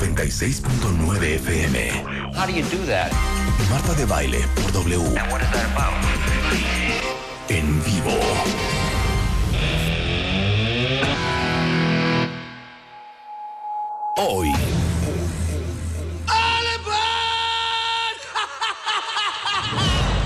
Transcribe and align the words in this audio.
W96.9 0.00 1.20
FM. 1.44 1.76
How 2.34 2.46
do 2.46 2.52
you 2.54 2.64
do 2.64 2.78
that? 2.86 3.12
Marta 3.68 3.94
de 3.94 4.06
baile 4.06 4.40
por 4.54 4.72
W. 4.72 4.98
And 4.98 5.30
what 5.30 5.42
is 5.42 5.50
that 5.52 5.70
about? 5.72 5.92
En 7.50 7.82
vivo. 7.82 8.16
Hoy. 14.16 14.48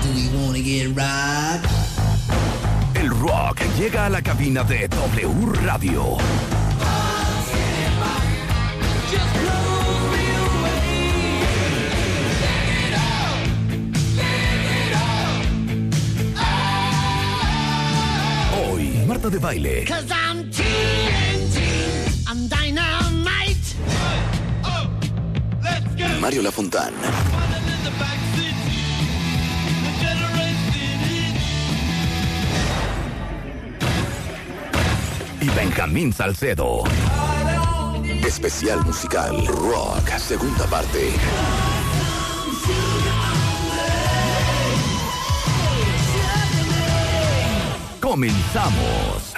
Do 0.01 0.09
we 0.15 0.29
wanna 0.37 0.61
get 0.61 0.95
right? 0.95 1.61
El 2.93 3.09
rock 3.09 3.59
llega 3.77 4.05
a 4.05 4.09
la 4.09 4.21
cabina 4.21 4.63
de 4.63 4.87
W 4.87 5.45
Radio. 5.65 6.17
Marta 19.25 19.37
de 19.37 19.39
baile. 19.39 19.85
I'm 19.89 20.51
TNT, 20.51 21.57
I'm 22.27 22.47
dynamite. 22.47 23.75
Mario 26.21 26.43
Lafontán. 26.43 26.93
Y 35.41 35.49
Benjamín 35.49 36.13
Salcedo. 36.13 36.83
Especial 38.23 38.85
musical 38.85 39.47
Rock, 39.47 40.07
segunda 40.19 40.65
parte. 40.67 41.74
Comenzamos. 48.05 49.33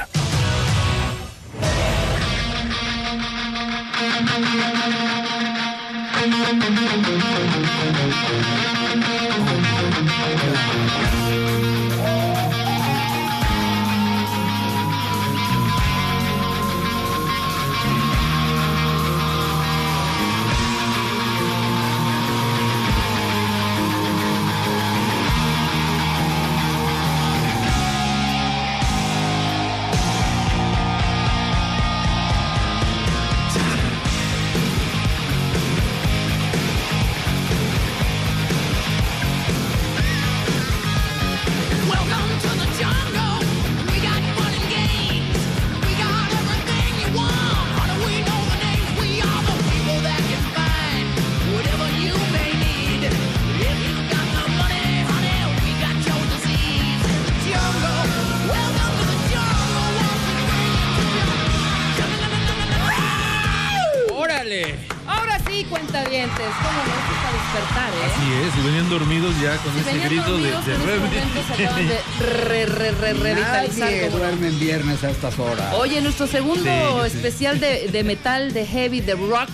Dormidos 68.99 69.33
ya 69.41 69.55
con 69.57 69.73
Si 69.73 69.79
ese 69.81 69.99
grito 70.07 70.37
de, 70.37 70.43
de 70.43 70.49
en 70.49 71.65
acaban 71.67 71.87
de 71.87 71.99
re, 72.19 72.65
re, 72.65 72.91
re, 72.91 73.13
revitalizar. 73.13 73.79
Nadie 73.89 74.09
duerme 74.09 74.47
en 74.47 74.59
viernes 74.59 75.03
a 75.03 75.09
estas 75.11 75.37
horas. 75.39 75.73
Oye, 75.75 76.01
nuestro 76.01 76.27
segundo 76.27 76.63
Sí, 77.05 77.09
sí. 77.11 77.17
especial 77.17 77.59
de, 77.59 77.87
de 77.89 78.03
metal, 78.03 78.53
de 78.53 78.65
heavy, 78.65 79.01
de 79.01 79.13
rock, 79.13 79.49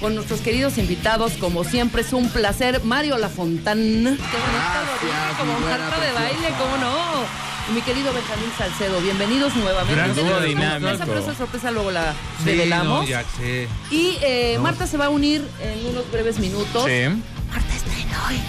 con 0.00 0.14
nuestros 0.16 0.40
queridos 0.40 0.78
invitados, 0.78 1.32
como 1.34 1.62
siempre 1.64 2.02
es 2.02 2.12
un 2.12 2.28
placer. 2.28 2.82
Mario 2.84 3.18
Lafontán. 3.18 3.78
Qué 3.78 4.04
bonito, 4.08 4.18
Gracias, 4.22 5.38
como 5.38 5.54
mi 5.58 5.62
buena 5.62 5.78
Marta 5.78 6.00
de 6.04 6.12
baile, 6.12 6.48
cómo 6.58 6.76
no. 6.78 7.52
Y 7.70 7.74
mi 7.74 7.82
querido 7.82 8.12
Benjamín 8.12 8.50
Salcedo, 8.58 9.00
bienvenidos 9.00 9.54
nuevamente. 9.54 9.94
Gran 9.94 10.14
dúo 10.16 10.40
dinámico. 10.40 10.88
sorpresa, 10.88 11.06
pero 11.06 11.20
esa 11.20 11.34
sorpresa 11.36 11.70
luego 11.70 11.92
la 11.92 12.12
Sí, 12.42 12.46
revelamos. 12.46 13.02
no, 13.04 13.08
ya 13.08 13.22
sé. 13.38 13.68
Y 13.92 14.16
eh, 14.20 14.54
No. 14.56 14.62
Marta 14.64 14.88
se 14.88 14.96
va 14.96 15.04
a 15.06 15.08
unir 15.10 15.46
en 15.62 15.86
unos 15.86 16.10
breves 16.10 16.40
minutos. 16.40 16.84
Sí. 16.86 17.08
Marta 17.52 17.74
estrena 17.76 18.26
hoy. 18.28 18.40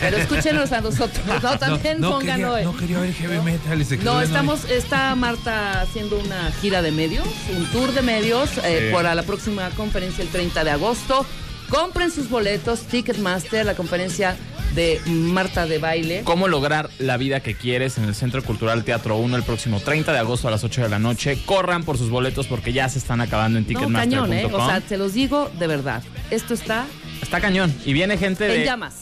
Pero 0.00 0.16
escúchenos 0.18 0.72
a 0.72 0.80
nosotros, 0.80 1.24
¿no? 1.42 1.58
También 1.58 2.00
no, 2.00 2.10
pongan 2.12 2.36
quería, 2.36 2.52
hoy. 2.52 2.64
no 2.64 2.76
quería 2.76 2.98
ver 3.00 3.12
heavy 3.14 3.38
metal 3.40 3.80
y 3.80 3.84
se 3.84 3.98
quedó 3.98 4.12
No, 4.14 4.20
en 4.20 4.26
estamos, 4.26 4.64
está 4.70 5.14
Marta 5.14 5.80
haciendo 5.82 6.18
una 6.18 6.50
gira 6.60 6.82
de 6.82 6.92
medios, 6.92 7.26
un 7.56 7.64
tour 7.72 7.92
de 7.92 8.02
medios 8.02 8.50
eh, 8.64 8.86
Sí. 8.88 8.94
para 8.94 9.14
la 9.14 9.22
próxima 9.22 9.70
conferencia 9.70 10.22
el 10.22 10.28
30 10.28 10.64
de 10.64 10.70
agosto. 10.70 11.24
Compren 11.68 12.12
sus 12.12 12.28
boletos, 12.28 12.82
Ticketmaster, 12.82 13.66
la 13.66 13.74
conferencia 13.74 14.36
de 14.76 15.00
Marta 15.06 15.66
de 15.66 15.78
baile. 15.78 16.20
Cómo 16.22 16.46
lograr 16.48 16.90
la 16.98 17.16
vida 17.16 17.40
que 17.40 17.54
quieres 17.56 17.98
en 17.98 18.04
el 18.04 18.14
Centro 18.14 18.42
Cultural 18.44 18.84
Teatro 18.84 19.16
1 19.16 19.36
el 19.36 19.42
próximo 19.42 19.80
30 19.80 20.12
de 20.12 20.18
agosto 20.18 20.46
a 20.46 20.50
las 20.52 20.62
8 20.62 20.82
de 20.82 20.88
la 20.90 20.98
noche. 21.00 21.38
Corran 21.44 21.82
por 21.82 21.98
sus 21.98 22.08
boletos 22.10 22.46
porque 22.46 22.72
ya 22.72 22.88
se 22.88 22.98
están 22.98 23.20
acabando 23.20 23.58
en 23.58 23.64
No, 23.64 23.68
ticketmaster.com. 23.68 24.28
cañón, 24.28 24.32
¿eh? 24.32 24.44
O 24.52 24.64
sea, 24.66 24.80
te 24.80 24.96
los 24.96 25.14
digo 25.14 25.50
de 25.58 25.66
verdad. 25.66 26.02
Esto 26.30 26.54
está 26.54 26.84
Está 27.22 27.40
cañón. 27.40 27.74
Y 27.84 27.94
viene 27.94 28.18
gente 28.18 28.44
en 28.52 28.60
de 28.60 28.64
llamas. 28.66 28.94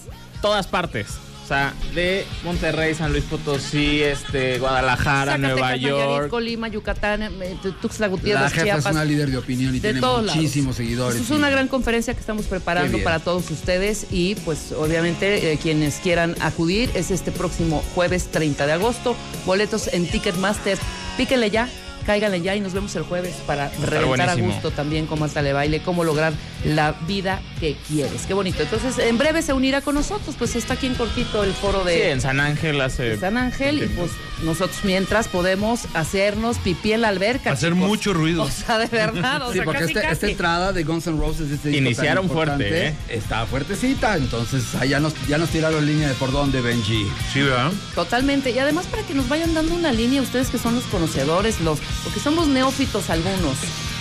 Todas 0.45 0.67
partes. 0.67 1.07
O 1.43 1.47
sea, 1.47 1.75
de 1.95 2.25
Monterrey, 2.43 2.95
San 2.95 3.13
Luis 3.13 3.25
Potosí, 3.25 4.03
este, 4.03 4.59
Guadalajara, 4.59 5.33
Zacatecas, 5.33 5.41
Nueva 5.41 5.71
Nayarit, 5.73 5.89
York. 5.89 6.29
Colima, 6.31 6.69
Yucatán, 6.69 7.23
eh, 7.23 7.57
Tuxtla 7.83 8.07
La 8.07 8.11
Gutiérrez, 8.11 8.53
jefa 8.53 8.65
Chiapas. 8.65 8.87
es 8.87 8.93
una 8.93 9.05
líder 9.05 9.31
de 9.31 9.37
opinión 9.39 9.75
y 9.75 9.79
de 9.81 9.89
tiene 9.93 10.01
lados. 10.01 10.35
muchísimos 10.35 10.77
seguidores. 10.77 11.21
Es 11.21 11.29
y- 11.29 11.33
una 11.35 11.51
gran 11.51 11.69
conferencia 11.69 12.15
que 12.15 12.21
estamos 12.21 12.47
preparando 12.47 12.99
para 13.03 13.21
todos 13.21 13.51
ustedes 13.51 14.07
y 14.11 14.37
pues 14.37 14.73
obviamente 14.73 15.53
eh, 15.53 15.59
quienes 15.63 15.97
quieran 15.97 16.35
acudir 16.41 16.91
es 16.95 17.11
este 17.11 17.31
próximo 17.31 17.83
jueves 17.95 18.31
30 18.31 18.67
de 18.67 18.73
agosto. 18.73 19.15
Boletos 19.45 19.89
en 19.93 20.07
Ticketmaster. 20.11 20.79
Píquenle 21.19 21.51
ya, 21.51 21.69
cáiganle 22.05 22.41
ya 22.43 22.55
y 22.55 22.61
nos 22.61 22.73
vemos 22.73 22.95
el 22.97 23.03
jueves 23.03 23.35
para 23.47 23.71
reventar 23.83 24.29
a 24.31 24.35
gusto 24.37 24.71
también 24.71 25.07
como 25.07 25.25
hasta 25.25 25.43
le 25.43 25.53
baile, 25.53 25.81
cómo 25.83 26.05
lograr 26.05 26.33
la 26.65 26.93
vida 27.07 27.41
que 27.61 27.77
quieres. 27.89 28.23
Qué 28.27 28.35
bonito. 28.35 28.63
Entonces 28.63 28.99
en 28.99 29.19
breve 29.19 29.43
se 29.43 29.53
unirá 29.53 29.81
con 29.81 29.95
nosotros, 29.95 30.35
pues 30.39 30.57
está 30.57 30.75
aquí 30.75 30.87
en 30.87 30.95
cortito 30.95 31.43
el 31.45 31.53
foro 31.53 31.81
Sí, 31.83 31.89
de... 31.91 32.11
en 32.13 32.21
San 32.21 32.41
Ángel 32.41 32.81
hace... 32.81 33.03
de 33.05 33.19
San 33.19 33.37
Ángel 33.37 33.83
y 33.83 33.87
pues 33.89 34.11
nosotros 34.43 34.79
mientras 34.85 35.29
podemos 35.29 35.83
hacernos 35.95 36.59
pipí 36.59 36.93
en 36.93 37.01
la 37.03 37.09
alberca. 37.09 37.53
Hacer 37.53 37.73
chicos. 37.73 37.89
mucho 37.89 38.13
ruido. 38.13 38.43
O 38.45 38.51
sea, 38.51 38.79
de 38.79 38.87
verdad, 38.87 39.43
o 39.43 39.49
Sí, 39.53 39.57
sea, 39.59 39.65
porque 39.65 39.81
casi, 39.81 39.93
este- 39.95 40.11
esta 40.13 40.27
entrada 40.29 40.73
de 40.73 40.85
Guns 40.85 41.07
N' 41.07 41.19
Roses, 41.19 41.51
este 41.51 41.77
Iniciaron 41.77 42.29
fuerte, 42.29 42.89
¿eh? 42.89 42.95
Está 43.09 43.47
fuertecita, 43.47 44.17
entonces 44.17 44.75
ahí 44.81 44.91
ya 44.91 45.01
nos, 45.01 45.15
ya 45.27 45.39
nos 45.39 45.51
tiraron 45.51 45.87
línea 45.87 46.09
de 46.09 46.15
por 46.15 46.33
dónde, 46.33 46.61
Benji. 46.61 47.07
Sí, 47.33 47.43
¿verdad? 47.43 47.73
Totalmente. 47.95 48.51
Y 48.51 48.59
además 48.59 48.87
para 48.87 49.03
que 49.03 49.15
nos 49.15 49.29
vayan 49.29 49.55
dando 49.55 49.75
una 49.75 49.93
línea, 49.93 50.21
ustedes 50.23 50.49
que 50.49 50.59
son 50.59 50.75
los 50.75 50.85
conocedores, 50.85 51.61
los, 51.61 51.79
porque 52.03 52.21
somos 52.21 52.47
neófitos 52.49 53.11
algunos, 53.11 53.57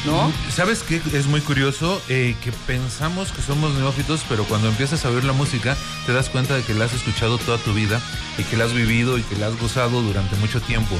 ¿no? 0.05 0.31
¿Sabes 0.53 0.83
qué? 0.83 1.01
Es 1.13 1.27
muy 1.27 1.41
curioso 1.41 2.01
eh, 2.09 2.35
que 2.43 2.51
pensamos 2.67 3.31
que 3.31 3.41
somos 3.41 3.73
neófitos, 3.75 4.21
pero 4.27 4.43
cuando 4.45 4.67
empiezas 4.69 5.05
a 5.05 5.09
oír 5.09 5.23
la 5.23 5.33
música 5.33 5.77
te 6.05 6.13
das 6.13 6.29
cuenta 6.29 6.55
de 6.55 6.63
que 6.63 6.73
la 6.73 6.85
has 6.85 6.93
escuchado 6.93 7.37
toda 7.37 7.57
tu 7.59 7.73
vida 7.73 8.01
y 8.37 8.43
que 8.43 8.57
la 8.57 8.65
has 8.65 8.73
vivido 8.73 9.17
y 9.17 9.21
que 9.23 9.35
la 9.37 9.47
has 9.47 9.57
gozado 9.59 10.01
durante 10.01 10.35
mucho 10.37 10.59
tiempo, 10.61 10.95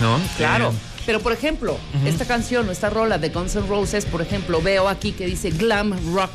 ¿no? 0.00 0.18
Claro. 0.36 0.70
Eh, 0.70 1.02
Pero 1.06 1.20
por 1.20 1.32
ejemplo, 1.32 1.78
esta 2.04 2.24
canción 2.26 2.68
o 2.68 2.72
esta 2.72 2.90
rola 2.90 3.18
de 3.18 3.28
Guns 3.30 3.56
N' 3.56 3.66
Roses, 3.66 4.04
por 4.06 4.22
ejemplo, 4.22 4.60
veo 4.62 4.88
aquí 4.88 5.12
que 5.12 5.26
dice 5.26 5.50
glam 5.50 5.92
rock. 6.14 6.30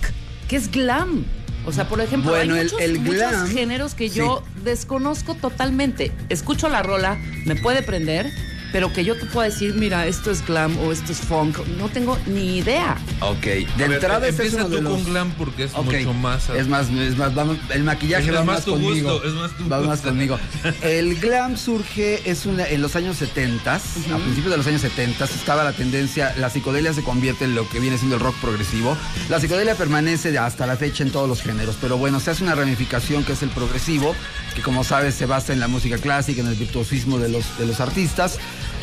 ¿Qué 0.47 0.55
es 0.57 0.69
glam? 0.69 1.25
O 1.65 1.71
sea, 1.71 1.87
por 1.87 2.01
ejemplo, 2.01 2.31
Bueno, 2.31 2.55
hay 2.55 2.63
muchos, 2.63 2.81
el 2.81 2.99
muchos 2.99 3.15
glam, 3.15 3.47
géneros 3.49 3.93
que 3.95 4.09
sí. 4.09 4.15
yo 4.15 4.43
desconozco 4.65 5.33
totalmente. 5.35 6.11
Escucho 6.29 6.67
la 6.67 6.83
rola, 6.83 7.17
me 7.45 7.55
puede 7.55 7.81
prender, 7.83 8.29
pero 8.73 8.91
que 8.91 9.05
yo 9.05 9.15
te 9.15 9.25
pueda 9.27 9.47
decir, 9.49 9.73
mira, 9.75 10.05
esto 10.07 10.31
es 10.31 10.45
glam 10.45 10.77
o 10.79 10.91
esto 10.91 11.13
es 11.13 11.19
funk, 11.19 11.59
no 11.77 11.87
tengo 11.87 12.17
ni 12.25 12.57
idea. 12.57 12.97
Ok, 13.21 13.39
de 13.45 13.67
A 13.75 13.77
ver, 13.77 13.91
entrada 13.93 14.27
este 14.27 14.47
es 14.47 14.53
empieza 14.55 14.69
tú 14.75 14.81
los... 14.81 14.93
con 14.93 15.05
glam 15.05 15.31
porque 15.37 15.63
es 15.65 15.71
Ok, 15.75 15.85
mucho 15.85 16.13
más. 16.15 16.49
Es 16.49 16.67
más, 16.67 16.89
es 16.89 17.15
más, 17.15 17.33
vamos, 17.33 17.57
el 17.69 17.83
maquillaje 17.83 18.27
Es 18.29 18.35
va 18.35 18.43
más 18.43 18.55
más, 18.57 18.65
tu 18.65 18.71
conmigo. 18.71 19.13
gusto, 19.13 19.27
es 19.29 19.33
más 19.35 19.51
tu 19.55 19.69
va 19.69 19.79
más 19.81 20.01
conmigo. 20.01 20.37
El 20.81 21.15
glam 21.19 21.55
surge 21.55 22.29
es 22.29 22.45
una, 22.47 22.67
en 22.67 22.81
los 22.81 22.95
años 22.95 23.15
70, 23.17 23.75
a 23.75 23.79
principios 24.17 24.49
de 24.51 24.57
los 24.57 24.67
años 24.67 24.81
70 24.81 25.23
estaba 25.25 25.63
la 25.63 25.73
tendencia, 25.73 26.33
la 26.39 26.49
psicodelia 26.49 26.93
se 26.93 27.03
convierte 27.03 27.45
en 27.45 27.53
lo 27.55 27.69
que 27.69 27.79
viene 27.79 27.97
siendo 27.99 28.15
el 28.15 28.21
rock 28.21 28.35
progresivo. 28.41 28.97
La 29.29 29.39
psicodelia 29.39 29.75
permanece 29.75 30.35
hasta 30.37 30.65
la 30.65 30.77
fecha 30.77 31.03
en 31.03 31.11
todos 31.11 31.29
los 31.29 31.41
géneros, 31.43 31.77
pero 31.79 31.97
bueno, 31.97 32.19
se 32.19 32.31
hace 32.31 32.43
una 32.43 32.55
ramificación 32.55 33.23
que 33.23 33.33
es 33.33 33.43
el 33.43 33.49
progresivo, 33.49 34.15
que 34.55 34.63
como 34.63 34.83
sabes 34.83 35.13
se 35.13 35.27
basa 35.27 35.53
en 35.53 35.59
la 35.59 35.67
música 35.67 35.99
clásica, 35.99 36.41
en 36.41 36.47
el 36.47 36.55
virtuosismo 36.55 37.19
de 37.19 37.29
los, 37.29 37.57
de 37.59 37.67
los 37.67 37.79
artistas. 37.79 38.39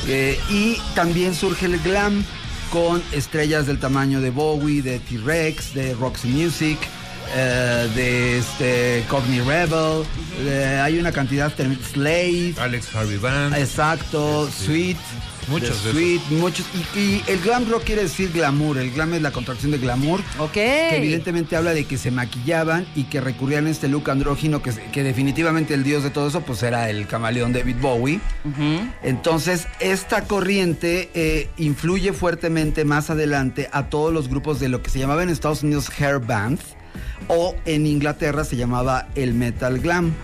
Eh, 0.07 0.39
y 0.49 0.77
también 0.95 1.35
surge 1.35 1.67
el 1.67 1.79
glam 1.81 2.25
con 2.71 3.03
estrellas 3.13 3.67
del 3.67 3.79
tamaño 3.79 4.21
de 4.21 4.31
Bowie, 4.31 4.83
de 4.83 4.99
T-Rex, 5.01 5.75
de 5.75 5.95
Roxy 5.95 6.29
Music, 6.29 6.79
eh, 7.35 7.89
de 7.95 8.39
este, 8.39 9.05
Cockney 9.09 9.41
Rebel. 9.41 10.05
eh, 10.41 10.81
hay 10.83 10.99
una 10.99 11.13
cantidad, 11.13 11.53
Slave. 11.93 12.55
Alex 12.59 12.95
Harvey 12.95 13.19
Band. 13.19 13.57
Exacto, 13.57 14.49
Sweet. 14.51 14.97
Muchos 15.49 15.83
de 15.85 15.93
Sweet, 15.93 16.21
muchos. 16.31 16.67
Y, 16.95 16.99
y 16.99 17.25
el 17.27 17.41
glam 17.41 17.69
rock 17.69 17.85
quiere 17.85 18.03
decir 18.03 18.31
glamour. 18.33 18.79
El 18.79 18.93
glam 18.93 19.15
es 19.15 19.23
la 19.23 19.33
contracción 19.33 19.73
de 19.73 19.79
glamour. 19.79 20.21
Ok. 20.39 20.53
Que 20.53 20.97
evidentemente 20.97 21.57
habla 21.57 21.75
de 21.75 21.87
que 21.87 21.99
se 21.99 22.11
maquillaban 22.13 22.87
y 22.95 23.05
que 23.05 23.21
recurrían 23.21 23.67
a 23.67 23.71
este 23.71 23.89
look 23.89 24.11
andrógino, 24.11 24.63
que, 24.63 24.71
que 24.93 25.03
definitivamente 25.03 25.75
el 25.75 25.83
dios 25.83 26.05
de 26.05 26.11
todo 26.11 26.29
eso, 26.29 26.43
pues 26.43 26.63
era 26.63 26.89
el 26.91 27.07
camaleón 27.09 27.53
David 27.53 27.77
Bowie. 27.81 28.21
Entonces, 29.03 29.67
esta 29.81 30.25
corriente 30.25 31.11
eh, 31.15 31.49
influye 31.57 32.13
fuertemente 32.13 32.85
más 32.85 33.11
adelante 33.11 33.69
a 33.73 33.89
todos 33.89 34.13
los 34.13 34.29
grupos 34.29 34.61
de 34.61 34.69
lo 34.69 34.83
que 34.83 34.91
se 34.91 34.99
llamaba 35.01 35.23
en 35.23 35.31
Estados 35.31 35.63
Unidos 35.65 35.91
hair 35.99 36.21
band 36.21 36.61
o 37.29 37.55
en 37.65 37.87
Inglaterra 37.87 38.45
se 38.45 38.57
llamaba 38.57 39.09
el 39.15 39.35
metal 39.35 39.79
glam. 39.81 40.15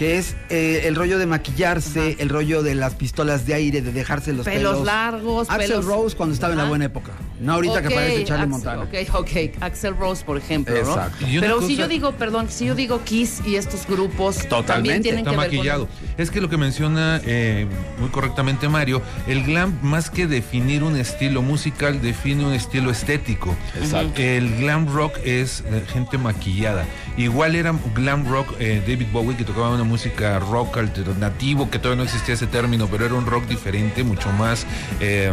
Que 0.00 0.16
es 0.16 0.34
eh, 0.48 0.84
el 0.86 0.94
rollo 0.96 1.18
de 1.18 1.26
maquillarse, 1.26 2.16
el 2.20 2.30
rollo 2.30 2.62
de 2.62 2.74
las 2.74 2.94
pistolas 2.94 3.44
de 3.44 3.52
aire, 3.52 3.82
de 3.82 3.92
dejarse 3.92 4.32
los 4.32 4.46
pelos. 4.46 4.72
Pelos 4.72 4.86
largos, 4.86 5.50
Axel 5.50 5.68
pelos- 5.72 5.84
Rose 5.84 6.16
cuando 6.16 6.32
estaba 6.32 6.54
en 6.54 6.58
la 6.58 6.64
buena 6.64 6.86
época. 6.86 7.12
No 7.38 7.52
ahorita 7.54 7.82
que 7.82 7.88
Ok, 7.88 7.94
parece 7.94 8.24
Charlie 8.24 8.44
Axel- 8.44 8.48
Montana. 8.48 8.82
Ok, 8.84 9.14
ok. 9.14 9.30
Axel 9.60 9.96
Rose, 9.98 10.24
por 10.24 10.38
ejemplo, 10.38 10.74
Exacto. 10.74 11.26
Pero 11.40 11.60
si 11.60 11.76
yo 11.76 11.86
digo, 11.86 12.12
perdón, 12.12 12.46
si 12.48 12.64
yo 12.64 12.74
digo 12.74 13.02
Kiss 13.04 13.42
y 13.46 13.56
estos 13.56 13.86
grupos 13.86 14.36
también 14.36 14.48
Totalmente, 14.62 15.00
tienen 15.02 15.18
Está 15.20 15.30
que 15.32 15.36
maquillado. 15.36 15.86
ver 15.86 16.14
Es 16.16 16.30
que 16.30 16.40
lo 16.40 16.48
que 16.48 16.56
menciona 16.56 17.20
eh, 17.24 17.66
muy 17.98 18.08
correctamente 18.08 18.70
Mario, 18.70 19.02
el 19.26 19.44
glam 19.44 19.78
más 19.82 20.08
que 20.08 20.26
definir 20.26 20.82
un 20.82 20.96
estilo 20.96 21.42
musical, 21.42 22.00
define 22.00 22.44
un 22.46 22.54
estilo 22.54 22.90
estético. 22.90 23.54
Exacto. 23.78 24.18
El 24.20 24.56
glam 24.56 24.86
rock 24.90 25.18
es 25.24 25.62
de 25.70 25.82
gente 25.82 26.16
maquillada. 26.16 26.86
Igual 27.18 27.54
era 27.54 27.74
glam 27.94 28.26
rock 28.26 28.54
eh, 28.60 28.82
David 28.86 29.08
Bowie 29.12 29.36
que 29.36 29.44
tocaba 29.44 29.70
una 29.74 29.84
música 29.90 30.38
rock 30.38 30.78
alternativo, 30.78 31.68
que 31.68 31.78
todavía 31.78 32.04
no 32.04 32.08
existía 32.08 32.34
ese 32.34 32.46
término, 32.46 32.86
pero 32.86 33.04
era 33.04 33.14
un 33.14 33.26
rock 33.26 33.46
diferente, 33.46 34.04
mucho 34.04 34.30
más... 34.32 34.66
eh, 35.00 35.32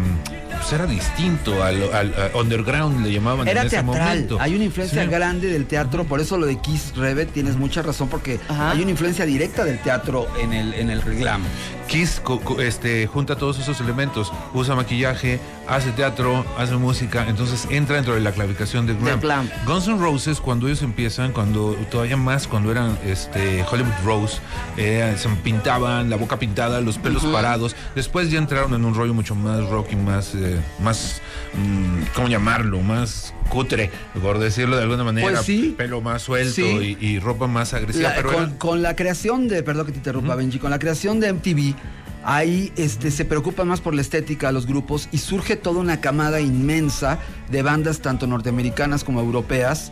pues 0.57 0.73
era 0.73 0.85
distinto 0.85 1.63
al, 1.63 1.81
al- 1.93 2.13
al 2.15 2.31
underground, 2.35 3.05
le 3.05 3.11
llamaban 3.13 3.47
Era 3.47 3.61
en 3.61 3.67
ese 3.67 3.75
teatral. 3.77 3.95
momento. 3.99 4.37
Hay 4.39 4.55
una 4.55 4.63
influencia 4.65 5.03
Sí. 5.03 5.09
grande 5.09 5.47
del 5.49 5.65
teatro, 5.65 6.03
por 6.05 6.19
eso 6.19 6.37
lo 6.37 6.45
de 6.45 6.57
Kiss 6.59 6.93
Revet 6.95 7.31
tienes 7.31 7.55
mucha 7.55 7.81
razón, 7.81 8.07
porque 8.09 8.39
Ajá. 8.49 8.71
hay 8.71 8.81
una 8.81 8.91
influencia 8.91 9.25
directa 9.25 9.63
del 9.63 9.79
teatro 9.79 10.27
en 10.39 10.53
el, 10.53 10.73
en 10.73 10.89
el 10.89 11.01
glam. 11.01 11.41
Kiss 11.87 12.19
co- 12.21 12.41
co- 12.41 12.59
este, 12.59 13.07
junta 13.07 13.37
todos 13.37 13.59
esos 13.59 13.79
elementos, 13.79 14.31
usa 14.53 14.75
maquillaje, 14.75 15.39
hace 15.69 15.91
teatro, 15.91 16.45
hace 16.57 16.75
música, 16.75 17.25
entonces 17.29 17.65
entra 17.69 17.95
dentro 17.95 18.13
de 18.13 18.19
la 18.19 18.31
clasificación 18.33 18.85
de 18.85 18.93
glam. 18.93 19.47
Guns 19.65 19.87
N' 19.87 19.97
Roses, 19.97 20.41
cuando 20.41 20.67
ellos 20.67 20.81
empiezan, 20.81 21.31
cuando 21.31 21.75
todavía 21.89 22.17
más, 22.17 22.47
cuando 22.47 22.71
eran 22.71 22.97
este, 23.05 23.63
Hollywood 23.71 23.93
Rose, 24.03 24.37
eh, 24.75 25.15
se 25.17 25.29
pintaban, 25.29 26.09
la 26.09 26.17
boca 26.17 26.37
pintada, 26.37 26.81
los 26.81 26.97
pelos 26.97 27.23
parados. 27.25 27.75
Después 27.95 28.29
ya 28.31 28.37
entraron 28.37 28.73
en 28.73 28.83
un 28.83 28.93
rollo 28.93 29.13
mucho 29.13 29.33
más 29.35 29.67
rock 29.69 29.87
y 29.91 29.95
más, 29.95 30.35
eh, 30.35 30.46
más 30.81 31.21
mm, 31.53 32.13
¿cómo 32.15 32.27
llamarlo? 32.27 32.81
Más 32.81 33.33
cutre, 33.49 33.89
por 34.21 34.39
decirlo 34.39 34.75
de 34.77 34.83
alguna 34.83 35.03
manera. 35.03 35.27
Pues 35.29 35.41
sí. 35.41 35.73
Pelo 35.77 36.01
más 36.01 36.21
suelto 36.21 36.53
Sí. 36.55 36.97
y, 36.99 37.05
y 37.05 37.19
ropa 37.19 37.47
más 37.47 37.73
agresiva. 37.73 38.09
La- 38.09 38.15
pero 38.15 38.57
con, 38.57 38.81
la 38.81 38.95
creación 38.95 39.47
de, 39.47 39.63
perdón 39.63 39.85
que 39.87 39.91
te 39.93 39.97
interrumpa, 39.99 40.35
Benji, 40.35 40.59
con 40.59 40.69
la 40.71 40.79
creación 40.79 41.19
de 41.19 41.31
MTV, 41.33 41.75
ahí 42.23 42.71
este, 42.75 43.09
se 43.11 43.23
preocupan 43.25 43.67
más 43.69 43.79
por 43.79 43.93
la 43.95 44.01
estética 44.01 44.47
de 44.47 44.53
los 44.53 44.65
grupos 44.67 45.07
y 45.11 45.19
surge 45.19 45.55
toda 45.55 45.79
una 45.79 46.01
camada 46.01 46.41
inmensa 46.41 47.19
de 47.49 47.61
bandas, 47.63 47.99
tanto 48.01 48.27
norteamericanas 48.27 49.03
como 49.05 49.21
europeas, 49.21 49.91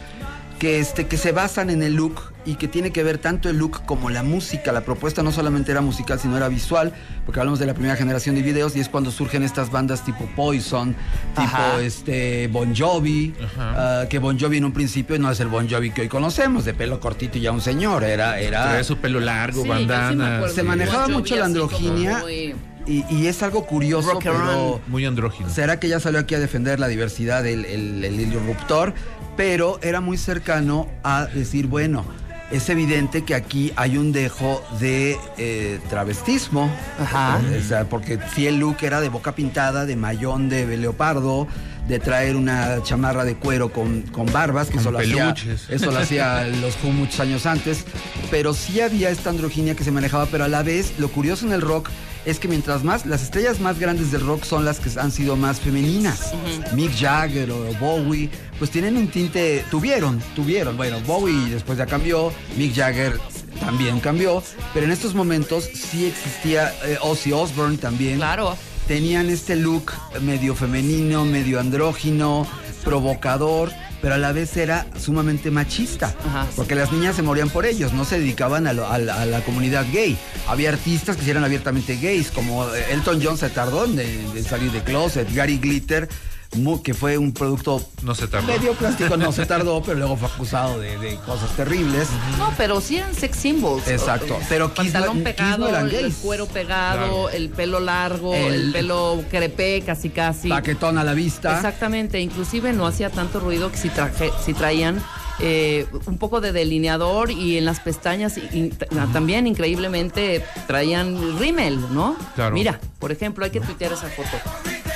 que, 0.59 0.79
este, 0.79 1.07
que 1.07 1.17
se 1.17 1.31
basan 1.31 1.69
en 1.69 1.83
el 1.83 1.95
look 1.95 2.21
y 2.45 2.55
que 2.55 2.67
tiene 2.67 2.91
que 2.91 3.03
ver 3.03 3.17
tanto 3.17 3.49
el 3.49 3.57
look 3.57 3.85
como 3.85 4.09
la 4.09 4.23
música. 4.23 4.71
La 4.71 4.81
propuesta 4.81 5.21
no 5.23 5.31
solamente 5.31 5.71
era 5.71 5.81
musical, 5.81 6.19
sino 6.19 6.37
era 6.37 6.47
visual, 6.47 6.93
porque 7.25 7.39
hablamos 7.39 7.59
de 7.59 7.65
la 7.65 7.73
primera 7.73 7.95
generación 7.95 8.35
de 8.35 8.41
videos 8.41 8.75
y 8.75 8.79
es 8.79 8.87
cuando 8.87 9.11
surgen 9.11 9.43
estas 9.43 9.71
bandas 9.71 10.05
tipo 10.05 10.25
Poison, 10.35 10.93
tipo 11.35 11.41
Ajá. 11.47 11.81
este 11.81 12.47
Bon 12.47 12.73
Jovi, 12.75 13.33
Ajá. 13.43 14.01
ah, 14.01 14.05
que 14.09 14.19
Bon 14.19 14.39
Jovi 14.39 14.57
en 14.57 14.65
un 14.65 14.73
principio 14.73 15.17
no 15.19 15.29
es 15.31 15.39
el 15.39 15.47
Bon 15.47 15.67
Jovi 15.69 15.91
que 15.91 16.01
hoy 16.01 16.07
conocemos, 16.07 16.63
de 16.65 16.73
pelo 16.73 16.99
cortito 16.99 17.37
y 17.37 17.41
ya 17.41 17.51
un 17.51 17.61
señor, 17.61 18.03
era... 18.03 18.39
era 18.39 18.83
su 18.83 18.97
pelo 18.97 19.19
largo, 19.19 19.63
Sí, 19.63 19.67
bandana. 19.69 20.47
se 20.47 20.63
manejaba 20.63 21.05
Bon 21.05 21.13
mucho 21.13 21.35
la 21.35 21.45
androginia 21.45 22.19
muy- 22.19 22.55
y, 22.87 23.05
y 23.09 23.27
es 23.27 23.41
algo 23.43 23.65
curioso, 23.65 24.11
Rock 24.13 24.23
pero. 24.23 24.81
Muy 24.87 25.05
andrógino. 25.05 25.49
será 25.49 25.79
que 25.79 25.87
ya 25.87 25.99
salió 25.99 26.19
aquí 26.19 26.35
a 26.35 26.39
defender 26.39 26.79
la 26.79 26.87
diversidad 26.87 27.43
del 27.43 27.65
el, 27.65 28.03
el 28.03 28.17
disruptor, 28.17 28.93
pero 29.35 29.79
era 29.81 30.01
muy 30.01 30.17
cercano 30.17 30.87
a 31.03 31.25
decir, 31.25 31.67
bueno, 31.67 32.05
es 32.51 32.69
evidente 32.69 33.23
que 33.23 33.33
aquí 33.35 33.73
hay 33.75 33.97
un 33.97 34.11
dejo 34.11 34.63
de 34.79 35.17
eh, 35.37 35.79
travestismo, 35.89 36.69
Ajá. 36.99 37.41
o 37.59 37.67
sea, 37.67 37.85
porque 37.85 38.19
si 38.33 38.47
el 38.47 38.57
look 38.59 38.77
era 38.81 39.01
de 39.01 39.09
boca 39.09 39.33
pintada, 39.33 39.85
de 39.85 39.95
mayón 39.95 40.47
de 40.47 40.77
leopardo, 40.77 41.47
de 41.87 41.99
traer 41.99 42.35
una 42.35 42.81
chamarra 42.83 43.25
de 43.25 43.35
cuero 43.35 43.71
con, 43.71 44.03
con 44.03 44.25
barbas, 44.27 44.67
que 44.67 44.73
Con 44.73 44.81
eso 44.81 44.91
lo, 44.91 44.99
hacía, 44.99 45.33
peluches. 45.33 45.69
eso 45.69 45.91
lo 45.91 45.99
hacía 45.99 46.43
los 46.61 46.75
Who 46.83 46.91
muchos 46.91 47.19
años 47.19 47.45
antes, 47.45 47.83
pero 48.31 48.53
sí 48.53 48.79
había 48.79 49.09
esta 49.09 49.29
androginia 49.31 49.75
que 49.75 49.83
se 49.83 49.91
manejaba, 49.91 50.27
pero 50.27 50.43
a 50.43 50.47
la 50.47 50.63
vez 50.63 50.93
lo 50.99 51.09
curioso 51.09 51.45
en 51.45 51.53
el 51.53 51.61
rock 51.61 51.89
es 52.25 52.39
que 52.39 52.47
mientras 52.47 52.83
más, 52.83 53.05
las 53.05 53.21
estrellas 53.23 53.59
más 53.59 53.79
grandes 53.79 54.11
del 54.11 54.21
rock 54.21 54.43
son 54.43 54.65
las 54.65 54.79
que 54.79 54.89
han 54.99 55.11
sido 55.11 55.35
más 55.35 55.59
femeninas. 55.59 56.33
Mick 56.73 56.91
Jagger 56.97 57.51
o 57.51 57.73
Bowie, 57.79 58.29
pues 58.57 58.71
tienen 58.71 58.97
un 58.97 59.07
tinte, 59.07 59.63
tuvieron, 59.71 60.19
tuvieron, 60.35 60.75
bueno, 60.75 60.99
Bowie 61.01 61.49
después 61.51 61.77
ya 61.77 61.85
cambió, 61.85 62.31
Mick 62.57 62.75
Jagger 62.75 63.19
también 63.59 63.99
cambió, 63.99 64.43
pero 64.73 64.85
en 64.85 64.91
estos 64.91 65.13
momentos 65.13 65.63
sí 65.73 66.05
existía 66.05 66.73
eh, 66.85 66.97
Ozzy 67.01 67.31
Osbourne 67.31 67.77
también 67.77 68.17
Claro. 68.17 68.57
tenían 68.87 69.29
este 69.29 69.55
look 69.55 69.91
medio 70.21 70.55
femenino, 70.55 71.25
medio 71.25 71.59
andrógino, 71.59 72.47
provocador, 72.83 73.71
pero 74.05 74.13
a 74.13 74.17
la 74.19 74.33
vez 74.33 74.55
era 74.55 74.85
sumamente 74.99 75.49
machista. 75.49 76.13
Ajá. 76.27 76.45
Porque 76.55 76.75
las 76.75 76.91
niñas 76.91 77.15
se 77.15 77.23
morían 77.23 77.49
por 77.49 77.65
ellos, 77.65 77.91
no 77.91 78.05
se 78.05 78.19
dedicaban 78.19 78.67
a, 78.67 78.73
lo- 78.73 78.87
a 78.87 78.99
la, 78.99 79.19
a 79.19 79.25
la 79.25 79.41
comunidad 79.41 79.83
gay. 79.91 80.15
Había 80.47 80.69
artistas 80.69 81.17
que 81.17 81.27
eran 81.31 81.43
abiertamente 81.43 81.95
gays, 81.97 82.29
como 82.29 82.67
eh, 82.75 82.85
Elton 82.91 83.19
John 83.23 83.35
se 83.35 83.49
tardó 83.49 83.85
en, 83.85 83.95
de 83.95 84.43
salir 84.43 84.71
de 84.71 84.83
closet, 84.83 85.27
Gary 85.33 85.57
Glitter, 85.57 86.07
mu- 86.55 86.81
que 86.81 86.93
fue 86.93 87.17
un 87.17 87.33
producto 87.33 87.81
No 88.03 88.15
se 88.15 88.27
tardó. 88.27 88.47
medio 88.47 88.73
plástico, 88.73 89.17
no 89.17 89.31
se 89.31 89.45
tardó, 89.45 89.81
pero 89.85 89.97
luego 89.99 90.15
fue 90.17 90.27
acusado 90.27 90.79
de, 90.79 90.97
de 90.99 91.15
cosas 91.17 91.49
terribles. 91.55 92.07
No, 92.37 92.51
pero 92.57 92.79
sí 92.81 92.97
eran 92.97 93.13
sex 93.13 93.37
symbols. 93.37 93.87
Exacto, 93.87 94.37
pero 94.49 94.73
Kiss 94.73 94.93
no- 94.93 94.99
Pantalón 95.01 95.17
Kiss 95.23 95.25
no 95.57 95.67
pegado, 95.67 95.87
el 95.87 96.13
cuero 96.15 96.45
pegado, 96.47 96.97
Claro. 96.97 97.29
el 97.29 97.49
pelo 97.49 97.79
largo, 97.79 98.33
el, 98.33 98.53
El- 98.53 98.71
pelo 98.71 99.23
crepé 99.29 99.81
casi 99.85 100.09
casi. 100.09 100.49
Paquetón 100.49 100.97
a 100.97 101.03
la 101.03 101.13
vista. 101.13 101.55
Exactamente, 101.55 102.19
inclusive 102.21 102.73
no 102.73 102.85
hacía 102.87 103.09
tanto 103.09 103.39
ruido 103.39 103.71
que 103.71 103.77
si, 103.77 103.89
traje, 103.89 104.31
si 104.45 104.53
traían 104.53 105.01
eh, 105.39 105.85
un 106.05 106.17
poco 106.17 106.39
de 106.39 106.53
delineador 106.53 107.29
y 107.29 107.57
en 107.57 107.65
las 107.65 107.81
pestañas 107.81 108.35
t- 108.35 108.71
también 109.11 109.47
increíblemente 109.47 110.45
traían 110.67 111.37
rímel, 111.39 111.79
¿no? 111.93 112.15
Claro. 112.35 112.53
Mira, 112.55 112.79
por 112.99 113.11
ejemplo, 113.11 113.43
hay 113.43 113.51
que 113.51 113.59
tuitear 113.59 113.91
esa 113.91 114.07
foto. 114.07 114.29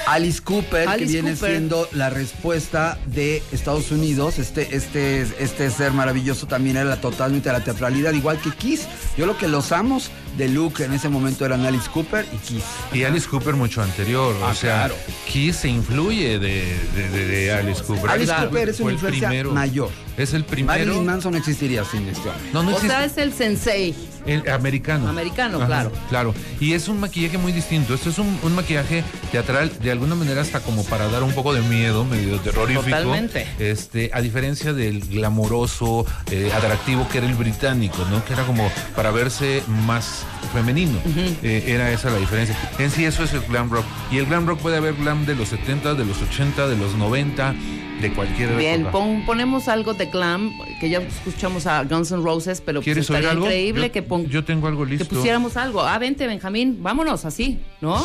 Alice 0.10 0.42
Cooper, 0.42 0.90
que 0.98 1.06
viene 1.06 1.34
Cooper. 1.34 1.52
siendo 1.52 1.88
la 1.92 2.10
respuesta 2.10 2.98
de 3.06 3.44
Estados 3.52 3.92
Unidos. 3.92 4.40
Este, 4.40 4.76
este, 4.76 5.22
este 5.22 5.70
ser 5.70 5.92
maravilloso 5.92 6.48
también 6.48 6.78
era 6.78 7.00
totalmente 7.00 7.52
la 7.52 7.64
teatralidad, 7.64 8.14
igual 8.14 8.40
que 8.42 8.50
Kiss. 8.52 8.88
Yo 9.18 9.28
lo 9.28 9.38
que 9.38 9.48
los 9.48 9.72
amos 9.72 10.10
de 10.40 10.48
Luke 10.48 10.84
en 10.84 10.94
ese 10.94 11.08
momento 11.10 11.46
eran 11.46 11.64
Alice 11.66 11.88
Cooper 11.94 12.26
y 12.34 12.38
Kiss. 12.38 12.64
Y 12.94 13.04
Alice 13.04 13.28
Cooper 13.28 13.54
mucho 13.54 13.84
anterior. 13.84 14.36
Ah, 14.42 14.48
o 14.52 14.56
sea, 14.56 14.76
claro. 14.86 14.96
Kiss 15.32 15.58
se 15.58 15.68
influye 15.70 16.40
de, 16.40 16.66
de- 16.96 17.10
de- 17.10 17.26
de 17.28 17.52
Alice 17.54 17.84
Cooper. 17.84 18.10
Alice 18.10 18.34
Cooper 18.34 18.70
es 18.70 18.78
fue 18.78 18.86
una 18.86 18.94
influencia 18.94 19.28
primero. 19.28 19.52
mayor. 19.52 19.90
Es 20.18 20.34
el 20.34 20.44
primero. 20.44 20.68
Marilyn 20.80 21.06
Manson 21.06 21.32
no 21.34 21.38
existiría 21.38 21.86
sin 21.86 22.00
hombre. 22.00 22.32
No, 22.52 22.64
no 22.64 22.70
o 22.70 22.72
existe. 22.72 22.88
sea, 22.96 23.06
es 23.06 23.18
el 23.18 23.32
sensei. 23.34 23.96
El 24.26 24.48
americano. 24.50 25.08
Americano, 25.08 25.66
claro. 25.66 25.92
Claro. 26.10 26.36
Y 26.60 26.74
es 26.74 26.90
un 26.90 27.00
maquillaje 27.00 27.38
muy 27.38 27.54
distinto. 27.54 27.94
Esto 27.94 28.10
es 28.10 28.18
un, 28.20 28.38
un 28.44 28.54
maquillaje 28.54 29.04
teatral, 29.32 29.72
de 29.82 29.92
alguna 29.92 30.16
manera 30.16 30.42
hasta 30.42 30.60
como 30.60 30.84
para 30.84 31.08
dar 31.08 31.24
un 31.24 31.32
poco 31.32 31.54
de 31.54 31.62
miedo, 31.62 32.04
medio 32.04 32.38
terrorífico. 32.40 32.84
Totalmente. 32.84 33.48
Este, 33.60 34.12
a 34.14 34.20
diferencia 34.22 34.74
del 34.74 35.00
glamoroso, 35.08 36.06
eh, 36.32 36.52
atractivo 36.54 37.08
que 37.08 37.20
era 37.20 37.28
el 37.28 37.36
británico, 37.36 38.06
¿no? 38.12 38.24
Que 38.26 38.34
era 38.34 38.44
como 38.46 38.70
para 38.98 39.12
verse 39.12 39.64
más 39.86 40.24
femenino. 40.54 40.98
Eh, 41.44 41.64
era 41.68 41.92
esa 41.92 42.10
la 42.10 42.18
diferencia. 42.18 42.58
En 42.80 42.90
sí, 42.92 43.06
eso 43.06 43.24
es 43.24 43.34
el 43.34 43.42
glam 43.42 43.70
rock. 43.70 43.86
Y 44.12 44.18
el 44.18 44.26
glam 44.26 44.46
rock 44.48 44.60
puede 44.60 44.78
haber 44.78 44.96
glam 44.96 45.26
de 45.26 45.36
los 45.36 45.50
70, 45.50 45.94
de 45.94 46.06
los 46.06 46.22
80, 46.22 46.68
de 46.68 46.76
los 46.78 46.96
90, 46.96 47.54
de 48.02 48.14
cualquier 48.14 48.56
Bien, 48.56 48.86
pon- 48.86 49.24
ponemos 49.26 49.68
algo 49.68 49.94
de 49.94 50.06
glam, 50.06 50.52
que 50.80 50.90
ya 50.90 51.00
escuchamos 51.00 51.68
a 51.68 51.84
Guns 51.84 52.12
N' 52.12 52.24
Roses, 52.24 52.62
pero 52.66 52.80
pues 52.80 52.86
¿Quieres 52.86 53.10
oír 53.10 53.18
estaría 53.18 53.32
algo? 53.32 53.46
increíble 53.46 53.88
Yo- 53.88 53.92
que, 53.92 54.02
pon- 54.02 54.28
yo 54.30 54.44
tengo 54.46 54.68
algo 54.68 54.86
que 54.86 54.92
listo. 54.92 55.08
pusiéramos 55.16 55.58
algo. 55.58 55.82
Ah, 55.84 55.98
vente, 56.00 56.26
Benjamín, 56.26 56.78
vámonos 56.82 57.26
así, 57.26 57.60
¿no? 57.82 58.02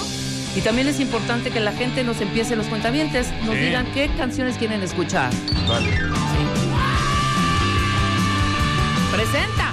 Y 0.57 0.61
también 0.61 0.87
es 0.89 0.99
importante 1.01 1.51
que 1.51 1.61
la 1.61 1.73
gente 1.73 2.03
nos 2.05 2.21
empiece 2.21 2.57
los 2.57 2.67
cuentavientes, 2.67 3.29
nos 3.47 3.55
Sí. 3.55 3.61
digan 3.63 3.87
qué 3.95 4.09
canciones 4.19 4.57
quieren 4.57 4.83
escuchar. 4.83 5.31
Vale. 5.69 5.89
¡Presenta! 9.13 9.64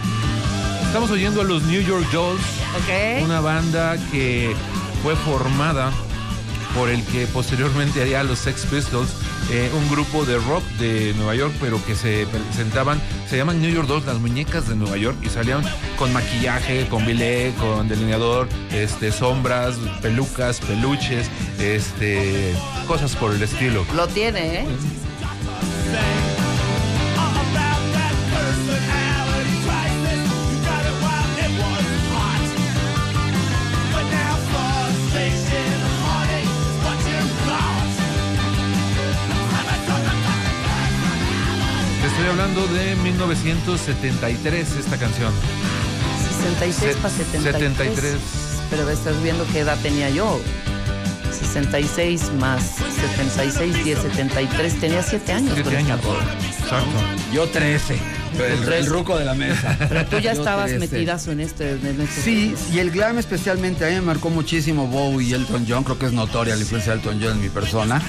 Estamos 0.91 1.12
oyendo 1.12 1.39
a 1.39 1.45
los 1.45 1.63
New 1.63 1.81
York 1.81 2.05
Dolls. 2.12 2.43
Una 3.24 3.39
banda 3.39 3.95
que 4.12 4.53
fue 5.01 5.15
formada 5.15 5.89
por 6.75 6.89
el 6.89 7.01
que 7.05 7.27
posteriormente 7.27 8.01
haría 8.01 8.21
los 8.25 8.39
Sex 8.39 8.65
Pistols, 8.65 9.10
eh, 9.53 9.71
un 9.74 9.89
grupo 9.89 10.25
de 10.25 10.38
rock 10.38 10.65
de 10.79 11.13
Nueva 11.13 11.33
York, 11.36 11.53
pero 11.62 11.81
que 11.86 11.95
se 11.95 12.27
presentaban, 12.27 13.01
se 13.29 13.38
llaman 13.38 13.62
New 13.62 13.71
York 13.71 13.88
Dolls, 13.88 14.05
las 14.05 14.19
muñecas 14.19 14.67
de 14.67 14.75
Nueva 14.75 14.98
York, 14.98 15.15
y 15.21 15.29
salían 15.29 15.63
con 15.98 16.12
maquillaje, 16.12 16.86
con 16.89 17.05
bilé, 17.05 17.53
con 17.57 17.88
delineador, 17.88 18.50
este, 18.74 19.13
sombras, 19.13 19.77
pelucas, 20.01 20.60
peluches, 20.60 21.29
este, 21.57 22.53
cosas 22.86 23.15
por 23.15 23.33
el 23.33 23.41
estilo. 23.41 23.86
Lo 23.95 24.10
tiene, 24.10 24.60
¿eh? 24.60 24.65
Hablando 42.31 42.65
de 42.67 42.95
1973, 42.95 44.75
esta 44.77 44.97
canción. 44.97 45.33
66 46.41 46.95
para 46.97 47.13
73. 47.13 47.53
73. 47.53 48.15
Pero 48.69 48.89
estás 48.89 49.21
viendo 49.21 49.45
qué 49.51 49.59
edad 49.59 49.77
tenía 49.81 50.09
yo. 50.09 50.39
66 51.31 52.31
más 52.39 52.75
76, 53.17 53.83
10, 53.83 54.00
73. 54.00 54.79
Tenía 54.79 55.03
7 55.03 55.33
años. 55.33 55.51
Siete 55.53 55.69
con 55.69 55.79
esta 55.79 55.93
años. 55.93 56.05
rola. 56.05 56.23
Exacto. 56.47 57.00
Yo 57.33 57.50
13. 57.50 57.95
El, 58.31 58.61
trece. 58.61 58.77
el 58.77 58.85
ruco 58.85 59.17
de 59.17 59.25
la 59.25 59.33
mesa. 59.33 59.75
Pero 59.89 60.05
tú 60.05 60.19
ya 60.19 60.31
estabas 60.31 60.69
13. 60.69 60.79
metidazo 60.79 61.33
en 61.33 61.41
este. 61.41 61.71
En 61.71 62.00
este 62.00 62.21
Sí, 62.21 62.55
y 62.71 62.79
el 62.79 62.91
glam 62.91 63.19
especialmente 63.19 63.85
a 63.85 63.89
mí 63.89 63.95
me 63.95 64.01
marcó 64.01 64.29
muchísimo 64.29 64.88
Bowie 64.88 65.27
y 65.27 65.33
Elton 65.33 65.65
John, 65.67 65.83
creo 65.83 66.00
que 66.00 66.05
es 66.05 66.13
notoria 66.13 66.55
la 66.55 66.61
influencia 66.61 66.93
de 66.93 67.00
Elton 67.00 67.19
John 67.21 67.33
en 67.33 67.41
mi 67.41 67.50
persona, 67.50 68.01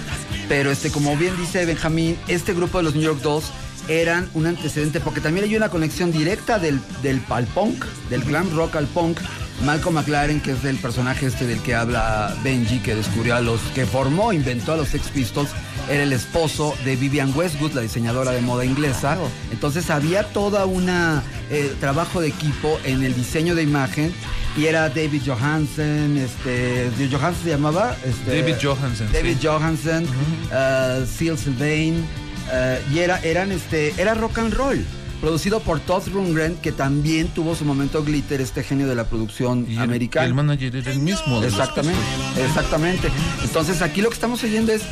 pero 0.49 0.71
este 0.71 0.93
como 0.93 1.17
bien 1.17 1.37
dice 1.37 1.67
Benjamín, 1.67 2.17
este 2.29 2.55
grupo 2.55 2.79
de 2.79 2.85
los 2.85 2.95
New 2.95 3.02
York 3.02 3.21
Dolls 3.21 3.47
eran 3.89 4.29
un 4.35 4.47
antecedente 4.47 5.01
porque 5.01 5.21
también 5.21 5.47
hay 5.47 5.57
una 5.57 5.69
conexión 5.69 6.12
directa 6.12 6.59
del, 6.59 6.81
del 7.03 7.21
al 7.31 7.47
punk, 7.47 7.85
del 8.11 8.23
glam 8.23 8.55
rock 8.55 8.77
al 8.77 8.87
punk. 8.87 9.19
Malcolm 9.65 9.95
McLaren, 9.95 10.41
que 10.41 10.53
es 10.53 10.65
el 10.65 10.77
personaje 10.77 11.27
este 11.27 11.47
del 11.47 11.61
que 11.61 11.75
habla 11.75 12.35
Benji, 12.43 12.81
que 12.81 12.97
descubrió 12.97 13.37
a 13.37 13.41
los, 13.41 13.61
que 13.75 13.87
formó, 13.87 14.33
inventó 14.33 14.73
a 14.73 14.77
los 14.77 14.89
Sex 14.89 15.09
Pistols, 15.11 15.51
era 15.89 16.03
el 16.03 16.12
esposo 16.12 16.75
de 16.85 16.97
Vivian 16.97 17.33
Westwood, 17.37 17.73
la 17.73 17.81
diseñadora 17.81 18.33
de 18.33 18.41
moda 18.41 18.65
inglesa. 18.65 19.17
Entonces 19.53 19.89
había 19.91 20.25
toda 20.25 20.67
una 20.67 21.23
eh, 21.51 21.73
trabajo 21.79 22.21
de 22.21 22.29
equipo 22.29 22.79
en 22.85 23.05
el 23.05 23.15
diseño 23.15 23.55
de 23.55 23.62
imagen 23.62 24.12
y 24.57 24.67
era 24.67 24.89
David 24.89 25.23
Johansen, 25.27 26.19
este, 26.19 26.91
Johansen 27.11 27.45
se 27.45 27.51
llamaba, 27.51 27.97
Este, 28.05 28.41
David 28.41 28.57
Johansen, 28.62 29.12
David 29.12 29.37
sí. 29.41 29.47
Johansen, 29.47 30.05
uh, 30.05 31.07
Seal 31.07 31.39
Sylvain, 31.39 32.05
uh, 32.49 32.93
y 32.95 32.99
era, 33.01 33.19
eran 33.21 33.53
este, 33.53 33.95
era 34.01 34.15
rock 34.15 34.39
and 34.39 34.55
roll. 34.55 34.85
Producido 35.21 35.61
por 35.61 35.79
Todd 35.79 36.03
Rundgren, 36.13 36.57
que 36.57 36.73
también 36.73 37.29
tuvo 37.29 37.55
su 37.55 37.65
momento 37.65 38.03
glitter, 38.03 38.41
este 38.41 38.65
genio 38.65 38.89
de 38.89 38.97
la 38.97 39.05
producción 39.05 39.67
Y 39.69 39.75
el- 39.77 39.79
americana. 39.83 40.27
el 40.27 40.35
manager 40.35 40.75
era 40.75 40.91
el 40.91 40.99
mismo. 40.99 41.41
de 41.41 41.49
los 41.51 41.59
Exactamente, 41.61 42.01
exactamente. 42.45 43.09
Entonces 43.45 43.83
aquí 43.83 44.01
lo 44.03 44.09
que 44.09 44.15
estamos 44.15 44.43
oyendo 44.43 44.73
es 44.73 44.83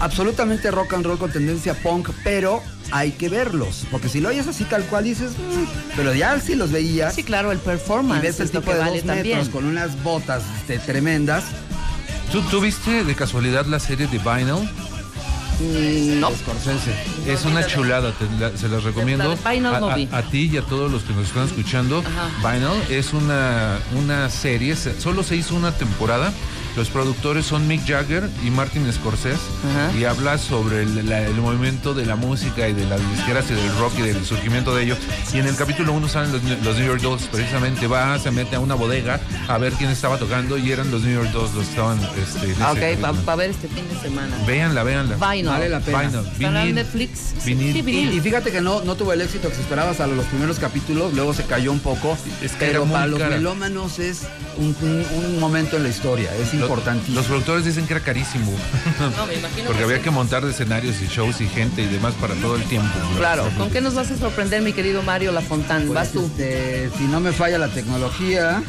absolutamente 0.00 0.70
rock 0.70 0.94
and 0.94 1.04
roll 1.06 1.18
con 1.18 1.32
tendencia 1.32 1.74
punk, 1.74 2.10
pero 2.22 2.62
hay 2.92 3.12
que 3.12 3.28
verlos, 3.28 3.86
porque 3.90 4.08
si 4.08 4.20
lo 4.20 4.28
oyes 4.28 4.46
así 4.46 4.64
tal 4.64 4.84
cual 4.84 5.04
dices, 5.04 5.32
"Mm", 5.32 5.64
pero 5.96 6.14
ya 6.14 6.38
si 6.38 6.54
los 6.54 6.70
veías 6.70 7.14
Sí, 7.14 7.22
claro, 7.24 7.50
el 7.50 7.58
y 7.58 7.60
performance 7.62 8.22
ves 8.22 8.40
el 8.40 8.50
tipo 8.50 8.72
de 8.72 8.78
vale 8.78 8.98
dos 8.98 9.04
también. 9.06 9.38
metros 9.38 9.48
con 9.48 9.64
unas 9.64 10.00
botas 10.04 10.42
este, 10.60 10.78
tremendas, 10.78 11.44
¿Tú, 12.32 12.40
tú 12.42 12.60
viste 12.60 13.04
de 13.04 13.14
casualidad 13.14 13.66
la 13.66 13.78
serie 13.78 14.06
de 14.08 14.18
Vinyl? 14.18 14.68
Mm, 15.60 16.20
no. 16.20 16.30
Scorsese. 16.30 16.94
Es 17.26 17.44
una 17.44 17.66
chulada, 17.66 18.12
te 18.12 18.26
la- 18.38 18.56
se 18.56 18.68
las 18.68 18.82
recomiendo. 18.84 19.36
Vinyl 19.44 19.66
a, 19.66 19.80
no 19.80 19.90
a- 19.90 19.94
vi. 19.94 20.08
a 20.10 20.22
ti 20.22 20.50
y 20.52 20.56
a 20.56 20.62
todos 20.62 20.90
los 20.90 21.02
que 21.02 21.12
nos 21.14 21.26
están 21.28 21.44
escuchando. 21.46 22.02
Vinyl 22.42 22.82
es 22.90 23.12
una, 23.12 23.78
una 23.96 24.28
serie, 24.30 24.76
se- 24.76 25.00
solo 25.00 25.22
se 25.22 25.36
hizo 25.36 25.54
una 25.54 25.72
temporada. 25.72 26.32
Los 26.76 26.88
productores 26.90 27.46
son 27.46 27.68
Mick 27.68 27.86
Jagger 27.86 28.28
y 28.44 28.50
Martin 28.50 28.92
Scorsese 28.92 29.38
Ajá. 29.70 29.96
y 29.96 30.04
habla 30.04 30.38
sobre 30.38 30.82
el, 30.82 31.08
la- 31.08 31.22
el 31.22 31.34
movimiento 31.36 31.94
de 31.94 32.04
la 32.04 32.16
música 32.16 32.68
y 32.68 32.72
de 32.72 32.84
las 32.86 33.00
disqueras 33.12 33.44
y 33.50 33.54
del 33.54 33.76
rock 33.78 33.92
y 33.98 34.02
del 34.02 34.24
surgimiento 34.24 34.74
de 34.74 34.82
ello. 34.84 34.96
Y 35.32 35.38
en 35.38 35.46
el 35.46 35.54
capítulo 35.56 35.92
1 35.92 36.08
salen 36.08 36.32
los, 36.32 36.42
los 36.64 36.76
New 36.76 36.86
York 36.86 37.00
Dolls, 37.00 37.28
precisamente 37.30 37.86
va, 37.86 38.18
se 38.18 38.30
mete 38.32 38.56
a 38.56 38.60
una 38.60 38.74
bodega 38.74 39.20
a 39.46 39.56
ver 39.58 39.72
quién 39.74 39.90
estaba 39.90 40.18
tocando 40.18 40.58
y 40.58 40.72
eran 40.72 40.90
los 40.90 41.02
New 41.02 41.14
York 41.14 41.30
Dolls 41.30 41.54
los 41.54 41.64
que 41.64 41.70
estaban 41.70 42.00
este, 42.20 42.54
Ah, 42.60 42.72
ok, 42.72 43.22
para 43.24 43.36
ver 43.36 43.50
este 43.50 43.68
fin 43.68 43.84
de 43.88 44.00
semana. 44.00 44.36
Véanla, 44.46 44.82
véanla. 44.82 45.16
Vinyl. 45.16 45.46
Vale 45.46 45.68
la 45.68 45.80
pena. 45.80 45.98
Vinyl, 46.08 46.16
¿Está 46.26 46.46
en 46.46 46.54
vinil. 46.54 46.74
Netflix? 46.74 47.34
Vinil. 47.44 47.72
Sí, 47.72 47.78
Y, 47.78 47.82
vinil. 47.82 48.14
y 48.14 48.20
fíjate 48.20 48.50
que 48.50 48.60
no, 48.60 48.82
no 48.82 48.96
tuvo 48.96 49.12
el 49.12 49.20
éxito 49.20 49.48
que 49.48 49.54
se 49.54 49.60
esperaba 49.60 49.90
hasta 49.92 50.06
los 50.08 50.24
primeros 50.26 50.58
capítulos, 50.58 51.14
luego 51.14 51.32
se 51.34 51.44
cayó 51.44 51.70
un 51.70 51.78
poco. 51.80 52.18
Es 52.42 52.52
que 52.52 52.64
era 52.64 52.80
pero 52.80 52.84
para 52.92 53.06
los 53.06 53.18
cara. 53.20 53.36
melómanos 53.36 53.98
es 54.00 54.22
un, 54.56 54.74
un- 54.82 55.06
un 55.24 55.38
momento 55.40 55.76
en 55.76 55.82
la 55.84 55.88
historia, 55.88 56.30
es 56.36 56.52
importantísimo. 56.64 57.16
Los 57.16 57.26
productores 57.26 57.64
dicen 57.64 57.86
que 57.86 57.94
era 57.94 58.02
carísimo. 58.04 58.52
No, 59.16 59.26
me 59.26 59.34
imagino 59.34 59.64
Porque 59.66 59.78
que 59.78 59.84
había 59.84 59.96
sí. 59.98 60.02
que 60.02 60.10
montar 60.10 60.44
escenarios 60.44 60.96
y 61.02 61.06
shows 61.08 61.40
y 61.40 61.48
gente 61.48 61.82
y 61.82 61.86
demás 61.86 62.14
para 62.20 62.34
todo 62.34 62.56
el 62.56 62.62
tiempo. 62.64 62.88
Claro, 63.16 63.48
¿con 63.56 63.70
qué 63.70 63.80
nos 63.80 63.94
vas 63.94 64.10
a 64.10 64.16
sorprender, 64.16 64.62
mi 64.62 64.72
querido 64.72 65.02
Mario 65.02 65.32
Lafontán? 65.32 65.82
Pues, 65.86 65.94
Vas 65.94 66.12
tú. 66.12 66.24
este, 66.26 66.90
si 66.98 67.04
no 67.04 67.20
me 67.20 67.32
falla 67.32 67.58
la 67.58 67.68
tecnología, 67.68 68.62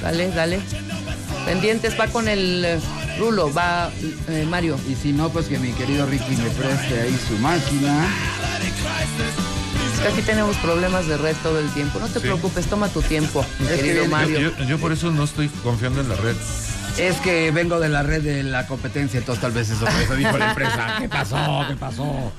Dale, 0.00 0.30
dale. 0.30 0.60
Pendientes, 1.46 1.98
va 1.98 2.06
con 2.08 2.26
el 2.28 2.64
eh, 2.64 2.80
rulo, 3.18 3.52
va 3.52 3.90
eh, 4.28 4.46
Mario. 4.48 4.76
y 4.88 4.94
si 4.94 5.12
no, 5.12 5.28
pues 5.30 5.46
que 5.46 5.58
mi 5.58 5.72
querido 5.72 6.06
Ricky 6.06 6.36
me 6.36 6.50
preste 6.50 7.00
ahí 7.02 7.16
su 7.28 7.34
máquina. 7.38 8.06
Aquí 10.10 10.20
tenemos 10.22 10.56
problemas 10.56 11.06
de 11.06 11.16
red 11.16 11.36
todo 11.44 11.60
el 11.60 11.68
tiempo. 11.70 12.00
No 12.00 12.06
te 12.08 12.14
Sí. 12.14 12.20
preocupes, 12.26 12.66
toma 12.66 12.88
tu 12.88 13.02
tiempo, 13.02 13.44
mi 13.60 13.66
Es 13.66 13.72
querido 13.80 14.06
Mario. 14.08 14.38
Yo, 14.40 14.50
yo- 14.58 14.64
yo 14.64 14.78
por 14.78 14.90
eso 14.92 15.10
no 15.12 15.22
estoy 15.24 15.48
confiando 15.62 16.00
en 16.00 16.08
la 16.08 16.16
red. 16.16 16.34
Es 16.98 17.16
que 17.20 17.50
vengo 17.50 17.80
de 17.80 17.88
la 17.88 18.02
red 18.02 18.22
de 18.22 18.42
la 18.42 18.66
competencia, 18.66 19.18
entonces 19.18 19.40
tal 19.40 19.52
vez 19.52 19.70
eso, 19.70 19.86
eso 19.86 20.14
dijo 20.14 20.36
la 20.36 20.50
empresa. 20.50 20.96
¿Qué 21.00 21.08
pasó? 21.08 21.36
¿Qué 21.68 21.74
pasó? 21.76 22.32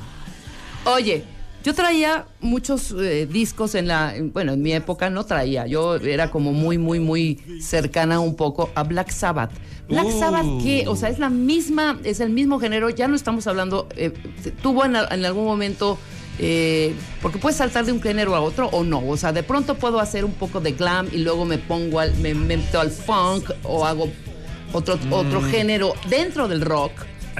Oye, 0.86 1.24
yo 1.64 1.74
traía 1.74 2.26
muchos 2.40 2.92
eh, 2.98 3.26
discos 3.30 3.74
en 3.76 3.88
la, 3.88 4.16
en- 4.16 4.32
bueno, 4.32 4.54
en 4.54 4.62
mi 4.62 4.74
época 4.74 5.10
no 5.10 5.26
traía, 5.26 5.66
yo 5.66 5.96
era 5.96 6.30
como 6.30 6.54
muy, 6.54 6.78
muy, 6.78 7.00
muy 7.00 7.40
cercana 7.62 8.20
un 8.20 8.36
poco 8.36 8.70
a 8.76 8.84
Black 8.84 9.10
Sabbath. 9.12 9.52
Black 9.90 10.06
Uh. 10.06 10.20
Sabbath, 10.20 10.46
que, 10.64 10.86
o 10.88 10.96
sea, 10.96 11.10
es 11.10 11.20
la 11.20 11.30
misma, 11.30 12.00
es 12.04 12.20
el 12.20 12.30
mismo 12.30 12.60
género, 12.60 12.90
ya 12.90 13.08
no 13.08 13.16
estamos 13.16 13.48
hablando, 13.48 13.88
eh, 13.98 14.14
tuvo 14.62 14.86
en, 14.86 14.96
algún 14.96 15.46
momento, 15.46 15.98
eh, 16.40 16.94
porque 17.22 17.38
puedes 17.38 17.58
saltar 17.58 17.86
de 17.86 17.92
un 17.92 18.02
género 18.02 18.34
a 18.36 18.40
otro 18.42 18.68
o 18.68 18.84
no, 18.84 19.06
o 19.06 19.18
sea, 19.18 19.34
de 19.34 19.44
pronto 19.44 19.76
puedo 19.76 20.00
hacer 20.00 20.24
un 20.26 20.34
poco 20.34 20.62
de 20.62 20.72
glam 20.74 21.08
y 21.12 21.18
luego 21.18 21.44
me 21.46 21.58
pongo 21.58 22.00
al, 22.00 22.14
me, 22.16 22.34
me 22.34 22.58
meto 22.58 22.80
al 22.80 22.92
funk 22.92 23.50
o 23.64 23.86
hago 23.86 24.08
otro, 24.74 25.00
otro 25.12 25.42
Mm. 25.42 25.52
género 25.52 25.94
dentro 26.10 26.48
del 26.50 26.62
rock. 26.62 26.92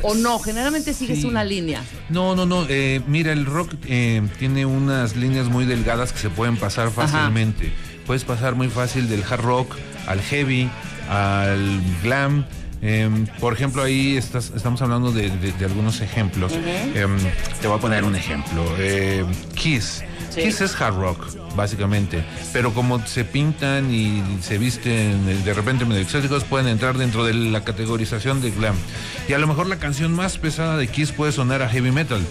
O 0.02 0.16
no, 0.16 0.40
generalmente 0.40 0.92
sigues 0.94 1.22
Sí. 1.22 1.28
una 1.28 1.44
línea. 1.44 1.84
No, 2.10 2.36
no, 2.36 2.46
no. 2.48 2.66
eh, 2.68 3.02
mira, 3.06 3.32
el 3.32 3.46
rock 3.46 3.74
eh, 3.86 4.24
tiene 4.40 4.66
unas 4.66 5.16
líneas 5.16 5.48
muy 5.50 5.66
delgadas 5.66 6.12
que 6.14 6.20
se 6.20 6.30
pueden 6.32 6.58
pasar 6.58 6.90
fácilmente. 6.90 7.72
puedes 8.08 8.24
pasar 8.26 8.56
muy 8.56 8.68
fácil 8.70 9.08
del 9.08 9.24
hard 9.24 9.42
rock 9.42 9.76
al 10.08 10.20
heavy, 10.22 10.70
al 11.10 11.80
glam. 12.04 12.46
Em, 12.82 13.28
por 13.40 13.54
ejemplo, 13.54 13.82
ahí 13.82 14.18
estás, 14.18 14.52
estamos 14.56 14.82
hablando 14.82 15.12
de, 15.14 15.30
de- 15.30 15.54
de 15.54 15.66
algunos 15.66 16.02
ejemplos. 16.02 16.52
Em, 16.96 17.18
te 17.62 17.68
voy 17.70 17.78
a 17.78 17.80
poner 17.80 18.04
un 18.04 18.16
ejemplo. 18.16 18.66
Em, 18.78 19.26
Kiss. 20.36 20.44
Kiss 20.46 20.62
es 20.62 20.82
hard 20.82 20.96
rock, 20.96 21.26
básicamente. 21.56 22.24
Pero 22.52 22.74
como 22.74 23.06
se 23.06 23.24
pintan 23.26 23.94
y 23.94 24.24
se 24.42 24.58
visten 24.58 25.28
eh, 25.30 25.42
de 25.44 25.54
repente 25.54 25.86
medio 25.86 26.02
exóticos, 26.02 26.44
pueden 26.44 26.68
entrar 26.68 26.98
dentro 26.98 27.24
de 27.24 27.34
la 27.34 27.64
categorización 27.64 28.42
de 28.42 28.52
glam. 28.52 28.76
Y 29.28 29.34
a 29.34 29.38
lo 29.40 29.48
mejor 29.48 29.68
la 29.68 29.78
canción 29.78 30.12
más 30.14 30.38
pesada 30.38 30.78
de 30.78 30.88
Kiss 30.88 31.12
puede 31.12 31.32
sonar 31.32 31.62
a 31.62 31.70
heavy 31.70 31.92
metal. 31.92 32.22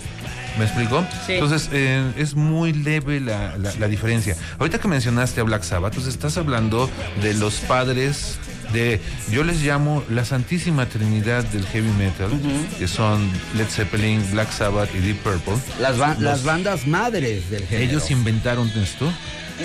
¿Me 0.58 0.64
explico? 0.66 1.02
Sí. 1.26 1.32
Entonces, 1.32 1.70
eh, 1.72 2.12
es 2.18 2.34
muy 2.34 2.74
leve 2.74 3.20
la, 3.20 3.56
la- 3.56 3.72
la 3.74 3.88
diferencia. 3.88 4.36
Ahorita 4.58 4.78
que 4.78 4.86
mencionaste 4.86 5.40
a 5.40 5.44
Black 5.44 5.62
Sabbath, 5.62 5.92
entonces 5.94 6.12
estás 6.12 6.36
hablando 6.36 6.90
de 7.22 7.32
los 7.32 7.54
padres 7.60 8.38
de, 8.72 9.00
yo 9.30 9.44
les 9.44 9.62
llamo 9.62 10.02
la 10.10 10.24
Santísima 10.24 10.86
Trinidad 10.88 11.44
del 11.44 11.64
Heavy 11.66 11.90
Metal, 11.98 12.30
que 12.78 12.88
son 12.88 13.30
Led 13.56 13.66
Zeppelin, 13.68 14.22
Black 14.32 14.50
Sabbath 14.52 14.88
y 14.94 14.98
Deep 14.98 15.18
Purple. 15.18 15.54
Las, 15.80 15.98
ba- 15.98 16.10
Los- 16.14 16.20
las 16.20 16.44
bandas 16.44 16.86
madres 16.86 17.50
del 17.50 17.66
género. 17.66 17.90
ellos 17.90 18.10
inventaron 18.10 18.68
esto. 18.76 19.12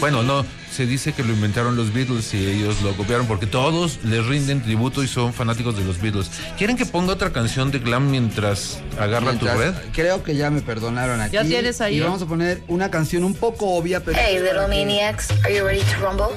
Bueno, 0.02 0.22
no, 0.22 0.46
se 0.72 0.86
dice 0.86 1.14
que 1.14 1.24
lo 1.24 1.34
inventaron 1.34 1.76
los 1.76 1.92
Beatles 1.92 2.32
y 2.34 2.46
ellos 2.46 2.82
lo 2.84 2.96
copiaron 2.96 3.26
porque 3.26 3.48
todos 3.48 3.98
les 4.04 4.24
rinden 4.26 4.62
tributo 4.62 5.02
y 5.02 5.08
son 5.08 5.34
fanáticos 5.34 5.76
de 5.78 5.84
los 5.84 6.00
Beatles. 6.00 6.30
¿Quieren 6.58 6.76
que 6.78 6.86
ponga 6.86 7.14
otra 7.14 7.32
canción 7.32 7.72
de 7.72 7.80
glam 7.80 8.12
mientras 8.12 8.80
agarra 9.00 9.32
Mientras- 9.32 9.54
tu 9.56 9.60
red? 9.60 9.74
Creo 9.94 10.22
que 10.24 10.36
ya 10.36 10.52
me 10.52 10.62
perdonaron 10.62 11.20
aquí. 11.22 11.34
¿Ya 11.34 11.44
tienes 11.46 11.82
ahí? 11.82 11.98
Y 11.98 12.00
vamos 12.02 12.22
a 12.22 12.26
poner 12.28 12.62
una 12.68 12.92
canción 12.92 13.24
un 13.24 13.34
poco 13.34 13.74
obvia, 13.76 14.02
pero. 14.04 14.20
Hey, 14.22 14.38
little 14.40 14.68
maniacs, 14.68 15.32
are 15.44 15.56
you 15.58 15.64
ready 15.66 15.82
to 15.82 15.96
rumble? 16.06 16.28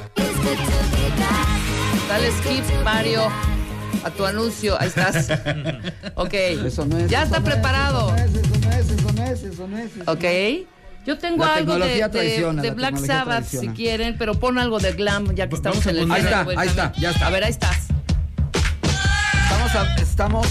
Dale 2.07 2.31
skip, 2.31 2.63
Mario, 2.83 3.27
a 4.03 4.09
tu 4.11 4.25
anuncio. 4.25 4.79
Ahí 4.79 4.87
estás. 4.89 5.29
Ok. 6.15 6.33
Eso 6.33 6.85
no 6.85 6.97
es, 6.97 7.09
ya 7.09 7.23
eso 7.23 7.27
está 7.35 7.39
no 7.39 7.47
es, 7.47 7.53
preparado. 7.53 8.15
Eso 8.15 8.31
no 8.61 8.71
es, 8.71 8.89
eso 8.89 9.11
no 9.13 9.23
es, 9.23 9.43
eso 9.43 9.67
no 9.67 9.77
es. 9.77 9.85
eso 9.89 10.07
no 10.07 10.07
es. 10.07 10.07
Ok. 10.07 10.67
Yo 11.05 11.17
tengo 11.17 11.43
La 11.43 11.55
algo 11.55 11.79
de, 11.79 12.07
de- 12.61 12.71
Black 12.71 12.97
Sabbath 12.97 13.45
si 13.45 13.69
quieren, 13.69 14.17
pero 14.19 14.35
pon 14.39 14.59
algo 14.59 14.77
de 14.79 14.91
glam 14.93 15.33
ya 15.33 15.49
que 15.49 15.55
estamos 15.55 15.83
vamos 15.83 15.87
a 15.87 15.89
en 15.89 15.97
el 15.97 16.11
Ahí 16.11 16.21
está, 16.23 16.43
pues, 16.43 16.57
ahí 16.59 16.67
está, 16.67 16.93
ya 16.99 17.09
está. 17.09 17.27
A 17.27 17.29
ver, 17.31 17.43
ahí 17.43 17.49
estás. 17.49 17.87
Estamos, 19.43 19.75
a- 19.75 19.95
estamos, 19.95 20.47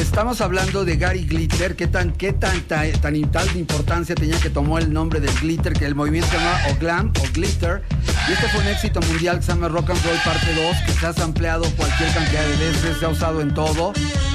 estamos 0.00 0.40
hablando 0.40 0.84
de 0.84 0.96
Gary 0.96 1.24
Glitter, 1.24 1.76
qué 1.76 1.86
tan, 1.86 2.12
qué 2.12 2.32
tan, 2.32 2.60
tan, 2.62 2.90
tan 2.92 3.30
tal 3.30 3.56
importancia 3.56 4.14
tenía 4.14 4.38
que 4.38 4.50
tomó 4.50 4.78
el 4.78 4.92
nombre 4.92 5.20
del 5.20 5.32
glitter, 5.40 5.72
que 5.72 5.86
el 5.86 5.94
movimiento 5.94 6.30
se 6.30 6.36
llama 6.36 6.58
o 6.70 6.78
glam 6.78 7.12
o 7.20 7.32
glitter. 7.32 7.82
Y 8.28 8.32
este 8.32 8.48
fue 8.48 8.60
un 8.60 8.68
éxito 8.68 9.00
mundial 9.02 9.36
que 9.36 9.42
se 9.42 9.52
llama 9.52 9.68
Rock 9.68 9.90
and 9.90 10.04
Roll 10.04 10.18
Parte 10.24 10.54
2, 10.54 10.76
que 10.86 10.92
se 10.92 11.06
ha 11.06 11.24
ampliado 11.24 11.64
cualquier 11.76 12.12
cantidad 12.12 12.42
de 12.42 12.56
veces, 12.56 12.96
se 12.98 13.04
ha 13.04 13.08
usado 13.08 13.40
en 13.40 13.52
todo. 13.52 13.92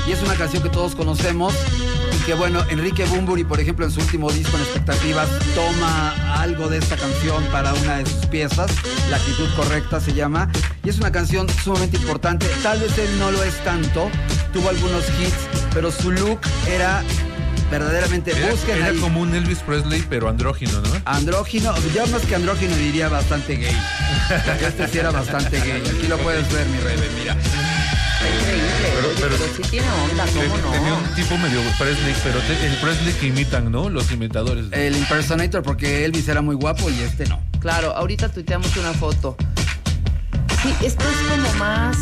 Y 0.07 0.11
es 0.11 0.21
una 0.21 0.35
canción 0.35 0.63
que 0.63 0.69
todos 0.69 0.95
conocemos. 0.95 1.53
Y 2.15 2.25
que 2.25 2.33
bueno, 2.33 2.63
Enrique 2.69 3.05
Bumburi, 3.05 3.43
por 3.43 3.59
ejemplo, 3.59 3.85
en 3.85 3.91
su 3.91 3.99
último 3.99 4.31
disco 4.31 4.57
en 4.57 4.63
Expectativas, 4.63 5.29
toma 5.55 6.41
algo 6.41 6.67
de 6.67 6.77
esta 6.77 6.97
canción 6.97 7.43
para 7.51 7.73
una 7.73 7.97
de 7.97 8.05
sus 8.05 8.25
piezas. 8.27 8.71
La 9.09 9.17
actitud 9.17 9.47
correcta 9.55 9.99
se 9.99 10.13
llama. 10.13 10.51
Y 10.83 10.89
es 10.89 10.97
una 10.99 11.11
canción 11.11 11.47
sumamente 11.63 11.97
importante. 11.97 12.47
Tal 12.63 12.79
vez 12.79 12.97
él 12.97 13.19
no 13.19 13.31
lo 13.31 13.43
es 13.43 13.55
tanto. 13.63 14.09
Tuvo 14.53 14.69
algunos 14.69 15.03
hits, 15.19 15.48
pero 15.73 15.91
su 15.91 16.11
look 16.11 16.39
era 16.67 17.03
verdaderamente. 17.71 18.31
Era, 18.37 18.51
Busquen 18.51 18.77
era 18.77 18.87
ahí. 18.87 18.97
como 18.97 19.21
un 19.21 19.33
Elvis 19.35 19.59
Presley, 19.59 20.03
pero 20.09 20.27
andrógino, 20.29 20.81
¿no? 20.81 20.89
Andrógino, 21.05 21.73
yo 21.93 22.05
más 22.07 22.21
que 22.23 22.35
andrógino 22.35 22.75
diría 22.75 23.09
bastante 23.09 23.55
gay. 23.55 23.77
Este 24.65 24.87
sí 24.87 24.97
era 24.99 25.11
bastante 25.11 25.59
gay. 25.59 25.81
Aquí 25.85 26.07
lo 26.07 26.17
puedes 26.17 26.51
ver, 26.51 26.65
mi 26.67 26.77
rebe, 26.79 27.07
mira. 27.19 27.35
Increíble. 28.19 28.69
Pero- 28.95 29.09
pero- 29.19 29.35
pero, 29.37 29.53
sí 29.55 29.61
tiene 29.69 29.87
onda, 30.11 30.25
¿cómo 30.25 30.71
Tenía 30.71 30.89
no? 30.89 30.97
un 30.97 31.15
tipo 31.15 31.37
medio 31.37 31.61
Presley, 31.77 32.13
pero 32.23 32.39
te- 32.41 32.65
el 32.67 32.75
Presley 32.77 33.13
que 33.13 33.27
imitan, 33.27 33.71
¿no? 33.71 33.89
Los 33.89 34.11
imitadores. 34.11 34.65
El 34.71 34.95
impersonator, 34.97 35.63
porque 35.63 36.03
Elvis 36.05 36.27
era 36.27 36.41
muy 36.41 36.55
guapo 36.55 36.89
y 36.89 36.99
este 37.01 37.25
no. 37.27 37.41
Claro, 37.59 37.95
ahorita 37.95 38.29
tuiteamos 38.29 38.75
una 38.77 38.93
foto. 38.93 39.37
Sí, 40.63 40.73
esto 40.85 41.03
es 41.09 41.17
como 41.29 41.53
más. 41.55 41.97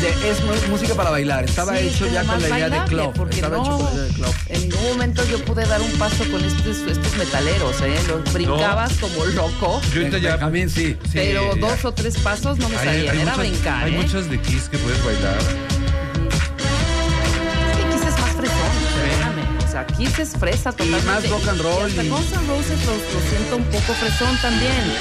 De- 0.00 0.30
es 0.30 0.40
música 0.68 0.94
para 0.94 1.10
bailar. 1.10 1.44
Estaba 1.44 1.76
Sí, 1.76 1.88
hecho 1.88 2.06
ya 2.06 2.24
con 2.24 2.40
la 2.40 2.48
idea 2.48 2.70
de 2.70 2.84
club. 2.88 3.12
Porque 3.14 3.34
Estaba 3.36 3.56
no, 3.58 3.62
hecho 3.62 3.76
con 3.76 3.84
la 3.86 3.92
idea 3.92 4.02
de 4.04 4.12
club. 4.14 4.34
en 4.48 4.60
ningún 4.68 4.82
momento 4.88 5.22
yo 5.30 5.44
pude 5.44 5.66
dar 5.66 5.80
un 5.82 5.90
paso 5.92 6.24
con 6.30 6.42
estos, 6.44 6.78
estos 6.78 7.16
metaleros, 7.16 7.80
¿eh? 7.82 7.94
Los 8.08 8.32
brincabas 8.32 8.94
como 8.94 9.24
loco. 9.26 9.80
Yo 9.92 10.00
ahorita 10.00 10.18
ya. 10.18 10.30
Benjamín, 10.32 10.70
sí. 10.70 10.96
sí, 11.04 11.10
pero 11.12 11.54
ya. 11.54 11.60
dos 11.60 11.84
o 11.84 11.92
tres 11.92 12.16
pasos 12.18 12.58
no 12.58 12.68
me 12.70 12.76
Hay, 12.78 12.86
salían, 12.86 13.14
hay 13.16 13.20
era 13.22 13.32
muchas, 13.36 13.50
brincar, 13.50 13.84
hay 13.84 13.94
¿eh? 13.94 13.98
muchas 13.98 14.30
de 14.30 14.40
Kiss 14.40 14.68
que 14.70 14.78
puedes 14.78 15.04
bailar. 15.04 15.36
Es 15.38 15.46
que 17.76 17.82
Kiss 17.84 18.02
es 18.08 18.18
más 18.20 18.30
fresón, 18.30 18.70
perdóname. 18.94 19.42
O 19.66 19.70
sea, 19.70 19.86
Kiss 19.86 20.18
es 20.18 20.30
fresa 20.38 20.72
totalmente. 20.72 21.06
más 21.06 21.28
rock 21.28 21.46
and 21.48 21.60
roll 21.60 21.88
Y 21.88 21.90
hasta 21.90 22.04
y- 22.04 22.08
Guns 22.08 22.32
N' 22.32 22.46
Roses 22.48 22.86
lo, 22.86 22.92
lo 22.94 23.20
siento 23.28 23.56
un 23.56 23.64
poco 23.64 23.92
fresón 23.94 24.34
también. 24.40 24.96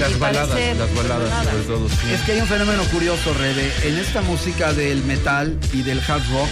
Las 0.00 0.18
baladas, 0.18 0.48
parecer, 0.48 0.76
las 0.76 0.94
baladas, 0.94 1.44
sobre 1.44 1.62
todo. 1.64 1.88
sí. 1.88 2.12
Es 2.12 2.20
que 2.22 2.32
hay 2.32 2.40
un 2.40 2.46
fenómeno 2.46 2.82
curioso, 2.84 3.34
Rebe. 3.34 3.70
En 3.84 3.98
esta 3.98 4.22
música 4.22 4.72
del 4.72 5.02
metal 5.04 5.58
y 5.72 5.82
del 5.82 6.00
hard 6.00 6.22
rock, 6.32 6.48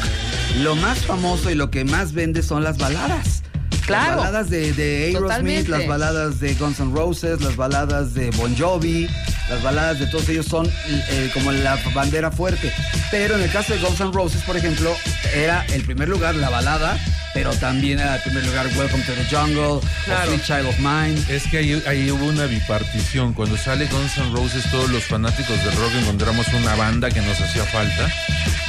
lo 0.63 0.77
más 0.77 0.99
famoso 1.05 1.51
y 1.51 1.55
lo 1.55 1.71
que 1.71 1.85
más 1.85 2.13
vende 2.13 2.43
son 2.43 2.63
las 2.65 2.79
baladas. 2.79 3.43
Claro. 3.87 4.17
Las 4.17 4.17
baladas 4.17 4.51
de, 4.51 4.73
de 4.73 5.07
Aerosmith, 5.07 5.69
las 5.69 5.87
baladas 5.87 6.39
de 6.39 6.55
Guns 6.55 6.79
N' 6.81 6.95
Roses, 6.95 7.41
las 7.41 7.57
baladas 7.57 8.15
de 8.15 8.31
Bon 8.33 8.57
Jovi, 8.57 9.09
las 9.51 9.63
baladas 9.63 9.99
de 9.99 10.07
todos 10.07 10.29
ellos 10.29 10.47
son 10.47 10.67
eh, 10.89 11.31
como 11.35 11.53
la 11.53 11.77
bandera 11.93 12.31
fuerte. 12.31 12.73
Pero 13.11 13.35
en 13.37 13.43
el 13.43 13.51
caso 13.51 13.75
de 13.75 13.81
Guns 13.81 14.01
N' 14.01 14.13
Roses, 14.13 14.43
por 14.43 14.57
ejemplo, 14.57 14.95
era 15.35 15.65
el 15.73 15.83
primer 15.83 16.09
lugar 16.09 16.35
la 16.37 16.49
balada, 16.49 16.97
pero 17.35 17.53
también 17.55 17.99
era 18.01 18.17
el 18.17 18.23
primer 18.23 18.45
lugar 18.47 18.67
Welcome 18.77 19.03
to 19.05 19.13
the 19.13 19.25
Jungle, 19.37 19.61
o 19.63 19.81
Claro. 20.05 20.31
Sweet 20.33 20.45
Child 20.45 20.67
of 20.67 20.79
Mine. 20.79 21.21
Es 21.29 21.45
que 21.49 21.59
ahí, 21.59 21.83
ahí 21.87 22.11
hubo 22.11 22.25
una 22.27 22.47
bipartición. 22.47 23.33
Cuando 23.35 23.57
sale 23.57 23.87
Guns 23.87 24.17
N' 24.19 24.33
Roses, 24.33 24.65
todos 24.71 24.89
los 24.91 25.05
fanáticos 25.05 25.63
del 25.65 25.75
rock 25.77 25.93
encontramos 26.01 26.47
una 26.55 26.75
banda 26.77 27.11
que 27.11 27.21
nos 27.21 27.41
hacía 27.41 27.65
falta, 27.65 28.09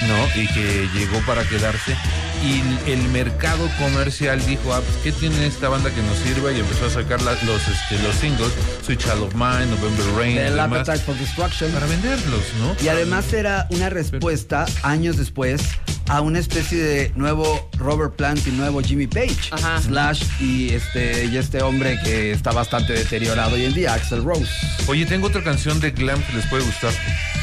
¿no? 0.07 0.41
Y 0.41 0.47
que 0.47 0.87
llegó 0.93 1.19
para 1.25 1.43
quedarse. 1.43 1.95
Y 2.43 2.63
el 2.89 3.03
mercado 3.09 3.69
comercial 3.77 4.43
dijo, 4.47 4.73
ah, 4.73 4.81
pues, 4.81 4.97
¿qué 5.03 5.11
tiene 5.11 5.45
esta 5.45 5.69
banda 5.69 5.91
que 5.91 6.01
nos 6.01 6.17
sirva? 6.19 6.51
Y 6.51 6.59
empezó 6.59 6.87
a 6.87 6.89
sacar 6.89 7.21
la- 7.21 7.33
los, 7.43 7.61
este, 7.67 8.01
los 8.01 8.15
singles, 8.15 8.51
Sweet 8.83 8.99
Child 8.99 9.21
of 9.23 9.33
Mine, 9.35 9.67
November 9.67 10.05
Rain, 10.17 10.37
demás, 10.71 10.89
Appetite 10.89 11.05
for 11.05 11.17
Destruction. 11.17 11.71
para 11.71 11.85
venderlos, 11.85 12.41
¿no? 12.59 12.75
Y 12.83 12.87
además 12.87 13.31
era 13.33 13.67
una 13.71 13.89
respuesta, 13.89 14.65
años 14.83 15.17
después, 15.17 15.61
a 16.09 16.21
una 16.21 16.39
especie 16.39 16.77
de 16.77 17.11
nuevo 17.15 17.69
Robert 17.77 18.15
Plant 18.15 18.45
y 18.47 18.51
nuevo 18.51 18.81
Jimmy 18.81 19.07
Page. 19.07 19.37
Ajá. 19.51 19.81
Slash 19.81 20.23
y 20.39 20.73
este, 20.73 21.25
y 21.25 21.37
este 21.37 21.61
hombre 21.61 21.99
que 22.03 22.31
está 22.31 22.51
bastante 22.51 22.93
deteriorado 22.93 23.55
hoy 23.55 23.65
en 23.65 23.73
día, 23.73 23.93
Axel 23.93 24.23
Rose. 24.23 24.51
Oye, 24.87 25.05
tengo 25.05 25.27
otra 25.27 25.43
canción 25.43 25.79
de 25.79 25.91
Glam 25.91 26.21
que 26.23 26.33
les 26.33 26.45
puede 26.47 26.63
gustar. 26.63 26.91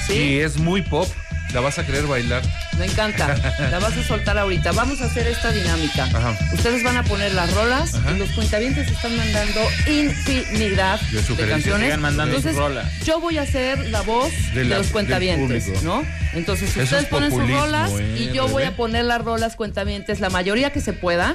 ¿Sí? 0.06 0.14
Y 0.14 0.38
es 0.40 0.58
muy 0.58 0.82
pop. 0.82 1.08
La 1.54 1.60
vas 1.60 1.78
a 1.78 1.86
querer 1.86 2.06
bailar. 2.06 2.42
Me 2.78 2.84
encanta. 2.84 3.34
La 3.70 3.78
vas 3.78 3.96
a 3.96 4.02
soltar 4.02 4.36
ahorita. 4.38 4.72
Vamos 4.72 5.00
a 5.00 5.06
hacer 5.06 5.26
esta 5.26 5.50
dinámica. 5.50 6.04
Ajá. 6.04 6.36
Ustedes 6.52 6.82
van 6.82 6.96
a 6.98 7.02
poner 7.04 7.32
las 7.34 7.52
rolas 7.54 7.94
Ajá. 7.94 8.12
y 8.12 8.18
los 8.18 8.30
cuentavientes 8.30 8.88
están 8.90 9.16
mandando 9.16 9.60
infinidad 9.86 11.00
De 11.00 11.48
canciones. 11.48 11.98
Mandando 11.98 12.36
Entonces, 12.36 12.52
sus 12.52 12.60
rolas. 12.60 12.86
yo 13.04 13.20
voy 13.20 13.38
a 13.38 13.46
ser 13.46 13.78
la 13.88 14.02
voz 14.02 14.32
De 14.54 14.64
los 14.64 14.88
cuentavientes. 14.88 15.82
¿no? 15.82 16.04
Entonces, 16.34 16.68
ustedes 16.68 16.92
es 16.92 17.04
ponen 17.06 17.30
sus 17.30 17.50
rolas 17.50 17.90
¿eh, 17.98 18.28
y 18.30 18.34
yo 18.34 18.48
voy 18.48 18.64
a 18.64 18.76
poner 18.76 19.04
las 19.04 19.22
rolas 19.24 19.56
cuentavientes, 19.56 20.20
la 20.20 20.30
mayoría 20.30 20.70
que 20.70 20.80
se 20.80 20.92
puedan, 20.92 21.34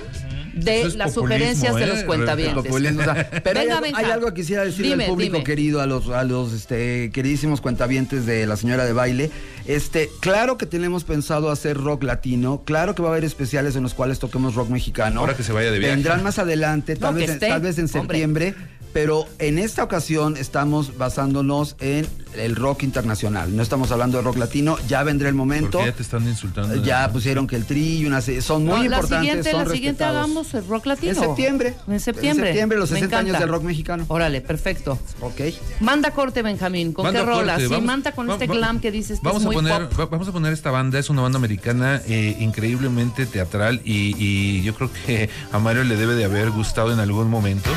de 0.54 0.84
es 0.84 0.96
las 0.96 1.13
sugerencias 1.13 1.76
de 1.76 1.84
¿eh? 1.84 1.88
los 1.88 2.04
cuentavientes. 2.04 2.63
Populismo, 2.63 3.02
o 3.02 3.04
sea, 3.04 3.30
pero 3.44 3.60
hay, 3.60 3.66
Venga, 3.68 3.78
algo- 3.80 3.82
Benja. 3.84 4.00
hay 4.00 4.12
algo 4.12 4.28
que 4.28 4.34
quisiera 4.42 4.63
decirle 4.63 4.89
Dime, 4.92 5.04
al 5.06 5.10
público 5.10 5.34
dime. 5.34 5.44
querido, 5.44 5.82
a 5.82 5.86
los, 5.88 6.10
a 6.10 6.24
los 6.24 6.54
este, 6.54 7.10
queridísimos 7.12 7.60
cuentavientes 7.62 8.26
de 8.26 8.46
la 8.46 8.56
señora 8.56 8.86
de 8.86 8.94
baile. 8.94 9.32
Este, 9.66 10.10
claro 10.20 10.58
que 10.58 10.66
tenemos 10.66 11.04
pensado 11.04 11.50
hacer 11.50 11.78
rock 11.78 12.04
latino, 12.04 12.63
claro 12.66 12.96
que 12.96 13.02
va 13.02 13.10
a 13.10 13.12
haber 13.13 13.24
especiales 13.24 13.76
en 13.76 13.84
los 13.84 13.94
cuales 13.94 14.20
toquemos 14.20 14.56
rock 14.56 14.70
mexicano. 14.70 15.20
Ahora 15.22 15.36
que 15.36 15.44
se 15.44 15.52
vaya 15.54 15.72
de 15.72 15.80
viaje. 15.80 15.96
Vendrán 15.96 16.22
más 16.24 16.38
adelante, 16.39 16.96
tal, 16.96 17.13
No, 17.13 17.20
vez, 17.20 17.30
esté, 17.32 17.48
tal 17.48 17.62
vez 17.62 17.78
en 17.78 17.86
hombre. 17.86 18.00
septiembre, 18.02 18.56
pero 18.93 19.25
en 19.39 19.58
esta 19.60 19.84
ocasión 19.84 20.38
estamos 20.38 20.97
basándonos 20.97 21.75
en 21.79 22.08
el 22.36 22.56
rock 22.56 22.84
internacional. 22.84 23.56
No 23.56 23.62
estamos 23.62 23.91
hablando 23.91 24.17
de 24.17 24.23
rock 24.23 24.38
latino, 24.38 24.77
ya 24.88 25.03
vendrá 25.03 25.29
el 25.29 25.36
momento. 25.36 25.71
Porque 25.79 25.89
ya 25.91 25.95
te 25.95 26.01
están 26.03 26.27
insultando. 26.27 26.75
Ya 26.84 27.12
pusieron 27.12 27.45
que 27.47 27.56
el 27.56 27.65
tri 27.65 27.97
y 27.99 28.06
una 28.06 28.21
se- 28.21 28.41
son 28.41 28.63
muy 28.65 28.71
No, 28.71 28.77
la 28.77 28.84
importantes. 28.86 29.19
siguiente, 29.19 29.51
son 29.51 29.67
la 29.67 29.73
siguiente 29.73 30.03
hagamos 30.03 30.53
el 30.53 30.65
rock 30.67 30.86
latino. 30.88 31.12
En 31.12 31.19
septiembre. 31.19 31.75
En 31.88 31.99
septiembre. 31.99 32.47
En 32.49 32.53
septiembre, 32.53 32.77
los 32.79 32.91
Me 32.91 32.97
60 32.99 33.17
años 33.19 33.39
del 33.39 33.49
rock 33.49 33.63
mexicano. 33.63 34.06
Órale, 34.08 34.41
perfecto. 34.41 34.97
Ok. 35.21 35.41
Manda 35.79 36.12
corte, 36.12 36.41
Benjamín. 36.41 36.93
¿Con 36.93 37.06
Manda 37.06 37.19
qué 37.19 37.25
rola? 37.25 37.60
Sí, 37.60 37.82
manda 37.82 38.12
con 38.13 38.29
va- 38.29 38.34
este 38.34 38.47
va- 38.47 38.56
glam 38.56 38.79
que 38.79 38.91
dices 38.91 39.19
que 39.19 39.25
vamos 39.25 39.41
es 39.41 39.45
a 39.45 39.47
muy 39.47 39.56
poner, 39.56 39.89
pop. 39.89 39.99
va- 39.99 40.06
Vamos 40.06 40.27
a 40.27 40.32
poner 40.32 40.53
esta 40.53 40.71
banda, 40.71 40.99
es 40.99 41.10
una 41.10 41.21
banda 41.21 41.38
americana 41.38 42.01
eh, 42.08 42.38
increíblemente 42.39 43.25
teatral 43.25 43.82
y, 43.84 44.15
y 44.17 44.62
yo 44.63 44.73
creo 44.75 44.89
que 45.06 45.29
a 45.51 45.60
Mario 45.60 45.84
le 45.84 45.95
debe 45.97 46.13
de 46.15 46.25
haber 46.25 46.51
gustado 46.51 46.91
en 46.93 46.99
algún 46.99 47.29
momento. 47.29 47.69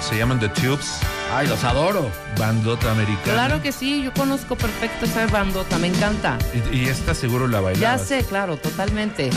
Se 0.00 0.16
llaman 0.16 0.40
The 0.40 0.48
Tubes 0.48 0.98
Ay, 1.32 1.46
los 1.46 1.62
adoro. 1.62 2.10
Bandota 2.38 2.90
americana. 2.90 3.22
Claro 3.22 3.62
que 3.62 3.70
sí, 3.70 4.02
yo 4.02 4.12
conozco 4.12 4.56
perfecto 4.56 5.04
esa 5.04 5.26
bandota, 5.28 5.78
me 5.78 5.86
encanta. 5.86 6.36
Y, 6.72 6.78
y 6.78 6.84
esta 6.86 7.14
seguro 7.14 7.46
la 7.46 7.58
Ya 7.58 7.62
bailabas. 7.62 8.02
sé, 8.06 8.24
claro, 8.24 8.56
totalmente. 8.56 9.30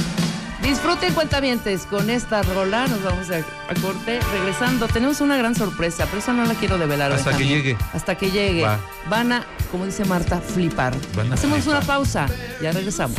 Disfruten 0.63 1.13
cuentavientes 1.13 1.85
con 1.85 2.09
esta 2.09 2.41
rola. 2.41 2.87
Nos 2.87 3.03
vamos 3.03 3.29
a, 3.29 3.37
a 3.37 3.75
corte. 3.81 4.19
Regresando, 4.31 4.87
tenemos 4.87 5.21
una 5.21 5.35
gran 5.37 5.53
sorpresa, 5.53 6.05
pero 6.05 6.19
eso 6.19 6.33
no 6.33 6.45
la 6.45 6.53
quiero 6.55 6.77
develar. 6.79 7.11
Hasta 7.11 7.31
Benjamín. 7.31 7.47
que 7.49 7.53
llegue. 7.55 7.77
Hasta 7.93 8.15
que 8.15 8.31
llegue. 8.31 8.63
Va. 8.63 8.79
Van 9.09 9.31
a, 9.33 9.43
como 9.71 9.85
dice 9.85 10.05
Marta, 10.05 10.39
flipar. 10.39 10.95
Van 11.15 11.29
a 11.31 11.35
Hacemos 11.35 11.59
flipar. 11.59 11.77
una 11.79 11.85
pausa. 11.85 12.25
Ya 12.61 12.71
regresamos. 12.71 13.17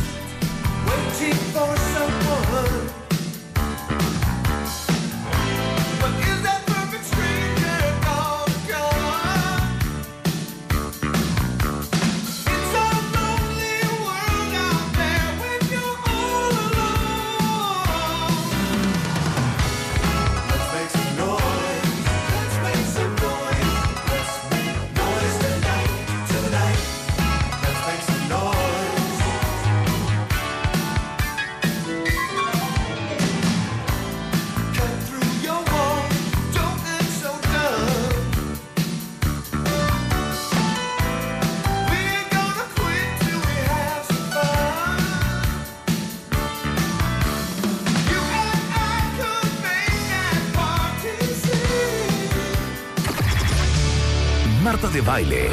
Baile. 55.15 55.49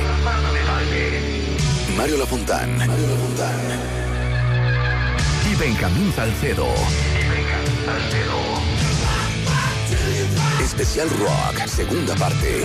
Mario 1.95 2.17
Lafontán. 2.17 2.77
Mario 2.77 3.07
Lafontán. 3.13 3.59
Y 5.51 5.55
Benjamín 5.55 6.11
Salcedo. 6.15 6.65
Especial 10.63 11.07
Rock, 11.11 11.67
segunda 11.67 12.15
parte. 12.15 12.63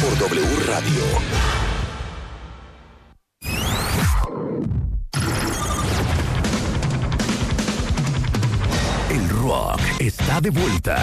Por 0.00 0.18
W 0.18 0.56
Radio. 0.66 1.04
El 9.10 9.28
rock 9.28 9.80
está 9.98 10.40
de 10.40 10.48
vuelta. 10.48 10.96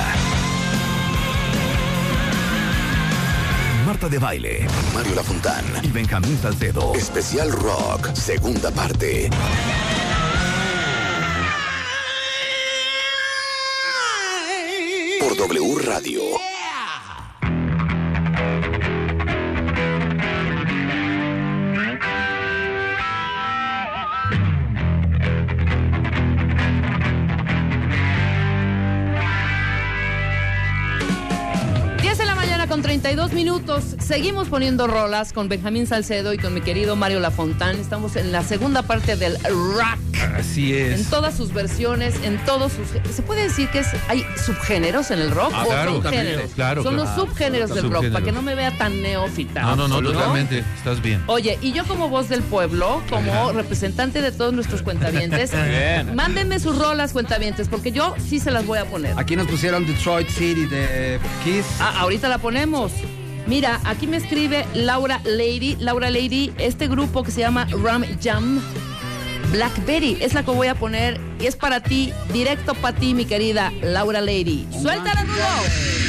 Marta 4.00 4.16
de 4.16 4.20
Baile, 4.20 4.68
Mario 4.94 5.14
Lafontán 5.14 5.66
y 5.84 5.92
Benjamín 5.92 6.40
Salcedo. 6.42 6.94
Especial 6.96 7.52
Rock, 7.52 8.14
segunda 8.14 8.72
parte. 8.72 9.30
Por 15.20 15.36
W 15.36 15.76
Radio. 15.84 16.22
32 33.02 33.32
minutos. 33.32 33.96
Seguimos 34.00 34.50
poniendo 34.50 34.86
rolas 34.86 35.32
con 35.32 35.48
Benjamín 35.48 35.88
Salcedo 35.88 36.34
y 36.34 36.38
con 36.38 36.54
mi 36.54 36.60
querido 36.60 36.98
Mario 36.98 37.22
Lafontán. 37.22 37.78
Estamos 37.78 38.18
en 38.18 38.34
la 38.34 38.44
segunda 38.44 38.82
parte 38.82 39.16
del 39.16 39.38
rock. 39.42 40.09
Así 40.38 40.78
En 40.78 40.94
es. 40.94 41.10
todas 41.10 41.36
sus 41.36 41.54
versiones, 41.54 42.16
en 42.24 42.38
todos 42.46 42.74
sus... 42.74 42.88
¿Se 43.14 43.22
puede 43.22 43.44
decir 43.44 43.70
que 43.70 43.80
es, 43.80 43.88
hay 44.08 44.26
subgéneros 44.46 45.12
en 45.12 45.20
el 45.20 45.32
rock? 45.32 45.52
Ah, 45.54 45.64
¿O 45.66 45.70
claro, 45.70 46.02
géneros? 46.02 46.52
claro, 46.56 46.84
Son 46.84 46.96
claro. 46.96 47.10
los 47.10 47.16
subgéneros 47.16 47.74
del 47.74 47.90
rock, 47.90 48.12
para 48.12 48.24
que 48.26 48.32
no 48.32 48.42
me 48.42 48.56
vea 48.56 48.78
tan 48.78 49.02
neófita. 49.02 49.62
No, 49.62 49.76
no, 49.76 49.88
no, 49.88 50.02
¿no? 50.02 50.12
totalmente. 50.12 50.64
Estás 50.78 51.02
bien. 51.02 51.22
Oye, 51.28 51.58
y 51.62 51.72
yo 51.74 51.86
como 51.86 52.10
voz 52.10 52.30
del 52.30 52.42
pueblo, 52.44 53.02
como 53.10 53.52
representante 53.52 54.22
de 54.22 54.32
todos 54.32 54.54
nuestros 54.54 54.82
cuentavientes, 54.82 55.52
Bien. 55.70 56.16
mándenme 56.16 56.60
sus 56.60 56.78
rolas 56.78 57.12
cuentavientes, 57.14 57.68
porque 57.68 57.92
yo 57.92 58.16
sí 58.28 58.40
se 58.40 58.52
las 58.52 58.66
voy 58.66 58.80
a 58.80 58.86
poner. 58.86 59.14
Aquí 59.18 59.36
nos 59.36 59.48
pusieron 59.48 59.86
Detroit 59.86 60.30
City 60.30 60.66
de 60.66 61.20
Kiss. 61.44 61.66
Ah, 61.80 61.94
ahorita 62.00 62.28
la 62.30 62.38
ponemos. 62.38 62.92
Mira, 63.48 63.80
aquí 63.86 64.06
me 64.06 64.18
escribe 64.18 64.66
Laura 64.76 65.22
Lady. 65.24 65.76
Laura 65.80 66.10
Lady, 66.12 66.54
este 66.60 66.88
grupo 66.88 67.24
que 67.24 67.32
se 67.32 67.40
llama 67.40 67.68
Ram 67.84 68.04
Jam 68.22 68.62
Blackberry 69.52 70.18
es 70.22 70.34
la 70.34 70.44
que 70.44 70.52
voy 70.52 70.68
a 70.68 70.76
poner 70.76 71.20
y 71.40 71.48
es 71.48 71.56
para 71.56 71.82
ti, 71.82 72.14
directo 72.32 72.76
para 72.76 72.98
ti, 72.98 73.14
mi 73.14 73.26
querida 73.26 73.72
Laura 73.82 74.22
Lady. 74.22 74.68
¡Suéltala, 74.72 75.24
Nudo! 75.24 76.09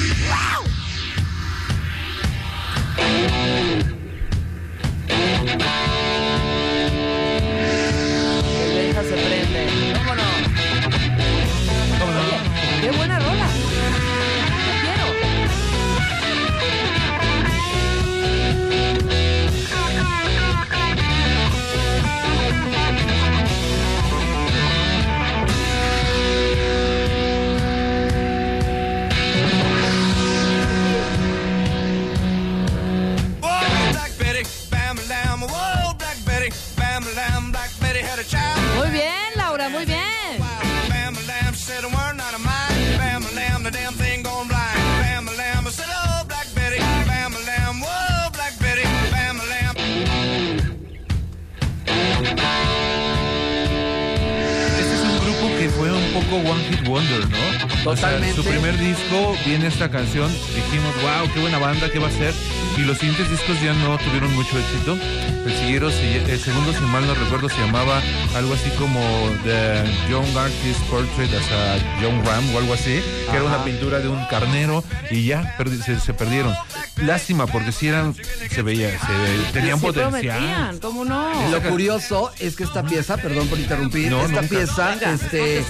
¿No? 57.85 57.91
O 57.91 57.97
sea, 57.97 58.11
Totalmente. 58.11 58.43
su 58.43 58.49
primer 58.49 58.79
disco 58.79 59.35
viene 59.45 59.67
esta 59.67 59.91
canción, 59.91 60.31
dijimos, 60.55 60.95
wow, 61.03 61.33
qué 61.33 61.41
buena 61.41 61.59
banda, 61.59 61.91
qué 61.91 61.99
va 61.99 62.09
a 62.09 62.13
ser. 62.13 62.35
Y 62.77 62.83
los 62.83 62.97
siguientes 62.99 63.29
discos 63.31 63.61
ya 63.61 63.73
no 63.75 63.99
tuvieron 63.99 64.33
mucho 64.35 64.59
éxito. 64.59 64.97
El, 65.45 65.53
siguiero, 65.59 65.89
el 65.91 66.39
segundo, 66.41 66.73
si 66.73 66.81
mal 66.83 67.07
no 67.07 67.15
recuerdo, 67.15 67.49
se 67.49 67.59
llamaba 67.59 68.01
algo 68.37 68.55
así 68.55 68.71
como 68.79 69.01
The 69.45 69.85
Young 70.11 70.37
Artist 70.37 70.81
Portrait 70.91 71.31
as 71.35 71.51
a 71.51 72.01
Young 72.01 72.25
Ram 72.25 72.55
o 72.55 72.59
algo 72.59 72.73
así, 72.75 73.01
que 73.31 73.37
era 73.37 73.45
una 73.45 73.63
pintura 73.65 73.99
de 73.99 74.09
un 74.09 74.25
carnero 74.27 74.83
y 75.11 75.27
ya 75.27 75.57
perdi- 75.59 75.83
se, 75.83 75.99
se 76.01 76.15
perdieron. 76.15 76.55
Lástima, 77.03 77.47
porque 77.47 77.73
si 77.73 77.89
eran, 77.89 78.15
se 78.51 78.63
veía, 78.63 78.91
se, 78.91 79.53
tenían 79.53 79.79
Sí 79.81 79.87
potencial. 79.87 80.11
prometían, 80.39 80.79
¿cómo 80.81 81.05
no? 81.07 81.31
Lo 81.51 81.63
curioso 81.63 82.31
es 82.39 82.57
que 82.57 82.65
esta 82.65 82.83
pieza, 82.85 83.17
perdón 83.17 83.49
por 83.49 83.59
interrumpir, 83.59 84.11
No, 84.11 84.21
esta 84.27 84.43
nunca. 84.43 84.49
pieza 84.55 84.89
Venga, 84.91 85.13
este, 85.15 85.65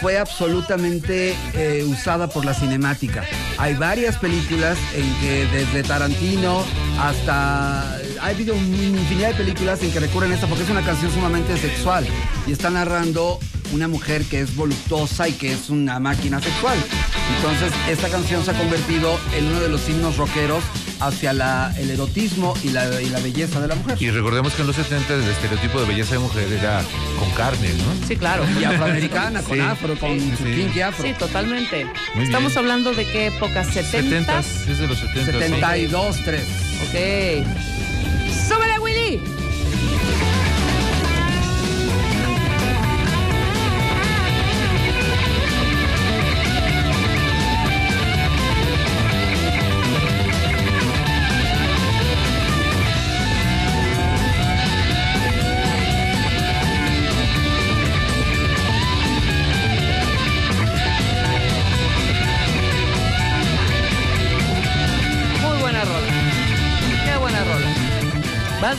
fue 0.00 0.18
absolutamente 0.18 1.34
eh, 1.54 1.84
usada 1.86 2.28
por 2.28 2.44
la 2.44 2.54
cinemática. 2.54 3.24
Hay 3.58 3.74
varias 3.74 4.16
películas 4.18 4.78
en 4.94 5.12
que 5.20 5.46
desde 5.52 5.82
Tarantino 5.82 6.37
hasta... 6.98 7.94
Ha 8.20 8.26
habido 8.26 8.54
infinidad 8.54 9.28
de 9.28 9.34
películas 9.34 9.82
en 9.82 9.92
que 9.92 10.00
recurren 10.00 10.32
a 10.32 10.34
esta 10.34 10.46
porque 10.46 10.64
es 10.64 10.70
una 10.70 10.84
canción 10.84 11.12
sumamente 11.12 11.56
sexual 11.56 12.06
y 12.46 12.52
está 12.52 12.70
narrando 12.70 13.38
una 13.72 13.88
mujer 13.88 14.24
que 14.24 14.40
es 14.40 14.56
voluptuosa 14.56 15.28
y 15.28 15.32
que 15.32 15.52
es 15.52 15.70
una 15.70 15.98
máquina 16.00 16.40
sexual. 16.40 16.78
Entonces, 17.36 17.72
esta 17.88 18.08
canción 18.08 18.44
se 18.44 18.50
ha 18.50 18.58
convertido 18.58 19.18
en 19.36 19.46
uno 19.46 19.60
de 19.60 19.68
los 19.68 19.88
himnos 19.88 20.16
rockeros 20.16 20.64
hacia 21.00 21.32
la, 21.32 21.72
el 21.78 21.90
erotismo 21.90 22.54
y 22.62 22.70
la, 22.70 23.00
y 23.00 23.08
la 23.08 23.20
belleza 23.20 23.60
de 23.60 23.68
la 23.68 23.74
mujer. 23.74 23.96
Y 24.00 24.10
recordemos 24.10 24.52
que 24.54 24.62
en 24.62 24.66
los 24.66 24.76
70 24.76 25.14
el 25.14 25.22
estereotipo 25.22 25.80
de 25.80 25.86
belleza 25.86 26.12
de 26.14 26.18
mujer 26.20 26.52
era 26.52 26.82
con 27.18 27.30
carne, 27.32 27.68
¿no? 27.74 28.06
Sí, 28.06 28.16
claro. 28.16 28.44
Y 28.60 28.64
afroamericana, 28.64 29.42
con 29.42 29.56
Sí. 29.56 29.62
afro, 29.62 29.96
con 29.98 30.18
Sí, 30.18 30.68
sí. 30.72 30.80
afro. 30.80 31.04
Sí, 31.06 31.14
totalmente. 31.18 31.86
Muy 32.14 32.24
Estamos 32.24 32.48
bien. 32.52 32.58
hablando 32.58 32.92
de 32.94 33.06
qué 33.06 33.26
época, 33.28 33.64
70. 33.64 34.42
70 34.42 34.70
es 34.72 34.78
de 34.78 34.86
los 34.86 34.98
70. 34.98 35.32
72, 35.32 36.16
3. 36.24 36.42
Ok. 36.88 37.46
¡Súbele, 38.48 38.78
Willy! 38.78 39.20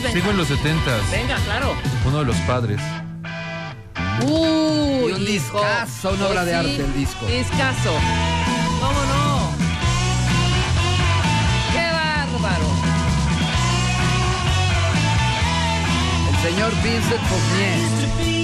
Venga. 0.01 0.11
Sigo 0.13 0.31
en 0.31 0.37
los 0.37 0.47
70 0.47 0.97
Venga, 1.11 1.35
claro. 1.45 1.75
Uno 2.05 2.19
de 2.19 2.25
los 2.25 2.35
padres. 2.37 2.79
Uy, 4.21 4.29
Y 4.29 5.11
un 5.13 5.21
hijo. 5.21 5.25
discazo, 5.59 6.11
una 6.11 6.27
obra 6.27 6.45
de 6.45 6.53
Pues 6.53 6.65
sí, 6.65 6.71
arte 6.71 6.85
el 6.85 6.93
disco. 6.93 7.25
Discazo. 7.25 7.93
¿Cómo 8.81 9.01
no? 9.05 9.51
¡Qué 11.73 11.91
bárbaro! 11.91 12.69
El 16.29 16.49
señor 16.49 16.71
Vincent 16.83 17.21
Fournier. 17.27 18.38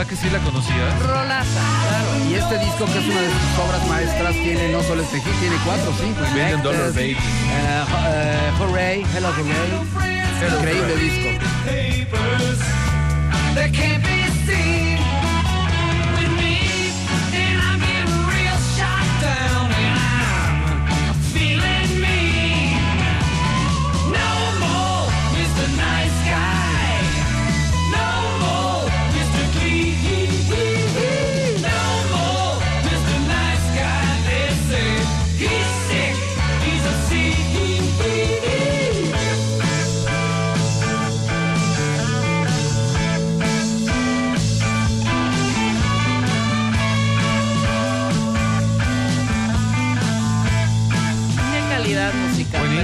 ¿Verdad 0.00 0.12
que 0.12 0.16
sí 0.16 0.30
la 0.30 0.38
conocías? 0.38 0.98
Rolaza, 1.00 1.60
claro. 1.86 2.30
Y 2.30 2.34
este 2.34 2.58
disco, 2.58 2.86
que 2.86 3.00
es 3.00 3.04
una 3.04 3.20
de 3.20 3.28
sus 3.28 3.58
obras 3.62 3.86
maestras, 3.86 4.32
tiene 4.32 4.72
no 4.72 4.82
solo 4.82 5.02
este 5.02 5.20
hit, 5.20 5.40
tiene 5.40 5.56
cuatro 5.62 5.90
o 5.90 5.94
cinco. 6.00 6.20
Million 6.32 6.62
Dollar 6.62 6.90
Baby. 6.94 7.18
eh, 7.18 7.84
eh, 8.06 8.50
Hooray, 8.58 9.04
Hello 9.14 9.28
Hooray. 9.28 10.56
Increíble 10.56 10.96
disco. 10.96 11.30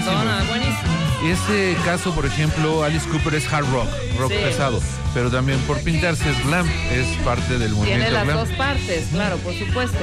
Buenísimo. 0.04 0.46
Buenísimo. 0.48 0.92
Ese 1.24 1.76
caso, 1.84 2.14
por 2.14 2.26
ejemplo, 2.26 2.84
Alice 2.84 3.08
Cooper 3.08 3.34
es 3.34 3.50
hard 3.52 3.66
rock, 3.72 3.88
rock 4.16 4.32
Sí. 4.32 4.38
pesado. 4.42 4.80
Pero 5.14 5.30
también 5.30 5.58
por 5.60 5.80
pintarse 5.80 6.28
es 6.30 6.44
glam, 6.46 6.68
es 6.92 7.06
parte 7.24 7.58
del 7.58 7.70
movimiento 7.72 8.04
Tiene 8.04 8.10
las 8.10 8.24
glam. 8.24 8.36
dos 8.38 8.48
partes, 8.50 9.06
claro, 9.10 9.36
por 9.38 9.54
supuesto. 9.54 9.98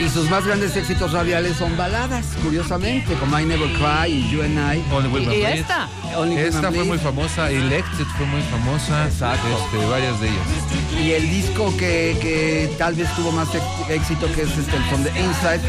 Y 0.00 0.08
sus 0.08 0.30
más 0.30 0.46
grandes 0.46 0.74
éxitos 0.76 1.12
radiales 1.12 1.56
son 1.58 1.76
baladas, 1.76 2.24
curiosamente, 2.42 3.12
como 3.14 3.38
I 3.38 3.44
Never 3.44 3.68
Cry 3.74 4.10
y 4.12 4.30
You 4.30 4.42
and 4.42 4.58
I. 4.76 4.82
Only 4.92 5.34
Y, 5.34 5.40
y 5.40 5.42
esta. 5.44 5.88
Only 6.16 6.36
Esta 6.38 6.72
fue 6.72 6.84
muy 6.84 6.96
famosa, 6.98 7.50
Elected 7.50 8.06
fue 8.16 8.26
muy 8.26 8.40
famosa, 8.42 9.06
Exacto. 9.06 9.46
este, 9.74 9.86
varias 9.86 10.18
de 10.20 10.28
ellas. 10.28 11.02
Y 11.04 11.10
el 11.12 11.28
disco 11.28 11.74
que, 11.76 12.16
que 12.22 12.70
tal 12.78 12.94
vez 12.94 13.14
tuvo 13.14 13.32
más 13.32 13.48
éxito, 13.90 14.26
que 14.34 14.42
es 14.42 14.48
este, 14.56 14.74
el 14.76 14.82
From 14.84 15.02
the 15.04 15.10
Inside, 15.20 15.60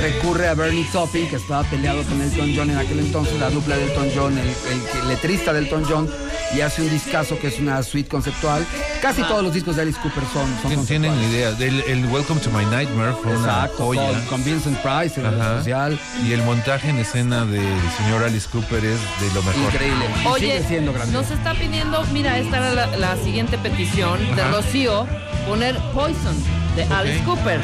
recurre 0.00 0.48
a 0.48 0.54
Bernie 0.54 0.86
Taupin, 0.92 1.28
que 1.28 1.36
estaba 1.36 1.62
peleado 1.64 2.02
con 2.04 2.20
Elton 2.20 2.52
John 2.56 2.70
en 2.70 2.78
aquel 2.78 2.98
entonces, 2.98 3.38
la 3.38 3.50
dupla 3.50 3.76
de 3.76 3.84
Elton 3.84 4.08
John, 4.16 4.36
el, 4.38 4.48
el 4.48 5.08
letrista 5.08 5.52
de 5.52 5.60
Elton 5.60 5.84
John, 5.88 6.10
y 6.54 6.60
hace 6.60 6.82
un 6.82 6.90
discazo 6.90 7.38
que 7.38 7.48
es 7.48 7.58
una 7.58 7.82
suite 7.82 8.08
conceptual. 8.08 8.64
Casi 9.00 9.22
todos 9.22 9.42
los 9.42 9.52
discos 9.54 9.76
de 9.76 9.82
Alice 9.82 9.98
Cooper 10.00 10.22
son, 10.32 10.46
son 10.62 10.70
Tien- 10.72 10.86
Tienen 10.86 11.14
idea. 11.30 11.50
El, 11.58 11.80
el 11.80 12.06
Welcome 12.06 12.40
to 12.40 12.50
My 12.50 12.64
Nightmare 12.66 13.14
fue 13.22 13.36
una 13.36 13.48
Exacto, 13.64 13.86
joya. 13.86 14.02
con, 14.28 14.44
Vincent 14.44 14.78
Price, 14.78 15.20
el 15.20 15.26
Ajá. 15.26 15.58
social. 15.58 15.98
Y 16.26 16.32
el 16.32 16.42
montaje 16.42 16.90
en 16.90 16.98
escena 16.98 17.44
del 17.44 17.64
señor 17.96 18.22
Alice 18.24 18.48
Cooper 18.50 18.84
es 18.84 18.98
de 19.20 19.26
lo 19.34 19.42
mejor. 19.42 19.72
Increíble. 19.72 20.04
Y 20.22 20.26
Oye, 20.26 20.40
sigue 20.58 20.68
siendo 20.68 20.92
grande. 20.92 21.12
nos 21.12 21.30
está 21.30 21.54
pidiendo, 21.54 22.04
mira, 22.12 22.38
esta 22.38 22.58
era 22.58 22.72
la, 22.74 22.96
la 22.96 23.16
siguiente 23.16 23.56
petición 23.58 24.18
de. 24.36 24.44
Rocío, 24.50 25.06
poner 25.48 25.76
Poison 25.94 26.36
de 26.76 26.84
Alice 26.84 27.22
Cooper. 27.24 27.60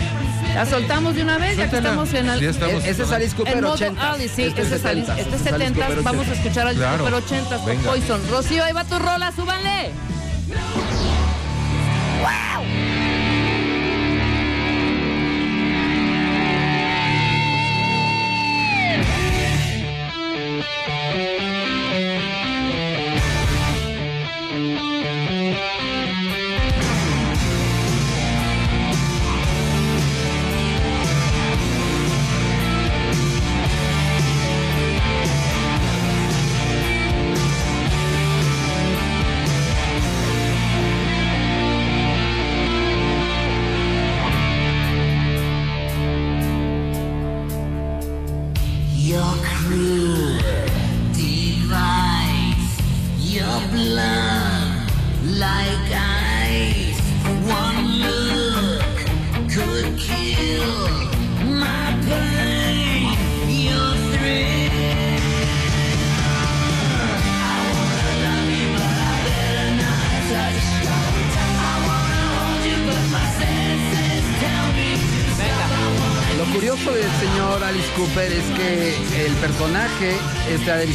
La 0.54 0.66
soltamos 0.66 1.14
de 1.14 1.22
una 1.22 1.38
vez, 1.38 1.56
ya 1.56 1.70
que 1.70 1.76
estamos 1.76 2.12
en 2.14 2.28
el, 2.28 2.42
estamos. 2.44 2.84
Ese 2.84 3.02
es 3.02 3.12
Alice 3.12 3.37
Cooper 3.37 3.56
en 3.58 3.62
modo 3.62 3.74
80. 3.74 4.11
Alice, 4.12 4.34
sí, 4.34 4.42
Este 4.44 4.62
ese 4.62 4.76
es 4.76 4.84
Alice, 4.84 5.06
70, 5.06 5.20
este 5.20 5.34
es 5.34 5.37
este 5.37 5.48
es 5.48 5.54
Alice 5.54 5.68
70, 5.68 5.87
Cooper 5.87 6.02
vamos 6.04 6.26
a 6.26 6.30
80. 6.30 6.42
escuchar 6.42 6.66
a 6.66 6.70
Alice 6.70 6.82
Claro. 6.84 6.98
Cooper 7.04 7.14
80 7.14 7.58
con. 7.58 7.76
Poison. 7.78 8.20
Rocío, 8.30 8.64
ahí 8.64 8.72
va 8.72 8.84
tu 8.84 8.98
rola, 8.98 9.32
súbanle. 9.32 9.90
Your 10.48 10.58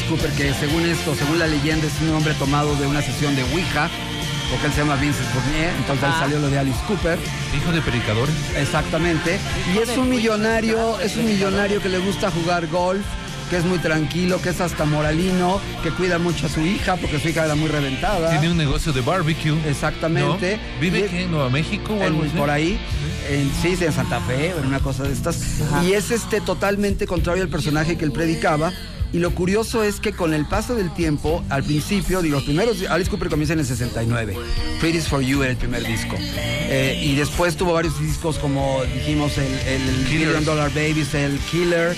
Cooper, 0.09 0.29
que 0.31 0.53
según 0.53 0.85
esto, 0.85 1.15
según 1.15 1.39
la 1.39 1.47
leyenda, 1.47 1.87
es 1.87 1.93
un 2.01 2.13
hombre 2.15 2.33
tomado 2.35 2.75
de 2.75 2.87
una 2.87 3.01
sesión 3.01 3.35
de 3.35 3.43
Ouija, 3.43 3.89
porque 4.49 4.67
él 4.67 4.73
se 4.73 4.79
llama 4.81 4.95
Vincent 4.97 5.27
Fournier, 5.29 5.71
entonces 5.77 6.05
Ah. 6.09 6.17
salió 6.19 6.39
lo 6.39 6.49
de 6.49 6.59
Alice 6.59 6.79
Cooper, 6.87 7.17
Hijo 7.55 7.71
de 7.71 7.81
predicadores. 7.81 8.35
exactamente, 8.55 9.39
y 9.73 9.77
es 9.79 9.97
un 9.97 10.09
millonario, 10.09 10.99
es 10.99 11.15
un 11.15 11.25
millonario 11.25 11.81
que 11.81 11.89
le 11.89 11.99
gusta 11.99 12.29
jugar 12.31 12.67
golf, 12.67 13.03
que 13.49 13.57
es 13.57 13.65
muy 13.65 13.77
tranquilo, 13.79 14.41
que 14.41 14.49
es 14.49 14.61
hasta 14.61 14.85
moralino, 14.85 15.59
que 15.83 15.91
cuida 15.91 16.17
mucho 16.17 16.47
a 16.47 16.49
su 16.49 16.61
hija, 16.61 16.95
porque 16.95 17.19
su 17.19 17.29
hija 17.29 17.45
era 17.45 17.55
muy 17.55 17.67
reventada. 17.69 18.29
Tiene 18.31 18.49
un 18.49 18.57
negocio 18.57 18.91
de 18.93 19.01
barbecue. 19.01 19.55
Exactamente. 19.69 20.57
¿No? 20.57 20.79
¿Vive 20.81 20.99
Y- 20.99 21.03
aquí 21.03 21.17
en 21.17 21.31
Nueva 21.31 21.49
México 21.49 21.93
o 21.93 21.97
en- 21.97 22.03
algo 22.03 22.21
así? 22.23 22.31
por 22.37 22.49
ahí, 22.49 22.79
en, 23.29 23.51
sí, 23.61 23.77
en 23.83 23.91
Santa 23.93 24.19
Fe, 24.21 24.53
en 24.57 24.65
una 24.65 24.79
cosa 24.79 25.03
de 25.03 25.13
estas. 25.13 25.39
Y 25.83 25.93
es 25.93 26.09
este 26.09 26.41
totalmente 26.41 27.05
contrario 27.05 27.43
al 27.43 27.49
personaje 27.49 27.95
que 27.97 28.05
él 28.05 28.11
predicaba, 28.11 28.71
Y 29.13 29.19
lo 29.19 29.29
curioso 29.35 29.83
es 29.83 29.99
que 29.99 30.11
con 30.11 30.33
el 30.33 30.47
paso 30.47 30.73
del 30.73 30.91
tiempo, 30.91 31.43
al 31.49 31.63
principio, 31.63 32.23
digo, 32.23 32.37
los 32.37 32.45
primeros, 32.45 32.81
Alice 32.89 33.11
Cooper 33.11 33.29
comienza 33.29 33.53
en 33.53 33.59
el 33.59 33.65
69. 33.65 34.35
Pretty 34.79 34.97
is 34.97 35.07
for 35.07 35.21
You 35.21 35.43
era 35.43 35.51
el 35.51 35.57
primer 35.57 35.85
disco. 35.85 36.15
Eh, 36.19 36.99
y 37.03 37.15
después 37.15 37.55
tuvo 37.55 37.73
varios 37.73 37.99
discos 38.01 38.39
como 38.39 38.81
dijimos, 38.91 39.37
el, 39.37 39.53
el 39.67 39.81
Million 40.09 40.43
Dollar 40.43 40.69
Babies, 40.69 41.13
el 41.13 41.37
Killer, 41.51 41.95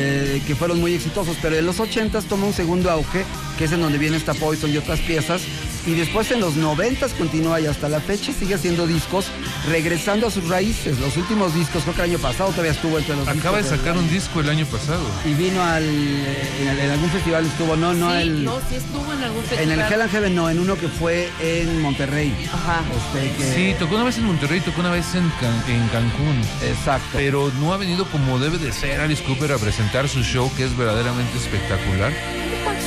eh, 0.00 0.40
que 0.46 0.54
fueron 0.54 0.80
muy 0.80 0.94
exitosos. 0.94 1.36
Pero 1.42 1.56
en 1.56 1.66
los 1.66 1.80
80s 1.80 2.22
toma 2.28 2.46
un 2.46 2.52
segundo 2.52 2.92
auge, 2.92 3.24
que 3.58 3.64
es 3.64 3.72
en 3.72 3.80
donde 3.80 3.98
viene 3.98 4.16
esta 4.16 4.32
Poison 4.32 4.70
y 4.70 4.76
otras 4.76 5.00
piezas. 5.00 5.42
Y 5.86 5.94
después 5.94 6.30
en 6.32 6.40
los 6.40 6.56
90s 6.56 7.12
continúa 7.16 7.60
y 7.60 7.66
hasta 7.66 7.88
la 7.88 8.00
fecha 8.00 8.32
sigue 8.32 8.54
haciendo 8.54 8.86
discos, 8.88 9.26
regresando 9.68 10.26
a 10.26 10.30
sus 10.32 10.48
raíces. 10.48 10.98
Los 10.98 11.16
últimos 11.16 11.54
discos, 11.54 11.84
creo 11.84 11.94
que 11.94 12.02
el 12.02 12.10
año 12.10 12.18
pasado 12.18 12.50
todavía 12.50 12.72
estuvo 12.72 12.98
entre 12.98 13.14
los 13.14 13.28
Acaba 13.28 13.58
de 13.58 13.64
sacar 13.64 13.96
un 13.96 14.08
disco 14.10 14.40
el 14.40 14.48
año 14.48 14.66
pasado. 14.66 15.04
y 15.24 15.32
vino 15.34 15.62
al 15.62 15.84
en, 15.84 16.68
el- 16.68 16.78
en 16.80 16.90
algún 16.90 17.08
festival 17.10 17.46
estuvo 17.46 17.76
no 17.76 17.94
no 17.94 18.10
sí, 18.10 18.16
el 18.22 18.44
no, 18.44 18.58
sí 18.68 18.74
estuvo 18.76 19.12
en 19.12 19.22
algún 19.22 19.42
en 19.42 19.48
festival. 19.48 19.80
el 19.80 19.92
Hell 19.92 20.00
and 20.02 20.10
Heaven 20.10 20.34
no 20.34 20.50
en 20.50 20.58
uno 20.58 20.76
que 20.76 20.88
fue 20.88 21.30
en 21.40 21.80
Monterrey 21.80 22.34
Ajá. 22.52 22.82
este 23.14 23.30
que 23.36 23.54
Sí, 23.54 23.74
tocó 23.78 23.94
una 23.94 24.04
vez 24.04 24.18
en 24.18 24.24
Monterrey, 24.24 24.60
tocó 24.60 24.80
una 24.80 24.90
vez 24.90 25.14
en, 25.14 25.30
Can- 25.40 25.64
en 25.68 25.86
Cancún. 25.88 26.40
exacto 26.68 27.06
Pero 27.12 27.52
no 27.60 27.72
ha 27.72 27.76
venido 27.76 28.06
como 28.06 28.38
debe 28.40 28.58
de 28.58 28.72
ser 28.72 29.00
Alice 29.00 29.22
Cooper 29.22 29.52
a 29.52 29.58
presentar 29.58 30.08
su 30.08 30.22
show, 30.22 30.50
que 30.56 30.64
es 30.64 30.76
verdaderamente 30.76 31.36
espectacular. 31.38 32.12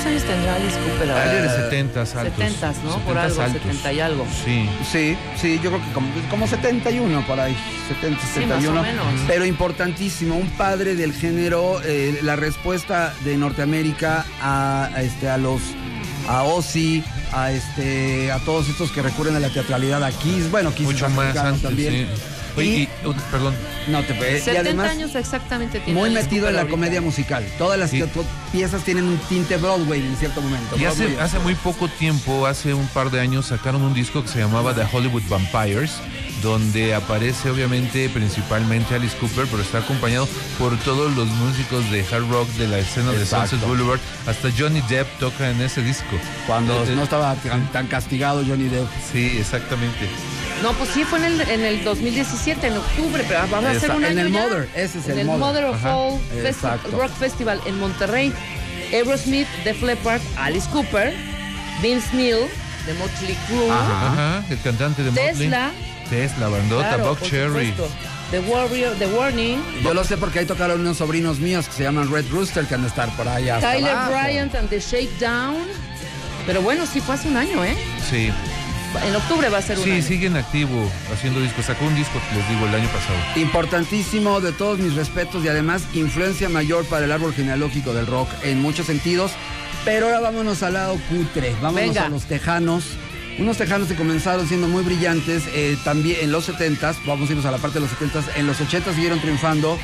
¿Cuántos 0.03 0.05
años 0.05 0.23
tendrá? 0.23 0.55
Alguien 1.23 1.43
de 1.43 1.49
70 1.49 1.99
altos. 2.01 2.09
70, 2.09 2.73
¿no? 2.83 2.99
Por 2.99 3.15
70s 3.15 3.19
algo, 3.23 3.41
altos. 3.41 3.61
70 3.63 3.93
y 3.93 3.99
algo. 3.99 4.27
Sí. 4.45 4.69
sí 4.91 5.17
sí 5.39 5.59
yo 5.63 5.69
creo 5.71 5.81
que 5.85 5.91
como, 5.93 6.07
como 6.29 6.47
71 6.47 7.25
por 7.27 7.39
ahí 7.39 7.55
70 7.87 8.21
Sí, 8.21 8.27
71 8.35 8.73
más 8.73 8.83
o 8.83 8.91
menos. 8.91 9.05
pero 9.27 9.45
importantísimo 9.45 10.35
un 10.35 10.49
padre 10.51 10.95
del 10.95 11.13
género 11.13 11.81
eh, 11.83 12.19
la 12.23 12.35
respuesta 12.35 13.13
de 13.23 13.37
Norteamérica 13.37 14.25
a, 14.41 14.85
a 14.93 15.01
este 15.01 15.29
a 15.29 15.37
los 15.37 15.61
a 16.27 16.43
Ozzy 16.43 17.03
a 17.33 17.51
este 17.51 18.31
a 18.31 18.39
todos 18.39 18.69
estos 18.69 18.91
que 18.91 19.01
recurren 19.01 19.35
a 19.35 19.39
la 19.39 19.49
teatralidad 19.49 20.03
a 20.03 20.11
Kiss 20.11 20.49
bueno 20.51 20.73
Kiss 20.73 20.85
Mucho 20.87 21.09
más 21.09 21.35
antes, 21.37 21.61
también 21.63 21.93
sí. 21.93 22.21
Oye, 22.59 22.67
Y- 22.69 23.07
y, 23.07 23.13
perdón, 23.31 23.53
no 23.87 24.03
te 24.03 24.13
y 24.13 24.39
70 24.39 24.59
además 24.59 24.89
años 24.91 25.15
exactamente 25.15 25.79
tiene 25.79 25.99
muy 25.99 26.09
metido 26.09 26.47
en 26.47 26.53
la 26.55 26.61
ahorita. 26.61 26.71
comedia 26.71 27.01
musical. 27.01 27.45
Todas 27.57 27.79
las 27.79 27.89
Sí. 27.89 28.03
piezas 28.51 28.83
tienen 28.83 29.05
un 29.05 29.17
tinte 29.29 29.57
Broadway 29.57 30.01
en 30.01 30.15
cierto 30.17 30.41
momento. 30.41 30.75
Y 30.77 30.85
hace, 30.85 31.19
hace 31.19 31.39
muy 31.39 31.55
poco 31.55 31.87
tiempo, 31.87 32.45
hace 32.45 32.73
un 32.73 32.87
par 32.87 33.09
de 33.11 33.19
años, 33.19 33.47
sacaron 33.47 33.81
un 33.81 33.93
disco 33.93 34.21
que 34.21 34.27
se 34.29 34.39
llamaba 34.39 34.73
The 34.75 34.83
Hollywood 34.91 35.23
Vampires, 35.29 35.91
donde 36.41 36.93
aparece 36.95 37.49
obviamente 37.49 38.09
principalmente 38.09 38.95
Alice 38.95 39.15
Cooper, 39.17 39.45
pero 39.49 39.61
está 39.61 39.79
acompañado 39.79 40.27
por 40.57 40.77
todos 40.79 41.15
los 41.15 41.27
músicos 41.27 41.89
de 41.91 42.01
hard 42.01 42.29
rock 42.29 42.47
de 42.53 42.67
la 42.67 42.79
escena 42.79 43.11
de 43.11 43.17
Exacto. 43.23 43.49
Sunset 43.51 43.67
Boulevard. 43.67 43.99
Hasta 44.27 44.49
Johnny 44.57 44.81
Depp 44.89 45.07
toca 45.19 45.49
en 45.49 45.61
ese 45.61 45.81
disco. 45.81 46.17
Cuando 46.47 46.83
Eh, 46.85 46.95
no 46.95 47.03
estaba 47.03 47.35
tan, 47.35 47.71
tan 47.71 47.87
castigado 47.87 48.43
Johnny 48.47 48.67
Depp. 48.69 48.87
Sí, 49.11 49.37
exactamente. 49.39 50.07
No, 50.63 50.73
pues 50.73 50.89
sí, 50.89 51.03
fue 51.05 51.19
en 51.19 51.25
el, 51.25 51.41
en 51.41 51.61
el 51.63 51.83
2017, 51.83 52.67
en 52.67 52.77
octubre, 52.77 53.23
pero 53.27 53.39
va 53.51 53.59
a 53.59 53.73
Esa- 53.73 53.95
un 53.95 54.03
en 54.03 54.17
año 54.17 54.27
el 54.27 54.33
ya. 54.33 54.41
Mother, 54.41 54.69
ese 54.75 54.99
es 54.99 55.05
en 55.05 55.11
el 55.13 55.19
el 55.19 55.25
Mother. 55.27 55.39
Mother 55.39 55.65
of 55.65 55.75
Ajá. 55.77 55.95
All 55.95 56.19
Festi-. 56.43 56.91
Rock 56.91 57.11
Festival 57.17 57.61
en 57.65 57.79
Monterrey. 57.79 58.33
Aerosmith, 58.91 59.47
Def 59.63 59.81
Leppard, 59.83 60.21
Alice 60.37 60.67
Cooper, 60.71 61.13
Vince 61.81 62.07
Neil, 62.13 62.47
de 62.87 62.93
Motley 62.95 63.37
Crue, 63.47 63.69
Ajá, 63.69 64.43
el 64.49 64.59
cantante 64.61 65.03
de 65.03 65.11
Motley. 65.11 65.49
Tesla, 66.09 66.45
Tesla, 66.45 66.47
bandota, 66.49 66.95
claro, 66.95 67.17
Cherry. 67.21 67.69
supuesto, 67.71 67.89
The 68.31 68.39
Warrior, 68.41 68.93
The 68.99 69.07
Warning, 69.07 69.57
Yo 69.83 69.93
lo 69.93 70.03
sé 70.03 70.17
porque 70.17 70.39
ahí 70.39 70.45
tocaron 70.45 70.81
unos 70.81 70.97
sobrinos 70.97 71.39
míos 71.39 71.67
que 71.67 71.73
se 71.73 71.83
llaman 71.83 72.11
Red 72.11 72.25
Rooster 72.31 72.65
que 72.65 72.75
han 72.75 72.81
de 72.83 72.87
estar 72.87 73.09
por 73.15 73.27
ahí 73.27 73.49
hasta 73.49 73.71
Tyler 73.73 73.91
abajo. 73.91 74.11
Bryant 74.11 74.55
and 74.55 74.69
the 74.69 74.79
Shakedown. 74.79 75.55
Pero 76.45 76.61
bueno, 76.61 76.85
sí 76.85 76.99
fue 77.01 77.15
hace 77.15 77.27
un 77.27 77.37
año, 77.37 77.63
¿eh? 77.63 77.75
Sí, 78.09 78.31
En 79.05 79.15
octubre 79.15 79.49
va 79.49 79.59
a 79.59 79.61
ser 79.61 79.77
un 79.77 79.83
sí, 79.83 79.91
año. 79.91 80.03
siguen 80.03 80.35
activo 80.37 80.89
haciendo 81.13 81.39
discos. 81.41 81.65
Sacó 81.65 81.85
un 81.85 81.95
disco, 81.95 82.19
les 82.35 82.47
digo, 82.49 82.65
el 82.67 82.73
año 82.75 82.87
pasado. 82.89 83.17
Importantísimo, 83.35 84.39
de 84.41 84.51
todos 84.51 84.79
mis 84.79 84.93
respetos 84.95 85.43
y 85.43 85.47
además 85.47 85.83
influencia 85.93 86.49
mayor 86.49 86.85
para 86.85 87.05
el 87.05 87.11
árbol 87.11 87.33
genealógico 87.33 87.93
del 87.93 88.07
rock 88.07 88.29
en 88.43 88.61
muchos 88.61 88.87
sentidos. 88.87 89.31
Pero 89.85 90.07
ahora 90.07 90.19
vámonos 90.19 90.61
al 90.63 90.73
lado 90.73 90.97
cutre, 91.09 91.51
vámonos 91.61 91.73
Venga. 91.89 92.05
a 92.05 92.09
los 92.09 92.23
tejanos. 92.25 92.83
Unos 93.39 93.55
tejanos 93.55 93.87
que 93.87 93.95
comenzaron 93.95 94.45
siendo 94.47 94.67
muy 94.67 94.83
brillantes 94.83 95.47
eh, 95.53 95.77
también 95.85 96.17
en 96.21 96.31
los 96.33 96.49
70s, 96.49 96.97
vamos 97.05 97.29
a 97.29 97.31
irnos 97.31 97.45
a 97.45 97.51
la 97.51 97.57
parte 97.57 97.79
de 97.79 97.85
los 97.85 97.91
70s, 97.91 98.35
en 98.35 98.45
los 98.45 98.59
80s 98.59 98.93
siguieron 98.93 99.21
triunfando. 99.21 99.79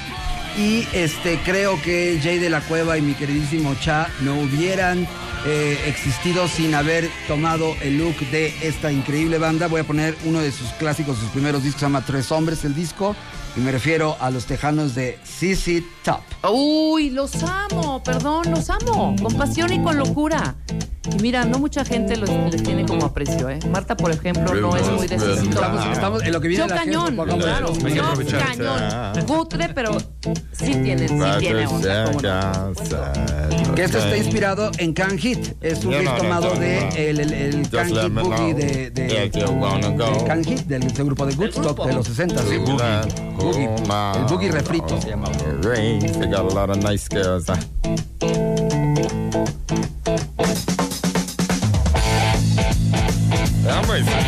Y 0.57 0.87
este 0.93 1.37
creo 1.43 1.81
que 1.81 2.19
Jay 2.23 2.39
de 2.39 2.49
la 2.49 2.61
Cueva 2.61 2.97
y 2.97 3.01
mi 3.01 3.13
queridísimo 3.13 3.75
Cha 3.75 4.07
no 4.21 4.39
hubieran 4.39 5.05
eh, 5.45 5.77
existido 5.85 6.47
sin 6.47 6.73
haber 6.73 7.09
tomado 7.27 7.75
el 7.81 7.97
look 7.97 8.15
de 8.31 8.53
esta 8.61 8.91
increíble 8.91 9.37
banda. 9.37 9.67
Voy 9.67 9.81
a 9.81 9.83
poner 9.83 10.15
uno 10.23 10.39
de 10.39 10.51
sus 10.51 10.69
clásicos, 10.73 11.17
sus 11.17 11.29
primeros 11.29 11.61
discos, 11.61 11.81
se 11.81 11.85
llama 11.87 12.05
Tres 12.05 12.31
Hombres 12.31 12.63
el 12.63 12.73
disco. 12.73 13.15
Y 13.57 13.61
me 13.61 13.71
refiero 13.71 14.17
a 14.19 14.31
los 14.31 14.45
tejanos 14.45 14.95
de 14.95 15.17
CC 15.23 15.83
Top. 16.03 16.19
Uy, 16.51 17.09
los 17.09 17.31
amo, 17.43 18.03
perdón, 18.03 18.51
los 18.51 18.69
amo, 18.69 19.15
con 19.21 19.33
pasión 19.35 19.71
y 19.71 19.81
con 19.81 19.97
locura. 19.97 20.55
Y 21.09 21.21
mira, 21.21 21.45
no 21.45 21.59
mucha 21.59 21.85
gente 21.85 22.17
los, 22.17 22.29
les 22.51 22.63
tiene 22.63 22.85
como 22.85 23.05
aprecio, 23.05 23.49
¿eh? 23.49 23.59
Marta, 23.69 23.95
por 23.95 24.11
ejemplo, 24.11 24.53
no 24.55 24.75
es 24.75 24.89
muy 24.89 25.07
de 25.07 25.15
Estamos, 25.15 25.85
estamos 25.85 26.23
en 26.23 26.33
lo 26.33 26.41
que 26.41 26.47
viene 26.49 26.63
Yo 26.63 26.67
la 26.67 26.81
cañón, 26.81 27.15
claro, 27.15 27.73
yo 27.73 28.37
cañón. 28.37 29.25
Gutre, 29.25 29.69
pero 29.73 29.97
sí 30.51 30.73
tiene, 30.83 31.07
sí 31.07 31.15
tiene 31.39 31.67
onda. 31.67 32.71
Que 33.75 33.83
esto 33.83 33.97
está 33.97 34.17
inspirado 34.17 34.71
en 34.77 34.93
Can 34.93 35.17
Hit. 35.17 35.53
Es 35.61 35.83
un 35.85 35.93
know 35.93 36.17
tomado 36.17 36.55
de 36.55 37.09
el, 37.09 37.19
el, 37.19 37.33
el 37.33 37.69
Can 37.69 37.87
Hit 37.87 38.13
Boogie 38.13 38.53
de, 38.53 38.89
de, 38.91 39.07
de 39.07 40.23
Can 40.25 40.43
Hit, 40.43 40.61
del, 40.61 40.93
del 40.93 41.05
grupo 41.05 41.25
de 41.25 41.35
Woodstock 41.35 41.85
de 41.85 41.93
los 41.93 42.05
60. 42.07 42.41
Sí, 42.43 42.57
Boogie. 42.57 42.85
Boogie. 43.37 43.69
El 44.19 44.25
Boogie 44.25 44.51
refrito 44.51 44.99
se 45.01 45.09
llamaba. 45.09 45.35
They 45.61 46.27
got 46.29 46.51
a 46.51 46.53
lot 46.53 46.69
of 46.69 46.77
nice 46.77 47.07
girls. 47.07 47.49
I'm 53.67 54.24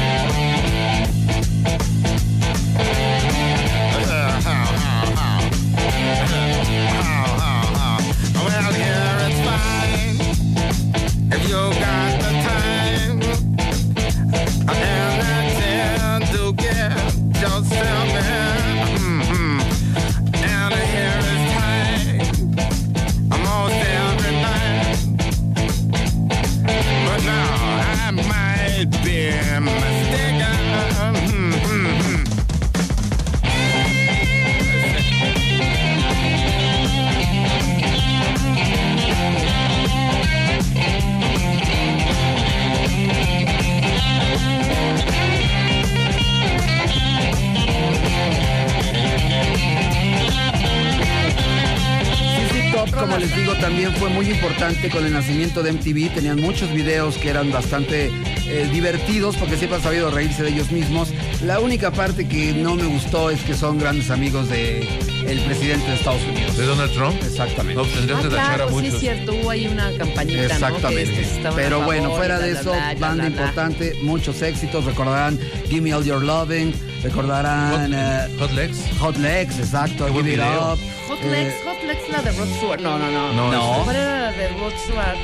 importante 54.57 54.89
con 54.89 55.05
el 55.05 55.13
nacimiento 55.13 55.61
de 55.61 55.71
MTV. 55.71 56.15
Tenían 56.15 56.41
muchos 56.41 56.71
videos 56.73 57.15
que 57.17 57.29
eran 57.29 57.51
bastante 57.51 58.07
eh, 58.47 58.67
divertidos 58.73 59.35
porque 59.37 59.55
siempre 59.55 59.77
han 59.77 59.83
sabido 59.83 60.09
reírse 60.09 60.41
de 60.41 60.49
ellos 60.49 60.71
mismos. 60.71 61.09
La 61.43 61.59
única 61.59 61.91
parte 61.91 62.27
que 62.27 62.53
no 62.53 62.75
me 62.75 62.85
gustó 62.85 63.29
es 63.29 63.39
que 63.43 63.53
son 63.53 63.77
grandes 63.77 64.09
amigos 64.09 64.49
de 64.49 64.79
el 65.27 65.39
presidente 65.41 65.85
de 65.87 65.95
Estados 65.95 66.23
Unidos. 66.23 66.57
¿De 66.57 66.65
Donald 66.65 66.91
Trump? 66.91 67.17
Exactamente. 67.21 67.75
No, 67.79 67.87
tendrían 67.87 68.17
Ah, 68.17 68.23
tachar 68.23 68.39
a 68.39 68.55
claro, 68.65 68.79
sí 68.79 68.87
es 68.87 68.99
cierto, 68.99 69.33
hubo 69.35 69.49
ahí 69.51 69.67
una 69.67 69.91
campañita, 69.91 70.41
¿no? 70.41 70.47
Que 70.47 70.53
Exactamente. 70.53 71.47
a 71.47 71.51
Pero 71.51 71.69
favor 71.79 71.85
bueno, 71.85 72.15
fuera 72.15 72.39
de 72.39 72.51
eso, 72.53 72.73
banda 72.99 73.27
importante, 73.27 73.93
muchos 74.01 74.41
éxitos. 74.41 74.85
Recordarán 74.85 75.37
Gimme 75.69 75.93
All 75.93 76.03
Your 76.03 76.23
Loving, 76.23 76.73
recordarán 77.03 77.91
Hot, 77.91 77.91
eh, 77.93 78.35
Hot 78.39 78.51
Legs. 78.53 78.77
Hot 78.99 79.17
Legs, 79.17 79.59
exacto, 79.59 80.07
Give 80.11 80.33
It. 80.33 80.39
Up. 80.39 80.79
Hot 81.09 81.19
eh, 81.21 81.29
Legs, 81.29 81.53
Hot 81.87 81.95
Lex 81.95 82.09
la 82.09 82.21
de 82.21 82.31
Rod 82.37 82.47
Stewart? 82.57 82.81
No, 82.81 82.99
no, 82.99 83.09
no. 83.11 83.33
No, 83.33 83.51
No. 83.51 83.83
¿Cuál 83.85 83.95
era 83.95 84.19
la 84.23 84.31
de 84.31 84.47
Rod 84.49 84.73
Stewart? 84.83 85.17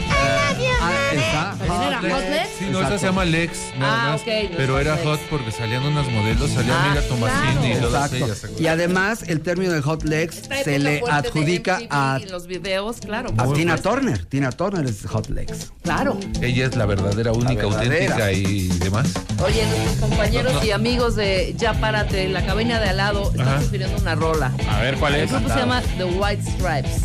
Ah. 0.82 1.56
¿También 1.60 1.82
era 1.84 2.00
Hot 2.16 2.30
Lex? 2.30 2.50
Sí, 2.60 2.66
no, 2.72 2.82
esa 2.82 2.98
se 2.98 3.06
llama 3.06 3.26
Lex, 3.26 3.58
nada 3.78 4.04
Ah, 4.04 4.12
más. 4.12 4.22
ok, 4.22 4.28
no 4.52 4.58
pero 4.58 4.74
Hot 4.74 4.82
era 4.82 4.96
Lex. 4.96 5.06
hot 5.08 5.20
porque 5.30 5.52
salían 5.52 5.84
unas 5.84 6.08
modelos, 6.10 6.52
salía 6.52 6.74
Ah, 6.76 6.88
Mira 6.90 7.02
Tomasini 7.08 7.68
y 7.68 7.72
claro. 7.72 7.88
todas 7.88 8.14
Exacto. 8.14 8.26
ellas. 8.48 8.62
Y 8.62 8.68
además, 8.68 9.24
el 9.28 9.42
término 9.42 9.74
de 9.74 9.82
hot 9.82 10.04
legs 10.04 10.42
se 10.64 10.80
le 10.80 11.02
adjudica 11.10 11.80
a, 11.90 12.20
y 12.24 12.30
los 12.30 12.48
videos, 12.48 12.98
claro. 12.98 13.30
a 13.38 13.44
por 13.46 13.56
Tina. 13.56 13.78
Turner. 13.78 14.26
Tina 14.26 14.52
Turner 14.52 14.86
es 14.86 15.06
hot 15.06 15.30
legs. 15.30 15.72
Claro. 15.84 16.18
Ella 16.42 16.66
es 16.68 16.76
la 16.76 16.86
verdadera, 16.86 17.32
única, 17.34 17.64
verdadera. 17.68 18.16
auténtica 18.16 18.32
y 18.32 18.68
demás. 18.80 19.08
Oye, 19.44 19.66
nuestros 19.66 20.10
compañeros 20.10 20.54
No, 20.54 20.60
no. 20.60 20.66
y 20.66 20.72
amigos 20.72 21.16
de 21.16 21.54
Ya 21.58 21.74
Párate, 21.74 22.28
la 22.30 22.46
cabina 22.46 22.80
de 22.80 22.90
al 22.90 22.98
lado, 22.98 23.32
están 23.32 23.48
Ajá. 23.48 23.62
sugiriendo 23.62 23.98
una 24.02 24.16
rola. 24.16 24.52
A 24.70 24.80
ver, 24.82 24.96
¿cuál 24.96 25.16
El 25.16 25.22
es? 25.22 25.32
grupo 25.32 25.50
se 25.50 25.56
llama 25.60 25.82
The 25.98 26.06
White 26.06 26.44
Stripes. 26.54 27.02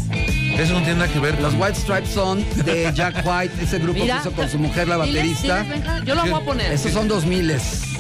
Eso 0.59 0.73
no 0.73 0.79
tiene 0.81 0.95
nada 0.97 1.13
que 1.13 1.21
ver. 1.21 1.41
Los 1.41 1.55
White 1.55 1.75
Stripes 1.77 2.11
son 2.11 2.45
de 2.65 2.91
Jack 2.95 3.25
White, 3.25 3.55
ese 3.63 3.79
grupo 3.79 4.01
Mira. 4.01 4.17
que 4.17 4.21
hizo 4.29 4.33
con 4.33 4.49
su 4.49 4.59
mujer, 4.59 4.89
la 4.89 4.97
baterista. 4.97 5.63
diles, 5.63 6.05
Yo 6.05 6.15
lo 6.15 6.23
voy 6.23 6.33
a 6.41 6.45
poner. 6.45 6.73
Estos 6.73 6.93
son 6.93 7.07
2000 7.09 7.57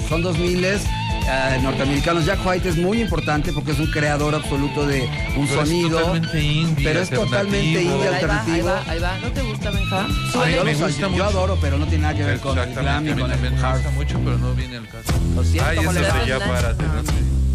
son 0.08 0.22
2000 0.22 0.64
eh, 0.64 1.58
norteamericanos. 1.62 2.24
Jack 2.24 2.44
White 2.46 2.68
es 2.70 2.76
muy 2.78 3.00
importante 3.02 3.52
porque 3.52 3.72
es 3.72 3.78
un 3.78 3.90
creador 3.90 4.34
absoluto 4.34 4.86
de 4.86 5.02
un 5.36 5.46
Pero 5.46 5.62
es 5.62 5.68
sonido. 5.68 5.98
totalmente 5.98 6.40
indie, 6.42 6.84
pero 6.84 7.00
es 7.00 7.10
totalmente 7.10 7.78
alternativo. 7.78 7.80
indie 7.80 7.88
Ahí 7.88 7.88
va, 7.88 8.02
ahí 8.02 8.14
alternativo. 8.14 8.68
va, 8.68 8.84
ahí 8.88 8.98
va. 8.98 9.18
¿No 9.18 9.32
te 9.32 9.42
gusta, 9.42 9.70
Benja? 9.70 10.06
Ay, 10.42 10.54
yo, 10.54 10.64
me 10.64 10.74
gusta 10.74 10.90
yo 11.00 11.10
mucho. 11.10 11.24
adoro, 11.24 11.58
pero 11.60 11.78
no 11.78 11.86
tiene 11.86 12.02
nada 12.02 12.14
que 12.14 12.24
ver 12.24 12.40
con 12.40 12.58
el 12.58 12.64
glam 12.74 13.06
Exactamente, 13.06 13.10
y 13.10 13.22
con 13.22 13.30
me 13.42 13.50
gusta 13.50 13.90
mucho, 13.90 14.20
pero 14.24 14.38
no 14.38 14.54
viene 14.54 14.76
al 14.78 14.88
caso. 14.88 15.12
Lo 15.34 15.44
siento, 15.44 15.68
Ay. 15.68 15.78
A 15.78 17.47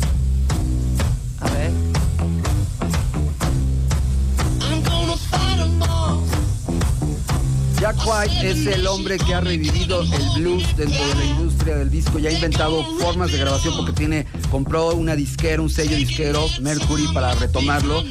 Jack 7.84 7.98
White 8.08 8.50
es 8.50 8.66
el 8.66 8.88
hombre 8.88 9.18
que 9.18 9.36
ha 9.36 9.42
revivido 9.42 10.04
el 10.04 10.42
blues 10.42 10.64
dentro 10.78 11.06
de 11.06 11.16
la 11.16 11.26
industria 11.26 11.76
del 11.76 11.90
disco 11.90 12.18
y 12.18 12.26
ha 12.28 12.32
inventado 12.32 12.82
formas 12.98 13.30
de 13.34 13.38
grabación 13.40 13.76
porque 13.76 13.92
tiene 13.92 14.26
compró 14.50 14.96
una 14.96 15.18
disquera, 15.18 15.62
un 15.62 15.70
sello 15.70 15.98
disquero, 15.98 16.48
Mercury, 16.62 17.10
para 17.14 17.34
retomarlo. 17.34 18.02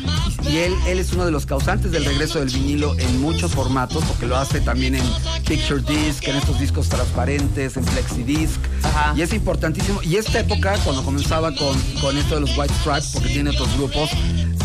Y, 0.47 0.59
él, 0.59 0.75
él 0.87 0.99
es 0.99 1.14
uno 1.14 1.25
de 1.25 1.31
los 1.31 1.47
causantes 1.47 1.91
del 1.91 2.05
regreso 2.05 2.39
del 2.41 2.51
vinilo 2.51 2.99
en 2.99 3.23
muchos 3.23 3.53
formatos, 3.53 4.05
porque 4.05 4.27
lo 4.27 4.37
hace 4.37 4.61
también 4.61 4.95
en 4.95 5.05
Picture 5.49 5.81
Disc, 5.81 6.29
en 6.29 6.37
estos 6.37 6.61
discos 6.61 6.91
transparentes, 6.91 7.79
en 7.79 7.85
Flexi 7.85 8.25
Disc. 8.25 8.61
Ajá. 8.83 9.14
Y 9.16 9.23
es 9.23 9.33
importantísimo. 9.33 10.03
Y 10.03 10.16
esta 10.16 10.41
época, 10.41 10.77
cuando 10.85 11.03
comenzaba 11.03 11.51
con, 11.55 11.81
con 12.03 12.18
esto 12.18 12.35
de 12.35 12.43
los 12.43 12.59
White 12.59 12.75
Stripes, 12.81 13.11
porque 13.14 13.29
tiene 13.31 13.49
otros 13.49 13.75
grupos, 13.79 14.11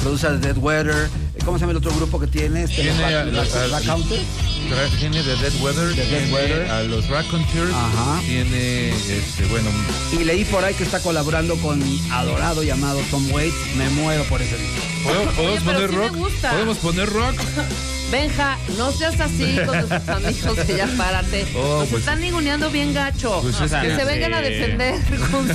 produce 0.03 0.27
a 0.27 0.31
The 0.31 0.47
Dead 0.47 0.57
Weather. 0.57 1.09
¿Cómo 1.47 1.57
se 1.57 1.61
llama 1.61 1.71
el 1.71 1.77
otro 1.77 1.93
grupo 1.95 2.19
que 2.19 2.27
tiene? 2.27 2.63
Este, 2.63 2.81
Tiene 2.81 3.31
los 3.31 3.55
a- 3.55 3.77
a- 3.77 3.79
Tiene 4.99 5.23
The 5.23 5.35
Dead 5.37 5.53
Weather, 5.61 5.95
The 5.95 6.05
Dead 6.05 6.29
Weather. 6.33 6.69
a 6.69 6.83
los 6.83 7.07
Raconteurs, 7.07 7.73
Ajá. 7.73 8.19
tiene, 8.25 8.89
este, 8.89 9.45
bueno, 9.49 9.69
Y 10.11 10.25
leí 10.25 10.43
por 10.43 10.65
ahí 10.65 10.73
que 10.73 10.83
está 10.83 10.99
colaborando 10.99 11.55
con 11.55 11.79
mi 11.79 12.01
adorado 12.11 12.63
llamado 12.63 12.99
Tom 13.09 13.31
Waits. 13.31 13.55
Me 13.77 13.89
muero 13.91 14.25
por 14.25 14.41
ese 14.41 14.57
disco. 14.57 14.81
¿podemos, 15.05 15.33
podemos 15.35 15.53
Oye, 15.55 15.61
pero 15.65 15.77
poner 15.77 15.89
sí 15.89 15.95
rock? 15.95 16.41
¿Podemos 16.51 16.77
poner 16.79 17.09
rock? 17.09 17.35
Benja, 18.11 18.57
no 18.77 18.89
seas 18.91 19.19
así 19.19 19.57
con 19.65 19.77
nuestros 19.79 20.07
amigos 20.23 20.65
de 20.67 20.77
Ya 20.77 20.87
Párate. 20.97 21.45
Oh, 21.57 21.79
Nos 21.79 21.89
pues- 21.89 21.99
están 22.01 22.21
ninguneando 22.21 22.69
bien 22.71 22.93
gacho. 22.93 23.39
Pues 23.41 23.59
es 23.59 23.71
que 23.71 23.87
que- 23.89 23.95
se 23.97 24.05
vengan 24.05 24.33
a 24.33 24.37
Sí. 24.37 24.43
defender 24.45 24.95
con 25.29 25.45
su, 25.47 25.53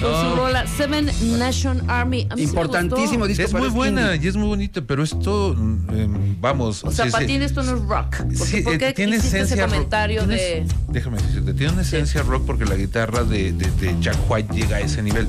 con 0.00 0.14
su 0.14 0.22
No. 0.28 0.36
rola 0.36 0.64
Seven 0.68 1.10
Nation 1.38 1.82
Army. 1.90 2.28
A 2.30 2.36
mí 2.36 2.42
sí 2.42 2.46
me 2.46 2.52
Importantísimo 2.52 3.26
gustó. 3.26 3.26
disco. 3.26 3.42
Es 3.44 3.52
muy 3.52 3.68
buena 3.68 4.14
indie. 4.14 4.26
y 4.26 4.28
es 4.28 4.36
muy 4.36 4.46
bonita, 4.46 4.80
pero 4.86 5.02
esto, 5.02 5.54
mm, 5.58 5.90
em, 5.98 6.40
vamos. 6.40 6.84
O 6.84 6.92
sea, 6.92 7.06
sí, 7.06 7.10
para 7.10 7.26
sí. 7.26 7.36
ti 7.36 7.42
esto 7.44 7.62
no 7.64 7.76
es 7.76 7.82
rock. 7.82 8.16
Porque, 8.16 8.36
Sí, 8.36 8.60
¿Por 8.62 8.74
eh, 8.74 8.78
qué 8.78 8.92
tiene 8.92 9.16
ese 9.16 9.26
esencia 9.26 9.66
rock. 9.66 9.88
de...? 9.88 10.66
Déjame 10.88 11.18
decirte, 11.20 11.52
tiene 11.54 11.72
una 11.72 11.82
esencia 11.82 12.22
rock 12.22 12.44
porque 12.46 12.64
la 12.64 12.76
guitarra 12.76 13.24
de, 13.24 13.52
de- 13.52 13.70
de 13.72 13.96
Jack 14.00 14.16
White 14.28 14.54
llega 14.54 14.76
a 14.76 14.80
ese 14.80 15.02
nivel. 15.02 15.26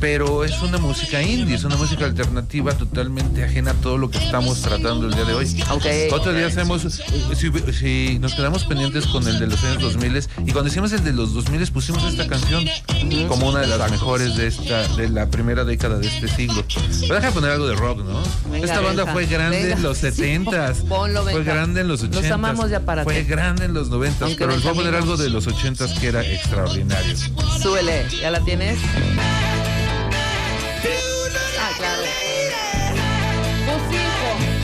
Pero 0.00 0.44
es 0.44 0.62
una 0.62 0.78
música 0.78 1.20
indie, 1.22 1.56
es 1.56 1.64
una 1.64 1.76
música 1.76 2.06
alternativa 2.06 2.72
totalmente 2.72 3.44
ajena 3.44 3.72
a 3.72 3.74
todo 3.74 3.98
lo 3.98 4.10
que 4.10 4.16
estamos 4.18 4.62
tratando 4.62 5.06
el 5.08 5.14
día 5.14 5.24
de 5.24 5.34
hoy. 5.34 5.46
Otro 6.12 6.32
día 6.32 6.46
hacemos, 6.46 6.82
si, 7.34 7.50
si 7.72 8.18
nos 8.18 8.34
quedamos 8.34 8.64
pendientes 8.64 9.06
con 9.06 9.26
el 9.26 9.38
de 9.38 9.46
los 9.46 9.62
años 9.64 9.82
2000 9.82 10.06
y 10.46 10.52
cuando 10.52 10.68
hicimos 10.70 10.92
el 10.92 11.02
de 11.04 11.12
los 11.12 11.34
2000 11.34 11.70
pusimos 11.72 12.04
esta 12.04 12.26
canción 12.26 12.64
como 13.28 13.48
una 13.48 13.60
de 13.60 13.66
las 13.66 13.90
mejores 13.90 14.36
de 14.36 14.46
esta 14.46 14.86
de 14.96 15.08
la 15.08 15.28
primera 15.28 15.64
década 15.64 15.98
de 15.98 16.06
este 16.06 16.28
siglo. 16.28 16.64
Pero 17.00 17.14
deja 17.16 17.26
de 17.28 17.32
poner 17.32 17.50
algo 17.50 17.66
de 17.66 17.74
rock, 17.74 17.98
¿no? 18.04 18.22
Venga, 18.50 18.66
esta 18.66 18.80
banda 18.80 19.06
fue 19.12 19.26
grande 19.26 19.62
venga. 19.62 19.76
en 19.76 19.82
los 19.82 19.98
Sí, 19.98 20.06
70s, 20.06 20.84
ponlo, 20.88 21.22
fue 21.24 21.42
grande 21.44 21.80
en 21.80 21.88
los 21.88 22.02
80s. 22.08 22.14
Los 22.22 22.30
amamos 22.30 22.70
ya 22.70 22.80
para 22.80 23.04
Fue 23.04 23.22
ti. 23.22 23.28
grande 23.28 23.64
en 23.64 23.74
los 23.74 23.90
90s, 23.90 24.14
Aunque 24.20 24.36
pero 24.38 24.52
les 24.52 24.62
voy 24.62 24.72
a 24.72 24.74
poner 24.74 24.94
algo 24.94 25.16
de 25.16 25.28
los 25.30 25.46
80s 25.48 25.98
que 25.98 26.08
era 26.08 26.24
extraordinario. 26.24 27.16
Súbele, 27.60 28.06
¿ya 28.20 28.30
la 28.30 28.40
tienes? 28.40 28.78
Ah, 31.58 31.70
claro. 31.78 32.02
Tu 33.66 34.55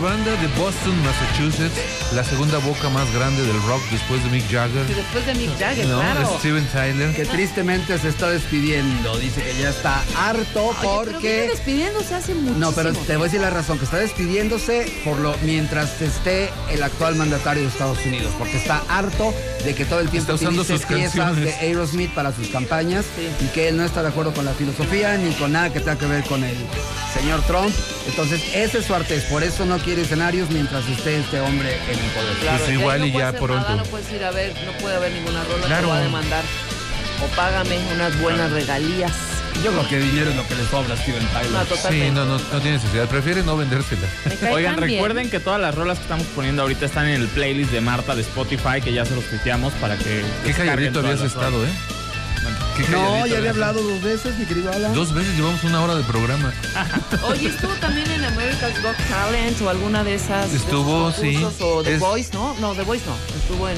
banda 0.00 0.30
de 0.36 0.46
Boston, 0.58 0.94
Massachusetts, 1.04 1.78
la 2.14 2.24
segunda 2.24 2.58
boca 2.58 2.88
más 2.88 3.12
grande 3.12 3.42
del 3.42 3.62
rock 3.62 3.82
después 3.90 4.22
de 4.24 4.30
Mick 4.30 4.50
Jagger. 4.50 4.90
Y 4.90 4.94
después 4.94 5.26
de 5.26 5.34
Mick 5.34 5.58
Jagger, 5.58 5.86
¿no? 5.86 6.00
claro. 6.00 6.38
Steven 6.38 6.66
Tyler. 6.68 7.14
Que 7.14 7.26
tristemente 7.26 7.98
se 7.98 8.08
está 8.08 8.30
despidiendo. 8.30 9.18
Dice 9.18 9.42
que 9.42 9.60
ya 9.60 9.70
está 9.70 10.02
harto 10.16 10.68
Oye, 10.68 10.76
pero 10.80 10.92
viene 10.92 11.12
porque. 11.12 11.48
despidiéndose 11.50 12.14
hace 12.14 12.34
muchísimo. 12.34 12.58
No, 12.58 12.72
pero 12.72 12.92
te 12.92 13.16
voy 13.16 13.22
a 13.22 13.24
decir 13.24 13.40
la 13.40 13.50
razón, 13.50 13.78
que 13.78 13.84
está 13.84 13.98
despidiéndose 13.98 14.90
por 15.04 15.18
lo 15.18 15.36
mientras 15.44 16.00
esté 16.00 16.50
el 16.70 16.82
actual 16.82 17.16
mandatario 17.16 17.62
de 17.62 17.68
Estados 17.68 17.98
Unidos, 18.06 18.32
porque 18.38 18.56
está 18.56 18.82
harto 18.88 19.34
de 19.64 19.74
que 19.74 19.84
todo 19.84 20.00
el 20.00 20.08
tiempo 20.08 20.32
Está 20.32 20.44
usando 20.46 20.62
utilice 20.62 20.86
sus 20.86 20.96
piezas 20.96 21.14
canciones. 21.16 21.44
de 21.60 21.66
Aerosmith 21.66 22.10
para 22.12 22.32
sus 22.32 22.48
campañas 22.48 23.04
y 23.40 23.46
que 23.48 23.68
él 23.68 23.76
no 23.76 23.84
está 23.84 24.02
de 24.02 24.08
acuerdo 24.08 24.32
con 24.32 24.44
la 24.44 24.52
filosofía 24.52 25.16
ni 25.18 25.32
con 25.34 25.52
nada 25.52 25.70
que 25.72 25.80
tenga 25.80 25.98
que 25.98 26.06
ver 26.06 26.24
con 26.24 26.42
el 26.44 26.56
señor 27.14 27.42
Trump. 27.42 27.74
Entonces, 28.08 28.40
ese 28.54 28.78
es 28.78 28.84
su 28.86 28.94
arte, 28.94 29.20
por 29.30 29.42
eso 29.42 29.66
no 29.66 29.78
quiere 29.78 30.02
escenarios 30.02 30.48
mientras 30.50 30.88
esté 30.88 31.18
este 31.18 31.40
hombre 31.40 31.74
en 31.74 31.98
el 31.98 32.10
poder. 32.12 32.36
Claro, 32.40 32.64
Pues 32.64 32.78
igual 32.78 33.00
no 33.00 33.06
y 33.06 33.10
puede 33.12 33.22
ya 33.24 33.28
hacer 33.28 33.40
pronto. 33.40 33.68
Nada, 33.68 33.76
no 33.76 33.84
puedes 33.84 34.12
ir 34.12 34.24
a 34.24 34.30
ver, 34.30 34.54
no 34.64 34.72
puede 34.78 34.96
haber 34.96 35.12
ninguna 35.12 35.44
rola 35.44 35.66
Claro. 35.66 35.82
que 35.82 35.88
va 35.92 35.98
a 35.98 36.02
demandar. 36.02 36.44
o 37.22 37.36
págame 37.36 37.78
unas 37.94 38.18
buenas 38.20 38.50
regalías. 38.50 39.12
Yo 39.62 39.72
creo 39.72 39.88
que 39.88 39.98
dinero 39.98 40.30
es 40.30 40.36
lo 40.36 40.46
que 40.46 40.54
le 40.54 40.64
sobra 40.66 40.94
a 40.94 40.96
Steven 40.96 41.26
Tyler. 41.28 41.50
No, 41.50 41.64
totalmente. 41.64 42.06
Sí, 42.06 42.12
no, 42.14 42.24
no, 42.24 42.38
no 42.38 42.60
tiene 42.60 42.78
necesidad. 42.78 43.08
Prefiere 43.08 43.42
no 43.42 43.56
vendérsela. 43.56 44.06
Oigan, 44.52 44.78
recuerden 44.78 45.28
que 45.28 45.38
todas 45.40 45.60
las 45.60 45.74
rolas 45.74 45.98
que 45.98 46.04
estamos 46.04 46.26
poniendo 46.34 46.62
ahorita 46.62 46.86
están 46.86 47.06
en 47.06 47.20
el 47.20 47.28
playlist 47.28 47.70
de 47.70 47.80
Marta 47.80 48.14
de 48.14 48.22
Spotify, 48.22 48.80
que 48.82 48.92
ya 48.92 49.04
se 49.04 49.14
los 49.14 49.24
tuiteamos 49.24 49.72
para 49.74 49.96
que. 49.96 50.24
Qué 50.44 50.52
calladito 50.52 51.00
habías 51.00 51.20
estado. 51.20 51.64
¿eh? 51.64 51.68
Qué 52.84 52.92
No, 52.92 53.26
ya 53.26 53.38
había 53.38 53.50
hablado 53.50 53.82
dos 53.82 54.02
veces, 54.02 54.36
mi 54.38 54.44
querido 54.46 54.72
Alan. 54.72 54.94
Dos 54.94 55.12
veces 55.14 55.34
llevamos 55.36 55.62
una 55.64 55.82
hora 55.82 55.94
de 55.94 56.02
programa. 56.04 56.52
Oye, 57.28 57.48
estuvo 57.48 57.72
también 57.74 58.10
en 58.10 58.24
America's 58.24 58.82
Got 58.82 58.96
Talent 59.08 59.60
o 59.62 59.68
alguna 59.68 60.02
de 60.04 60.14
esas. 60.14 60.52
Estuvo, 60.52 61.12
sí. 61.12 61.36
O 61.60 61.82
The 61.82 61.94
Es- 61.94 62.00
Voice, 62.00 62.30
¿no? 62.32 62.54
No, 62.60 62.74
The 62.74 62.82
Voice 62.82 63.04
no. 63.06 63.14
Estuvo 63.36 63.68
en. 63.68 63.76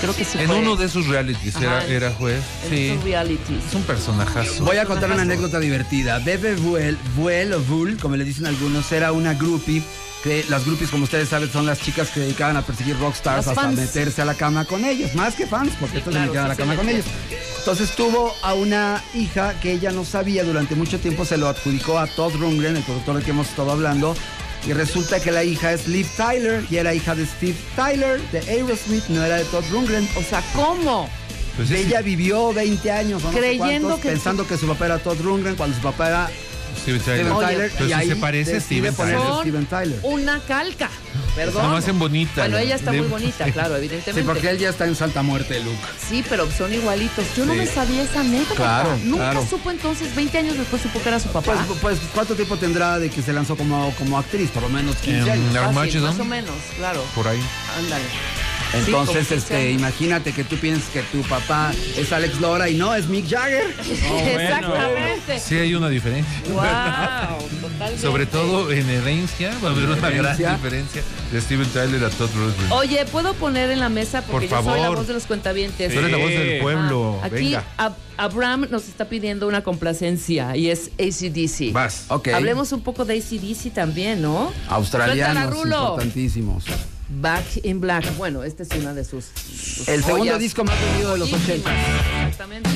Creo 0.00 0.14
que 0.16 0.24
sí. 0.24 0.38
En 0.38 0.46
fue 0.48 0.56
uno 0.58 0.76
de 0.76 0.86
esos 0.86 1.06
realities 1.06 1.56
era, 1.56 1.78
Ajá, 1.78 1.86
era 1.86 2.10
juez. 2.12 2.42
en 2.64 2.70
Sí. 2.70 2.88
esos 2.90 3.04
realities. 3.04 3.64
Es 3.68 3.74
un 3.74 3.82
personajazo. 3.82 4.64
Voy 4.64 4.76
a 4.78 4.84
contar 4.86 5.10
una 5.10 5.22
anécdota 5.22 5.58
divertida. 5.60 6.18
Bebe 6.18 6.54
Vuel, 6.56 6.96
Vuel 7.16 7.52
o 7.54 7.60
Vuel, 7.60 7.96
como 7.98 8.16
le 8.16 8.24
dicen 8.24 8.46
algunos, 8.46 8.90
era 8.92 9.12
una 9.12 9.34
groupie. 9.34 9.82
Que 10.22 10.44
las 10.50 10.66
groupies, 10.66 10.90
como 10.90 11.04
ustedes 11.04 11.30
saben, 11.30 11.50
son 11.50 11.64
las 11.64 11.80
chicas 11.80 12.10
que 12.10 12.20
dedicaban 12.20 12.56
a 12.56 12.62
perseguir 12.62 12.98
rockstars 12.98 13.46
Las 13.46 13.48
hasta 13.48 13.62
fans. 13.62 13.76
meterse 13.78 14.20
a 14.20 14.26
la 14.26 14.34
cama 14.34 14.66
con 14.66 14.84
ellos. 14.84 15.14
Más 15.14 15.34
que 15.34 15.46
fans, 15.46 15.72
porque 15.80 15.98
estos 15.98 16.12
claro, 16.12 16.26
se 16.26 16.28
metían 16.28 16.44
a 16.44 16.48
la 16.48 16.54
sí 16.54 16.60
cama 16.60 16.76
con 16.76 16.88
ellos. 16.90 17.06
Entonces 17.58 17.90
tuvo 17.96 18.34
a 18.42 18.52
una 18.54 19.02
hija 19.14 19.58
que 19.60 19.72
ella 19.72 19.92
no 19.92 20.04
sabía, 20.04 20.44
durante 20.44 20.74
mucho 20.74 20.98
tiempo 20.98 21.24
se 21.24 21.38
lo 21.38 21.48
adjudicó 21.48 21.98
a 21.98 22.06
Todd 22.06 22.34
Rundgren, 22.34 22.76
el 22.76 22.82
productor 22.82 23.14
del 23.16 23.24
que 23.24 23.30
hemos 23.30 23.48
estado 23.48 23.70
hablando. 23.72 24.14
Y 24.66 24.74
resulta 24.74 25.20
que 25.20 25.30
la 25.30 25.42
hija 25.42 25.72
es 25.72 25.88
Liv 25.88 26.06
Tyler 26.18 26.66
y 26.70 26.76
era 26.76 26.92
hija 26.92 27.14
de 27.14 27.24
Steve 27.24 27.56
Tyler 27.74 28.20
de 28.30 28.40
Aerosmith, 28.40 29.04
no 29.08 29.24
era 29.24 29.36
de 29.36 29.44
Todd 29.44 29.64
Rundgren. 29.72 30.06
O 30.16 30.22
sea, 30.22 30.42
¿cómo? 30.54 31.08
Pues 31.56 31.68
sí, 31.68 31.76
ella 31.76 32.02
vivió 32.02 32.52
20 32.52 32.92
años, 32.92 33.22
no 33.22 33.32
sé 33.32 33.38
Creyendo 33.38 33.88
cuántos, 33.88 34.00
que- 34.00 34.08
pensando 34.10 34.46
que 34.46 34.58
su 34.58 34.66
papá 34.66 34.84
era 34.86 34.98
Todd 34.98 35.18
Rundgren, 35.22 35.56
cuando 35.56 35.76
su 35.76 35.82
papá 35.82 36.08
era 36.08 36.30
Steven 36.82 37.00
Tyler. 37.00 37.20
Steven 37.20 37.32
Oye, 37.32 37.46
Tyler. 37.46 37.70
pero 37.72 37.84
y 37.84 37.88
sí 37.88 37.92
ahí 37.94 38.08
se 38.08 38.16
parece 38.16 38.60
Steven 38.60 38.94
Tyler. 38.94 39.18
Son 39.18 39.40
Steven 39.40 39.66
Tyler. 39.66 39.98
Una 40.02 40.40
calca. 40.40 40.90
Perdón. 41.36 41.62
Nada 41.62 41.74
más 41.74 41.86
en 41.88 41.98
bonita. 41.98 42.42
Bueno, 42.42 42.58
ella 42.58 42.74
está 42.74 42.90
De- 42.90 42.98
muy 43.00 43.08
bonita, 43.08 43.44
claro, 43.52 43.74
Sí, 43.76 43.84
evidentemente. 43.84 44.22
porque 44.32 44.50
él 44.50 44.58
ya 44.58 44.70
está 44.70 44.86
en 44.86 44.96
Santa 44.96 45.22
Muerte, 45.22 45.60
Luke. 45.60 45.78
Sí, 46.08 46.24
pero 46.28 46.50
son 46.50 46.72
igualitos. 46.74 47.24
Yo 47.36 47.46
no 47.46 47.52
Sí. 47.52 47.58
me 47.60 47.66
sabía 47.66 48.02
esa 48.02 48.20
anécdota. 48.20 48.54
Claro, 48.56 48.98
Nunca 49.04 49.30
claro. 49.30 49.46
supo 49.48 49.70
entonces, 49.70 50.14
20 50.16 50.38
años 50.38 50.56
después 50.58 50.82
supo 50.82 51.00
que 51.00 51.08
era 51.08 51.20
su 51.20 51.28
papá. 51.28 51.54
Pues, 51.66 51.78
pues, 51.80 51.98
¿cuánto 52.14 52.34
tiempo 52.34 52.56
tendrá 52.56 52.98
de 52.98 53.10
que 53.10 53.22
se 53.22 53.32
lanzó 53.32 53.56
como, 53.56 53.94
como 53.96 54.18
actriz? 54.18 54.50
Por 54.50 54.64
lo 54.64 54.68
menos 54.68 54.96
15 54.96 55.20
En 55.22 55.30
años. 55.30 55.44
Fácil, 55.52 55.58
Armageddon. 55.68 56.10
más 56.10 56.20
o 56.20 56.24
menos, 56.24 56.54
claro. 56.76 57.04
Por 57.14 57.28
ahí. 57.28 57.40
Ándale. 57.78 58.04
Entonces, 58.72 58.86
Sí, 58.86 58.92
como 58.92 59.06
15 59.12 59.34
este, 59.34 59.70
imagínate 59.72 60.32
que 60.32 60.44
tú 60.44 60.56
piensas 60.56 60.88
que 60.90 61.02
tu 61.02 61.22
papá 61.22 61.72
es 61.96 62.12
Alex 62.12 62.40
Lora 62.40 62.68
y 62.68 62.76
no, 62.76 62.94
es 62.94 63.06
Mick 63.08 63.28
Jagger. 63.28 63.74
Exactamente. 63.80 65.38
Sí 65.40 65.56
hay 65.56 65.74
una 65.74 65.88
diferencia. 65.88 66.32
Wow, 66.52 67.48
totalmente. 67.60 67.98
Sobre 68.00 68.26
todo 68.26 68.70
en 68.72 68.88
herencia 68.88 69.50
va 69.64 69.68
a 69.68 69.72
haber 69.72 69.84
una 69.88 70.10
gran 70.10 70.36
diferencia 70.36 71.02
de 71.32 71.40
Steven 71.40 71.68
Tyler 71.68 72.04
a 72.04 72.10
Todd 72.10 72.30
Rundgren. 72.34 72.72
Oye, 72.72 73.04
¿puedo 73.06 73.34
poner 73.34 73.70
en 73.70 73.80
la 73.80 73.88
mesa? 73.88 74.22
Porque 74.22 74.48
Por 74.48 74.58
yo 74.58 74.62
soy 74.64 74.78
la 74.78 74.82
favor. 74.84 74.98
voz 74.98 75.06
de 75.08 75.14
los 75.14 75.24
cuentavientes. 75.26 75.92
Tú 75.92 75.98
eres 75.98 76.10
la 76.12 76.18
voz 76.18 76.30
del 76.30 76.50
Sí. 76.56 76.58
pueblo. 76.62 77.18
Ah, 77.22 77.26
Aquí. 77.26 77.54
Ab- 77.76 77.94
Abraham 78.16 78.66
nos 78.70 78.86
está 78.88 79.06
pidiendo 79.06 79.48
una 79.48 79.62
complacencia 79.62 80.54
y 80.56 80.68
es 80.70 80.90
ACDC. 80.98 81.72
Vas. 81.72 82.04
Ok. 82.08 82.28
Hablemos 82.28 82.70
un 82.72 82.82
poco 82.82 83.04
de 83.04 83.14
ACDC 83.18 83.70
también, 83.72 84.20
¿no? 84.22 84.52
Australianos, 84.68 85.54
importantísimos. 85.64 86.64
Back 87.10 87.44
in 87.64 87.80
Black. 87.80 88.16
Bueno, 88.16 88.44
esta 88.44 88.62
es 88.62 88.70
una 88.76 88.94
de 88.94 89.04
sus. 89.04 89.24
sus 89.24 89.88
El 89.88 90.04
segundo 90.04 90.38
disco 90.38 90.64
más 90.64 90.80
vendido 90.80 91.12
de 91.12 91.18
los 91.18 91.30
Joyísimas, 91.30 91.66
80. 91.66 92.26
Exactamente. 92.28 92.70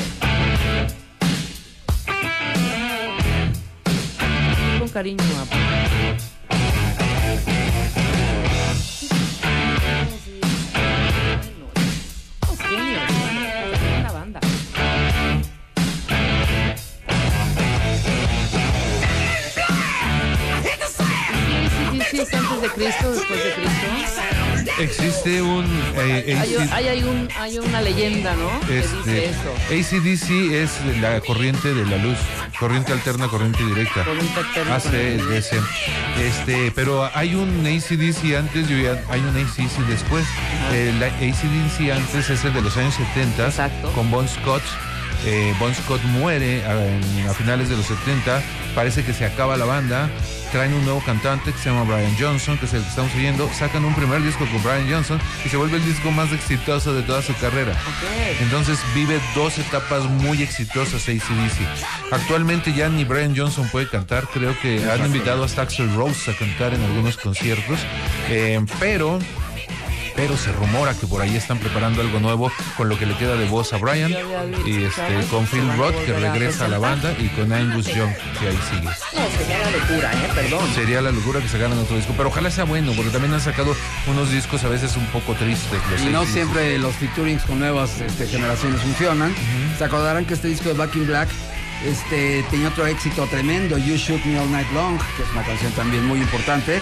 Con 4.78 4.88
cariño, 4.88 5.22
Ab- 5.22 6.33
Antes 22.32 22.62
de 22.62 22.68
Cristo, 22.68 23.10
después 23.12 23.44
de 23.44 23.52
Cristo. 23.54 23.86
Existe 24.80 25.42
un 25.42 25.64
eh, 25.96 26.36
Hay, 26.40 26.54
hay, 26.72 26.88
hay 26.88 27.02
un, 27.04 27.28
hay 27.38 27.58
una 27.58 27.80
leyenda, 27.80 28.34
¿no? 28.34 28.60
Que 28.66 28.76
dice 28.80 28.96
este, 28.98 29.26
eso. 29.26 29.54
ACDC 29.68 30.52
es 30.52 31.00
la 31.00 31.20
corriente 31.20 31.74
de 31.74 31.84
la 31.86 31.98
luz, 31.98 32.18
corriente 32.58 32.92
alterna, 32.92 33.28
corriente 33.28 33.62
directa. 33.64 34.04
Corriente 34.04 34.40
alterna, 34.40 34.76
ACDC. 34.76 35.62
Este, 36.20 36.72
pero 36.74 37.08
hay 37.14 37.34
un 37.34 37.64
ACDC 37.66 38.36
antes 38.36 38.70
y 38.70 38.86
hay 38.86 39.20
un 39.20 39.36
ACDC 39.36 39.86
después. 39.88 40.24
El 40.72 41.02
ACDC 41.02 41.92
antes 41.92 42.30
es 42.30 42.44
el 42.44 42.54
de 42.54 42.62
los 42.62 42.76
años 42.76 42.94
70 42.94 43.46
Exacto. 43.46 43.92
con 43.92 44.10
Bon 44.10 44.26
Scott. 44.28 44.62
Eh, 45.26 45.54
bon 45.58 45.74
Scott 45.74 46.02
muere 46.04 46.62
a, 46.66 47.32
finales 47.34 47.68
de 47.68 47.76
los 47.76 47.86
70. 47.86 48.42
Parece 48.74 49.04
que 49.04 49.12
se 49.12 49.24
acaba 49.24 49.56
la 49.56 49.64
banda. 49.64 50.10
Traen 50.52 50.72
un 50.74 50.84
nuevo 50.84 51.02
cantante 51.04 51.52
que 51.52 51.58
se 51.58 51.70
llama 51.70 51.82
Brian 51.82 52.14
Johnson, 52.18 52.56
que 52.58 52.66
es 52.66 52.74
el 52.74 52.82
que 52.82 52.88
estamos 52.88 53.12
oyendo. 53.14 53.50
Sacan 53.52 53.84
un 53.84 53.94
primer 53.94 54.22
disco 54.22 54.46
con 54.46 54.62
Brian 54.62 54.88
Johnson 54.88 55.20
y 55.44 55.48
se 55.48 55.56
vuelve 55.56 55.78
el 55.78 55.84
disco 55.84 56.10
más 56.12 56.32
exitoso 56.32 56.94
de 56.94 57.02
toda 57.02 57.22
su 57.22 57.34
carrera. 57.36 57.76
Entonces 58.40 58.78
vive 58.94 59.18
dos 59.34 59.58
etapas 59.58 60.04
muy 60.04 60.42
exitosas 60.42 61.08
ACDC. 61.08 62.12
Actualmente 62.12 62.72
ya 62.72 62.88
ni 62.88 63.04
Brian 63.04 63.36
Johnson 63.36 63.68
puede 63.70 63.88
cantar. 63.88 64.28
Creo 64.32 64.56
que 64.60 64.84
han 64.90 65.04
invitado 65.04 65.42
hasta 65.42 65.62
Axel 65.62 65.92
Rose 65.94 66.30
a 66.30 66.36
cantar 66.36 66.74
en 66.74 66.82
algunos 66.82 67.16
conciertos. 67.16 67.80
Eh, 68.28 68.64
pero 68.78 69.18
pero 70.16 70.36
se 70.36 70.52
rumora 70.52 70.94
que 70.94 71.06
por 71.06 71.20
ahí 71.22 71.36
están 71.36 71.58
preparando 71.58 72.00
algo 72.00 72.20
nuevo 72.20 72.50
con 72.76 72.88
lo 72.88 72.98
que 72.98 73.06
le 73.06 73.16
queda 73.16 73.36
de 73.36 73.48
voz 73.48 73.72
a 73.72 73.78
Brian 73.78 74.12
y 74.64 74.84
este 74.84 75.26
con 75.30 75.46
Phil 75.46 75.66
Roth 75.76 75.94
que 76.04 76.12
regresa 76.12 76.66
a 76.66 76.68
la 76.68 76.78
banda 76.78 77.14
y 77.18 77.28
con 77.28 77.52
Angus 77.52 77.86
Young 77.86 78.12
que 78.38 78.48
ahí 78.48 78.58
sigue. 78.70 78.82
No, 78.82 79.38
sería 79.38 79.58
la 79.58 79.70
locura, 79.70 80.12
¿eh? 80.12 80.30
Perdón. 80.34 80.74
Sería 80.74 81.00
la 81.00 81.12
locura 81.12 81.40
que 81.40 81.48
sacaran 81.48 81.78
otro 81.78 81.96
disco, 81.96 82.14
pero 82.16 82.28
ojalá 82.28 82.50
sea 82.50 82.64
bueno 82.64 82.92
porque 82.92 83.10
también 83.10 83.34
han 83.34 83.40
sacado 83.40 83.74
unos 84.06 84.30
discos 84.30 84.64
a 84.64 84.68
veces 84.68 84.96
un 84.96 85.06
poco 85.06 85.34
tristes. 85.34 85.80
Los 85.90 86.00
Y 86.02 86.06
no 86.06 86.24
siempre 86.24 86.78
los 86.78 86.94
featurings 86.96 87.42
con 87.42 87.58
nuevas 87.58 88.00
este, 88.00 88.26
generaciones 88.26 88.80
funcionan. 88.80 89.34
Se 89.78 89.84
acordarán 89.84 90.24
que 90.24 90.34
este 90.34 90.48
disco 90.48 90.68
de 90.68 90.74
Back 90.74 90.94
in 90.96 91.06
Black 91.06 91.28
este, 91.84 92.44
tenía 92.50 92.68
otro 92.68 92.86
éxito 92.86 93.26
tremendo, 93.26 93.78
You 93.78 93.96
Shoot 93.96 94.24
Me 94.24 94.38
All 94.38 94.50
Night 94.50 94.70
Long, 94.72 94.98
que 95.16 95.22
es 95.22 95.30
una 95.32 95.42
canción 95.42 95.72
también 95.72 96.06
muy 96.06 96.18
importante. 96.20 96.80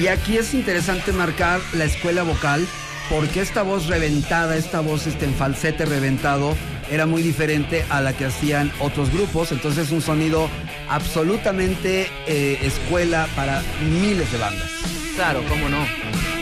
Y 0.00 0.08
aquí 0.08 0.36
es 0.36 0.54
interesante 0.54 1.12
marcar 1.12 1.60
la 1.72 1.84
escuela 1.84 2.22
vocal, 2.22 2.66
porque 3.08 3.40
esta 3.40 3.62
voz 3.62 3.86
reventada, 3.86 4.56
esta 4.56 4.80
voz 4.80 5.06
este, 5.06 5.24
en 5.24 5.34
falsete 5.34 5.84
reventado, 5.84 6.56
era 6.90 7.06
muy 7.06 7.22
diferente 7.22 7.84
a 7.88 8.00
la 8.00 8.12
que 8.12 8.26
hacían 8.26 8.72
otros 8.80 9.12
grupos. 9.12 9.52
Entonces 9.52 9.86
es 9.86 9.92
un 9.92 10.02
sonido 10.02 10.48
absolutamente 10.88 12.10
eh, 12.26 12.58
escuela 12.62 13.28
para 13.36 13.62
miles 13.88 14.30
de 14.32 14.38
bandas. 14.38 14.70
Claro, 15.14 15.42
cómo 15.48 15.68
no. 15.68 15.84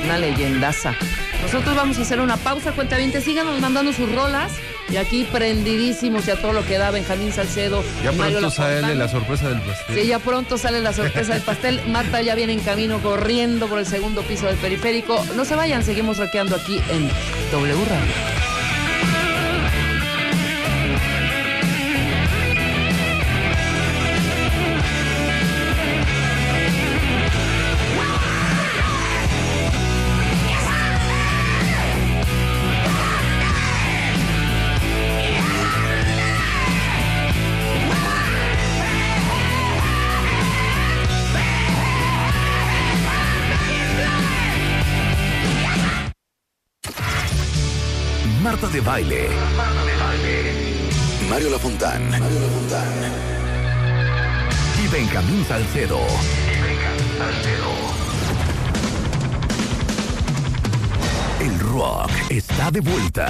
Una 0.05 0.19
leyendaza. 0.19 0.95
Nosotros 1.43 1.77
vamos 1.77 1.99
a 1.99 2.03
hacer 2.03 2.21
una 2.21 2.37
pausa, 2.37 2.73
cuenta 2.73 2.97
síganos 3.21 3.61
mandando 3.61 3.93
sus 3.93 4.13
rolas. 4.15 4.53
Y 4.91 4.97
aquí 4.97 5.25
prendidísimos 5.25 6.27
y 6.27 6.31
a 6.31 6.41
todo 6.41 6.53
lo 6.53 6.65
que 6.65 6.79
da 6.79 6.91
Benjamín 6.91 7.33
Salcedo. 7.33 7.83
Ya 8.03 8.13
Mario 8.13 8.39
pronto 8.39 8.51
sale 8.51 8.95
la 8.95 9.09
sorpresa 9.09 9.49
del 9.49 9.61
pastel. 9.61 10.01
Sí, 10.01 10.07
ya 10.07 10.19
pronto 10.19 10.59
sale 10.59 10.81
la 10.81 10.93
sorpresa 10.93 11.35
del 11.35 11.43
pastel. 11.43 11.83
Marta 11.89 12.23
ya 12.23 12.35
viene 12.35 12.55
en 12.55 12.61
camino 12.61 12.99
corriendo 13.01 13.69
por 13.69 13.79
el 13.79 13.87
segundo 13.87 14.23
piso 14.23 14.47
del 14.47 14.57
periférico. 14.57 15.23
No 15.37 15.45
se 15.45 15.57
vayan, 15.57 15.85
seguimos 15.85 16.19
rockeando 16.19 16.57
aquí 16.57 16.81
en 16.91 17.09
W 17.53 17.85
Radio. 17.85 18.58
De 48.79 48.85
baile. 48.85 49.29
Mario 51.29 51.51
Lafontán. 51.51 52.01
Y 54.81 54.87
Benjamín 54.87 55.45
Salcedo. 55.45 55.99
El 61.41 61.59
rock 61.59 62.11
está 62.31 62.71
de 62.71 62.81
vuelta. 62.81 63.29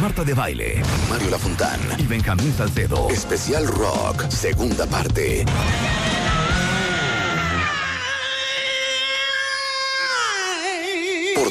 Marta 0.00 0.24
de 0.24 0.32
Baile, 0.32 0.82
Mario 1.10 1.28
Lafontán 1.28 1.78
y 1.98 2.06
Benjamín 2.06 2.54
Salcedo. 2.56 3.10
Especial 3.10 3.66
Rock, 3.66 4.30
segunda 4.30 4.86
parte. 4.86 5.44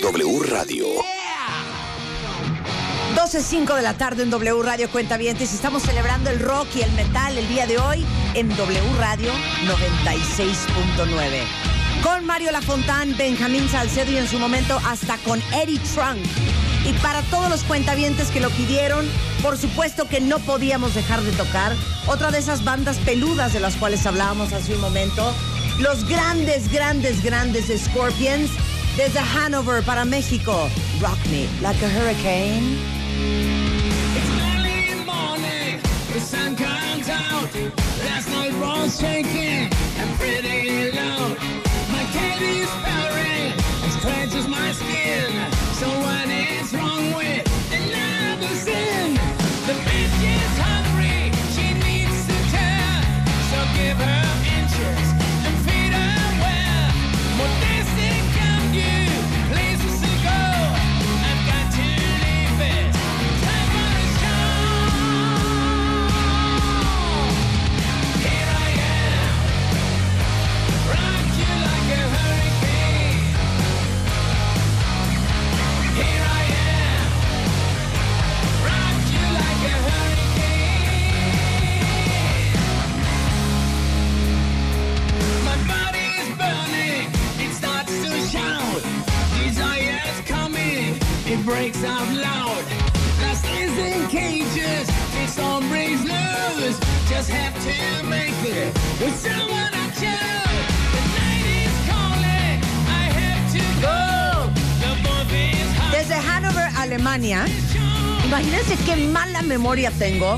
W 0.01 0.39
Radio. 0.43 0.85
12.05 3.15 3.75
de 3.75 3.81
la 3.81 3.95
tarde 3.95 4.23
en 4.23 4.29
W 4.29 4.63
Radio 4.63 4.89
Cuentavientes. 4.89 5.53
Estamos 5.53 5.83
celebrando 5.83 6.29
el 6.29 6.39
rock 6.39 6.67
y 6.75 6.81
el 6.83 6.91
metal 6.93 7.37
el 7.37 7.47
día 7.49 7.67
de 7.67 7.79
hoy 7.79 8.05
en 8.33 8.47
W 8.55 8.81
Radio 8.97 9.31
96.9. 9.65 11.41
Con 12.01 12.25
Mario 12.25 12.51
Lafontán, 12.51 13.17
Benjamín 13.17 13.67
Salcedo 13.67 14.11
y 14.11 14.17
en 14.17 14.27
su 14.27 14.39
momento 14.39 14.79
hasta 14.85 15.17
con 15.17 15.41
Eddie 15.53 15.79
Trunk. 15.93 16.25
Y 16.85 16.93
para 17.01 17.21
todos 17.23 17.49
los 17.49 17.63
cuentavientes 17.63 18.29
que 18.29 18.39
lo 18.39 18.49
pidieron, 18.51 19.05
por 19.41 19.57
supuesto 19.57 20.07
que 20.07 20.21
no 20.21 20.39
podíamos 20.39 20.95
dejar 20.95 21.21
de 21.21 21.31
tocar 21.33 21.75
otra 22.07 22.31
de 22.31 22.39
esas 22.39 22.63
bandas 22.63 22.97
peludas 22.99 23.51
de 23.51 23.59
las 23.59 23.75
cuales 23.75 24.05
hablábamos 24.05 24.53
hace 24.53 24.75
un 24.75 24.81
momento. 24.81 25.33
Los 25.79 26.07
grandes, 26.07 26.71
grandes, 26.71 27.21
grandes 27.21 27.65
Scorpions 27.83 28.49
desde 28.99 29.19
Hanover 29.19 29.81
para 29.81 30.03
México. 30.03 30.69
Rock 30.99 31.17
me 31.31 31.47
like 31.61 31.81
a 31.81 31.87
hurricane. 31.87 32.77
It's 34.17 34.29
early 34.51 35.05
morning, 35.05 35.79
the 36.11 36.19
sun 36.19 36.53
comes 36.57 37.07
out. 37.07 37.47
Last 38.03 38.29
night 38.29 38.53
was 38.59 38.99
shaking 38.99 39.71
and 39.99 40.09
pretty 40.19 40.91
loud. 40.91 41.37
My 41.93 42.03
candy's 42.11 42.67
powering 42.83 43.53
as 43.87 43.95
clenched 44.01 44.35
as 44.35 44.47
my 44.49 44.69
skin. 44.73 45.31
So 45.79 45.87
what 46.03 46.27
is 46.27 46.73
wrong 46.73 47.13
with 47.13 47.47
another 47.71 48.53
sin? 48.53 49.13
The 49.65 49.75
bitch 49.87 50.19
is 50.35 50.53
hungry, 50.59 51.31
she 51.55 51.71
needs 51.85 52.27
to 52.27 52.37
turn. 52.51 53.01
So 53.49 53.59
give 53.77 53.97
her 53.97 54.48
breaks 91.49 91.83
out 91.83 92.07
loud. 92.13 92.63
Is 93.59 93.73
cages, 94.11 94.87
it's 95.21 95.39
on. 95.39 95.63
Just 97.09 97.29
have 97.31 97.55
to 97.65 98.07
make 98.07 98.37
it 98.43 98.71
with 99.01 99.15
someone 99.15 99.73
I. 99.73 99.89
Desde 105.91 106.13
Hanover, 106.13 106.69
Alemania. 106.77 107.45
Imagínense 108.25 108.77
qué 108.85 108.95
mala 109.11 109.41
memoria 109.41 109.91
tengo. 109.91 110.35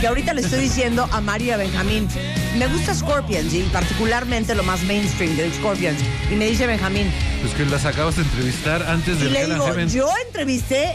Que 0.00 0.06
ahorita 0.06 0.32
le 0.32 0.42
estoy 0.42 0.60
diciendo 0.60 1.08
a 1.10 1.20
Mario 1.20 1.48
y 1.48 1.50
a 1.50 1.56
Benjamín. 1.56 2.08
Me 2.56 2.68
gusta 2.68 2.94
Scorpions 2.94 3.52
y 3.52 3.62
particularmente 3.72 4.54
lo 4.54 4.62
más 4.62 4.82
mainstream 4.84 5.36
de 5.36 5.52
Scorpions. 5.52 5.98
Y 6.30 6.36
me 6.36 6.46
dice 6.46 6.68
Benjamín. 6.68 7.10
Pues 7.42 7.52
que 7.54 7.64
las 7.66 7.84
acabas 7.84 8.16
de 8.16 8.22
entrevistar 8.22 8.82
antes 8.84 9.16
Y 9.16 9.24
del 9.24 9.32
le 9.32 9.46
digo, 9.46 9.66
Heaven. 9.66 9.88
yo 9.88 10.08
entrevisté 10.26 10.94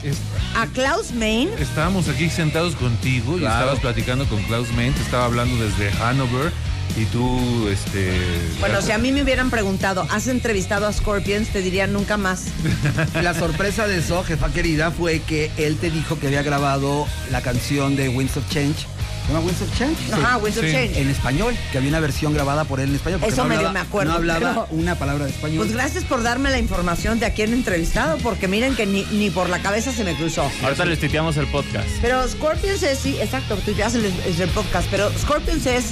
a 0.56 0.68
Klaus 0.68 1.12
Main. 1.12 1.50
Estábamos 1.60 2.08
aquí 2.08 2.30
sentados 2.30 2.76
contigo 2.76 3.38
y 3.38 3.44
estabas 3.44 3.80
platicando 3.80 4.26
con 4.28 4.42
Klaus 4.44 4.70
Main, 4.72 4.94
te 4.94 5.02
estaba 5.02 5.26
hablando 5.26 5.62
desde 5.62 5.90
Hanover 6.02 6.54
y 6.96 7.06
tú, 7.06 7.68
este... 7.70 8.12
Bueno, 8.60 8.82
si 8.82 8.92
a 8.92 8.98
mí 8.98 9.12
me 9.12 9.24
hubieran 9.24 9.50
preguntado, 9.50 10.06
¿has 10.12 10.28
entrevistado 10.28 10.86
a 10.88 10.94
Scorpions? 10.94 11.50
Te 11.50 11.62
diría 11.62 11.88
nunca 11.88 12.18
más. 12.18 12.46
La 13.22 13.34
sorpresa 13.34 13.88
de 13.88 13.98
eso, 14.00 14.24
jefa 14.24 14.50
querida, 14.52 14.92
fue 14.92 15.20
que 15.22 15.52
él 15.58 15.78
te 15.78 15.90
dijo 15.90 16.20
que 16.20 16.28
había 16.28 16.44
grabado 16.44 17.08
la 17.32 17.42
canción 17.42 17.96
de 17.96 18.10
Winds 18.10 18.38
of 18.38 18.48
Change. 18.50 18.86
¿Se 19.26 19.32
llama 19.34 19.46
Winds 19.46 19.62
of 19.62 19.78
Change? 19.80 19.98
Ajá, 20.14 20.38
Winds 20.38 20.58
of 20.58 20.66
Change. 20.66 20.98
En 21.00 21.10
español, 21.10 21.56
que 21.72 21.78
había 21.78 21.90
una 21.90 22.02
versión 22.02 22.34
grabada 22.34 22.66
por 22.66 22.82
él 22.82 22.90
en 22.90 22.96
español. 22.96 23.22
Eso 23.26 23.38
no 23.38 23.46
medio 23.46 23.60
hablaba- 23.70 23.74
me 23.74 23.80
acuerdo, 23.80 24.12
No 24.12 24.18
hablaba 24.18 24.66
pero- 24.66 24.68
una 24.72 24.96
palabra 24.96 25.26
de 25.26 25.32
español. 25.32 25.60
Pues 25.60 25.72
gracias 25.72 26.04
por 26.04 26.22
darme 26.24 26.52
la 26.52 26.60
información 26.60 27.20
de 27.20 27.26
a 27.28 27.34
quién 27.34 27.54
he 27.54 27.56
entrevistado, 27.56 28.18
porque 28.18 28.48
miren 28.50 28.76
que 28.76 28.86
ni, 28.86 29.04
ni 29.14 29.30
por 29.30 29.50
la 29.50 29.60
cabeza 29.60 29.94
se 29.94 30.04
me 30.04 30.14
cruzó. 30.16 30.52
Ahorita 30.62 30.84
les 30.86 31.00
titeamos 31.00 31.38
el 31.38 31.48
podcast. 31.48 31.88
Pero 32.02 32.28
Scorpions 32.28 32.84
es, 32.84 33.00
sí, 33.00 33.18
exacto, 33.22 33.56
tú 33.66 33.72
ya 33.72 33.88
haces 33.88 34.04
el, 34.04 34.14
es 34.30 34.40
el 34.42 34.50
podcast, 34.50 34.88
pero 34.92 35.10
Scorpions 35.18 35.66
es, 35.68 35.86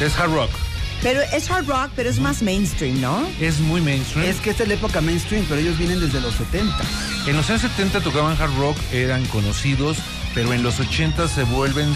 Es 0.00 0.16
hard 0.18 0.32
rock. 0.32 0.50
pero 1.02 1.20
es 1.20 1.50
hard 1.50 1.66
rock, 1.66 1.90
pero 1.96 2.08
es 2.08 2.18
más 2.20 2.42
mainstream, 2.42 3.00
¿no? 3.00 3.26
Es 3.40 3.58
muy 3.60 3.80
mainstream. 3.80 4.28
Es 4.28 4.36
que 4.36 4.50
esta 4.50 4.62
es 4.62 4.68
la 4.68 4.74
época 4.74 5.00
mainstream, 5.00 5.44
pero 5.48 5.60
ellos 5.60 5.76
vienen 5.78 6.00
desde 6.00 6.20
los 6.20 6.34
70. 6.34 6.76
En 7.26 7.36
los 7.36 7.48
años 7.50 7.62
70 7.62 8.00
tocaban 8.00 8.40
hard 8.40 8.56
rock, 8.58 8.76
eran 8.92 9.24
conocidos, 9.26 9.98
pero 10.34 10.52
en 10.52 10.62
los 10.62 10.78
80 10.80 11.28
se 11.28 11.42
vuelven 11.44 11.94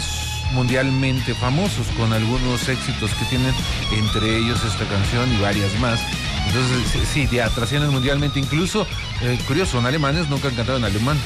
mundialmente 0.53 1.33
famosos 1.33 1.87
con 1.97 2.13
algunos 2.13 2.67
éxitos 2.69 3.11
que 3.11 3.25
tienen, 3.25 3.53
entre 3.91 4.37
ellos 4.37 4.59
esta 4.63 4.85
canción 4.85 5.33
y 5.33 5.41
varias 5.41 5.73
más. 5.79 5.99
Entonces, 6.47 7.07
sí, 7.11 7.27
ya 7.31 7.49
trascienden 7.49 7.89
mundialmente. 7.91 8.39
Incluso, 8.39 8.85
eh, 9.21 9.39
curioso, 9.47 9.73
son 9.73 9.85
alemanes, 9.85 10.29
nunca 10.29 10.49
han 10.49 10.55
cantado 10.55 10.77
en 10.77 10.83
alemán. 10.83 11.17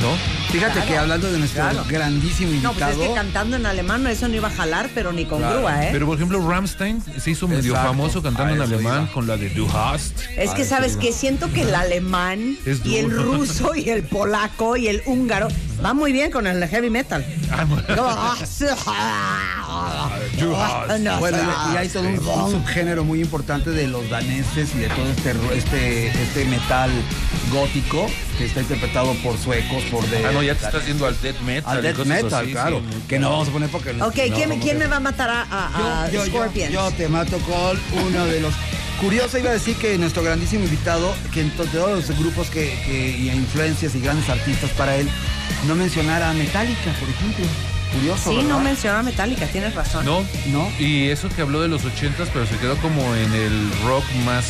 ¿No? 0.00 0.43
Fíjate 0.54 0.74
Claro, 0.74 0.88
que 0.88 0.96
hablando 0.98 1.32
de 1.32 1.38
nuestro 1.38 1.62
claro. 1.62 1.84
grandísimo 1.88 2.50
No, 2.50 2.56
invitado. 2.70 2.92
pues 2.94 2.96
es 3.02 3.08
que 3.08 3.14
cantando 3.14 3.56
en 3.56 3.66
alemán 3.66 4.06
eso 4.06 4.28
no 4.28 4.34
iba 4.36 4.46
a 4.48 4.50
jalar, 4.52 4.88
pero 4.94 5.12
ni 5.12 5.24
con 5.24 5.38
Claro, 5.40 5.58
grúa, 5.58 5.84
¿eh? 5.86 5.88
Pero 5.90 6.06
por 6.06 6.16
ejemplo, 6.16 6.48
Rammstein 6.48 7.02
se 7.18 7.30
hizo 7.32 7.48
medio 7.48 7.72
Exacto. 7.72 7.88
famoso 7.88 8.22
cantando 8.22 8.54
en 8.54 8.62
alemán 8.62 9.02
iba. 9.04 9.12
con 9.12 9.26
la 9.26 9.36
de 9.36 9.50
Du 9.50 9.68
hast. 9.68 10.12
es 10.36 10.50
que 10.52 10.64
sabes 10.64 10.96
que 10.96 11.12
siento 11.12 11.52
que 11.52 11.62
el 11.62 11.74
alemán 11.74 12.56
Es 12.64 12.84
y 12.86 12.96
el 12.98 13.10
ruso 13.10 13.74
y 13.74 13.90
el 13.90 14.02
polaco 14.08 14.76
y 14.76 14.86
el 14.86 15.02
húngaro 15.06 15.48
va 15.84 15.92
muy 15.92 16.12
bien 16.12 16.30
con 16.30 16.46
el 16.46 16.64
heavy 16.68 16.88
metal. 16.88 17.26
Bueno. 17.68 17.84
No, 17.96 18.34
y 21.72 21.76
hay 21.76 21.88
todo 21.88 22.02
un, 22.04 22.18
un 22.18 22.50
subgénero 22.52 23.04
muy 23.04 23.20
importante 23.20 23.70
de 23.70 23.88
los 23.88 24.08
daneses 24.08 24.70
y 24.74 24.78
de 24.78 24.88
todo 24.88 25.06
este, 25.10 25.32
este, 25.58 26.06
este 26.22 26.44
metal 26.46 26.90
gótico 27.52 28.06
que 28.38 28.46
está 28.46 28.60
interpretado 28.60 29.14
por 29.22 29.36
suecos, 29.38 29.82
por 29.90 30.06
de. 30.08 30.24
Ah, 30.26 30.32
no, 30.32 30.42
ya 30.46 30.54
te 30.54 30.64
estás 30.66 30.86
yendo 30.86 31.06
al 31.06 31.20
death 31.20 31.40
metal. 31.40 31.76
Al 31.76 31.82
death 31.82 32.04
metal, 32.06 32.42
así, 32.42 32.52
claro. 32.52 32.80
sí, 32.90 32.98
que 33.08 33.18
no 33.18 33.30
vamos 33.30 33.48
a 33.48 33.52
poner 33.52 33.68
porque. 33.70 33.90
Ok, 33.90 33.98
no, 34.00 34.12
¿quién, 34.36 34.60
quién 34.60 34.78
me 34.78 34.86
va 34.86 34.96
a 34.96 35.00
matar 35.00 35.30
a, 35.30 35.42
a- 36.04 36.10
yo, 36.10 36.24
Scorpions? 36.26 36.72
yo 36.72 36.90
te 36.92 37.08
mato 37.08 37.38
con 37.38 37.78
uno 38.06 38.26
de 38.26 38.40
los. 38.40 38.54
Curioso 39.00 39.36
iba 39.38 39.50
a 39.50 39.54
decir 39.54 39.76
que 39.76 39.98
nuestro 39.98 40.22
grandísimo 40.22 40.64
invitado, 40.64 41.14
que 41.32 41.40
en 41.42 41.50
to- 41.50 41.64
todos 41.66 42.08
los 42.08 42.18
grupos 42.18 42.48
que, 42.48 42.70
que- 42.86 43.10
y 43.18 43.28
influencias 43.30 43.94
y 43.94 44.00
grandes 44.00 44.28
artistas 44.28 44.70
para 44.70 44.96
él, 44.96 45.08
no 45.66 45.74
mencionara 45.74 46.30
a 46.30 46.32
Metallica, 46.32 46.92
por 47.00 47.08
ejemplo. 47.08 47.44
Curioso. 47.94 48.30
Sí, 48.30 48.36
no 48.42 48.42
¿verdad? 48.56 48.58
menciona 48.62 49.02
Metallica, 49.02 49.46
tienes 49.46 49.74
razón. 49.74 50.04
No, 50.04 50.24
no. 50.46 50.68
Y 50.78 51.08
eso 51.10 51.28
que 51.28 51.42
habló 51.42 51.62
de 51.62 51.68
los 51.68 51.84
ochentas, 51.84 52.28
pero 52.32 52.46
se 52.46 52.56
quedó 52.58 52.76
como 52.78 53.14
en 53.14 53.32
el 53.32 53.70
rock 53.84 54.04
más 54.24 54.44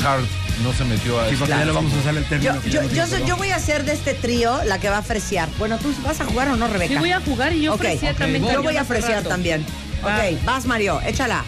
mm, 0.00 0.06
hard. 0.06 0.24
No 0.62 0.72
se 0.72 0.84
metió 0.84 1.20
a 1.20 1.28
Sí, 1.28 1.36
porque 1.36 1.52
ya 1.52 1.64
lo 1.66 1.74
vamos 1.74 1.92
a 1.92 1.96
usar 1.98 2.16
el 2.16 2.22
Yo, 2.22 2.28
término. 2.30 2.62
yo, 2.64 2.82
yo, 2.90 3.06
soy- 3.06 3.24
yo 3.26 3.36
voy 3.36 3.50
a 3.50 3.58
ser 3.58 3.84
de 3.84 3.92
este 3.92 4.14
trío 4.14 4.64
la 4.64 4.78
que 4.78 4.88
va 4.88 4.96
a 4.96 5.00
apreciar. 5.00 5.48
Bueno, 5.58 5.76
¿tú 5.78 5.92
vas 6.02 6.18
a 6.20 6.24
jugar 6.24 6.48
o 6.48 6.56
no, 6.56 6.66
Rebeca? 6.66 6.94
Sí 6.94 6.98
voy 6.98 7.12
a 7.12 7.20
jugar 7.20 7.52
y 7.52 7.62
yo 7.62 7.74
Ok, 7.74 7.80
ofrecía 7.80 8.12
ok, 8.12 8.16
también 8.18 8.42
Yo 8.50 8.62
voy 8.62 8.76
a 8.76 8.82
rato. 8.84 9.28
también. 9.28 9.66
Va. 10.04 10.16
Ok, 10.16 10.44
vas 10.44 10.64
Mario, 10.64 10.98
échala. 11.06 11.44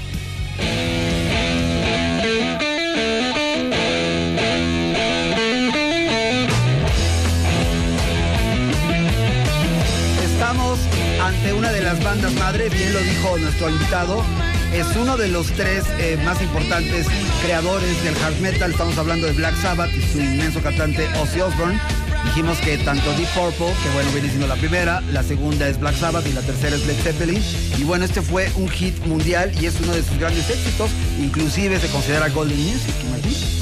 Ante 11.21 11.53
una 11.53 11.71
de 11.73 11.83
las 11.83 12.03
bandas 12.03 12.33
madre, 12.35 12.69
bien 12.69 12.93
lo 12.93 13.01
dijo 13.01 13.39
nuestro 13.39 13.71
invitado. 13.71 14.25
Es 14.73 14.87
uno 14.97 15.17
de 15.17 15.29
los 15.29 15.47
tres 15.53 15.85
eh, 15.99 16.19
más 16.25 16.41
importantes 16.43 17.07
creadores 17.43 18.03
del 18.05 18.15
hard 18.17 18.39
metal. 18.41 18.71
Estamos 18.71 18.99
hablando 18.99 19.27
de 19.27 19.33
Black 19.33 19.57
Sabbath 19.61 19.91
y 19.95 20.03
su 20.03 20.21
inmenso 20.21 20.61
cantante 20.61 21.07
Ozzy 21.21 21.41
Osbourne. 21.41 21.81
Dijimos 22.25 22.59
que 22.59 22.77
tanto 22.79 23.13
Deep 23.15 23.29
Purple, 23.29 23.73
que 23.83 23.91
bueno, 23.95 24.11
viene 24.13 24.29
siendo 24.29 24.47
la 24.47 24.57
primera, 24.57 25.01
la 25.13 25.23
segunda 25.23 25.69
es 25.69 25.79
Black 25.79 25.97
Sabbath 25.97 26.27
y 26.27 26.33
la 26.33 26.43
tercera 26.43 26.77
es 26.77 26.87
Led 26.87 26.97
Zeppelin. 26.97 27.43
Y 27.79 27.85
bueno, 27.85 28.05
este 28.05 28.23
fue 28.23 28.51
un 28.57 28.69
hit 28.69 28.99
mundial 29.07 29.53
y 29.61 29.67
es 29.67 29.81
uno 29.81 29.95
de 29.95 30.03
sus 30.03 30.19
grandes 30.19 30.51
éxitos. 30.51 30.91
Inclusive 31.19 31.81
se 31.81 31.89
considera 31.89 32.29
Golden 32.29 32.59
Music, 32.59 32.95
imagínate. 33.03 33.59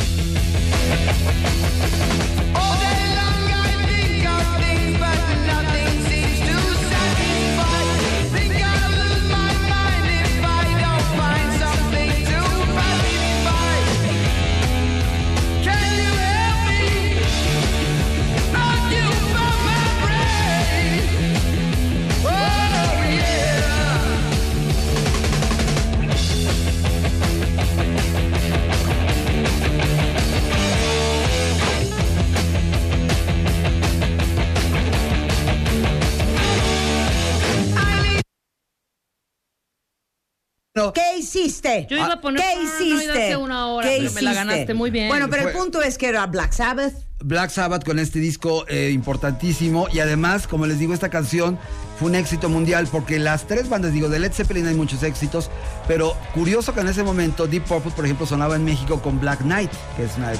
Hiciste? 41.26 41.86
Yo 41.90 41.96
iba 41.96 42.12
a 42.12 42.20
poner 42.20 42.42
¿Qué 42.42 42.62
hiciste? 42.62 43.10
hace 43.10 43.36
una 43.36 43.68
hora, 43.68 43.86
¿Qué 43.88 43.96
pero 43.98 44.12
me 44.12 44.22
la 44.22 44.30
hiciste? 44.30 44.34
ganaste 44.34 44.74
muy 44.74 44.90
bien. 44.90 45.08
Bueno, 45.08 45.28
pero 45.28 45.48
el 45.48 45.54
punto 45.54 45.82
es 45.82 45.98
que 45.98 46.08
era 46.08 46.24
Black 46.26 46.52
Sabbath. 46.52 46.94
Black 47.20 47.50
Sabbath 47.50 47.84
con 47.84 47.98
este 47.98 48.18
disco 48.18 48.66
eh, 48.68 48.90
importantísimo 48.92 49.88
y 49.92 50.00
además, 50.00 50.46
como 50.46 50.66
les 50.66 50.78
digo, 50.78 50.92
esta 50.94 51.08
canción 51.08 51.58
fue 51.98 52.10
un 52.10 52.14
éxito 52.14 52.50
mundial 52.50 52.86
porque 52.92 53.18
las 53.18 53.46
tres 53.46 53.70
bandas, 53.70 53.92
digo, 53.94 54.10
de 54.10 54.18
Led 54.18 54.32
Zeppelin 54.32 54.66
hay 54.66 54.74
muchos 54.74 55.02
éxitos, 55.02 55.50
pero 55.88 56.14
curioso 56.34 56.74
que 56.74 56.80
en 56.80 56.88
ese 56.88 57.02
momento 57.02 57.46
Deep 57.46 57.64
Purple, 57.64 57.92
por 57.92 58.04
ejemplo, 58.04 58.26
sonaba 58.26 58.56
en 58.56 58.64
México 58.64 59.00
con 59.00 59.18
Black 59.18 59.40
Knight, 59.40 59.70
que 59.96 60.04
es 60.04 60.10
una 60.18 60.30
de. 60.32 60.38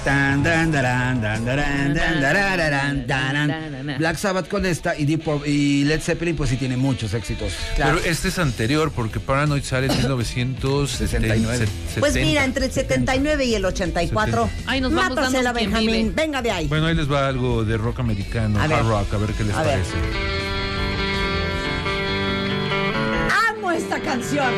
Black 3.99 4.16
Sabbath 4.18 4.49
con 4.49 4.66
esta 4.66 4.95
y 4.99 5.07
Deep 5.07 5.24
Purple, 5.24 5.51
y 5.51 5.85
Led 5.85 6.03
Zeppelin 6.03 6.37
pues 6.37 6.51
sí 6.51 6.59
tiene 6.59 6.77
muchos 6.77 7.14
éxitos. 7.14 7.55
Pero 7.77 7.99
este 8.01 8.29
es 8.29 8.39
anterior, 8.39 8.93
porque 8.95 9.18
Paranoid 9.18 9.62
sale 9.62 9.87
en 9.87 9.97
1969. 9.99 11.66
Pues 11.99 12.14
mira, 12.14 12.45
entre 12.45 12.66
el 12.66 12.72
79 12.72 13.47
y 13.47 13.55
el 13.55 13.64
84. 13.64 14.51
Ay, 14.66 14.83
nos 14.83 14.93
vamos 14.93 15.16
Mátasela, 15.16 15.55
Benjamín. 15.55 16.12
Venga 16.14 16.43
de 16.43 16.51
ahí. 16.51 16.65
Bueno, 16.68 16.86
ahí 16.86 16.94
les 16.94 17.10
va 17.10 17.28
algo 17.28 17.64
de 17.64 17.76
rock 17.76 18.00
americano, 18.00 18.58
A 18.58 18.64
hard 18.64 18.70
ver. 18.70 18.84
rock, 18.86 19.14
a 19.14 19.18
ver 19.18 19.32
qué 19.34 19.44
les 19.44 19.54
A 19.54 19.62
ver. 19.62 19.72
parece. 19.82 19.96
Amo 23.50 23.70
esta 23.70 24.00
canción. 24.00 24.52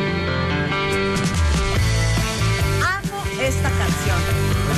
Amo 2.81 3.23
esta 3.41 3.69
canción. 3.69 4.17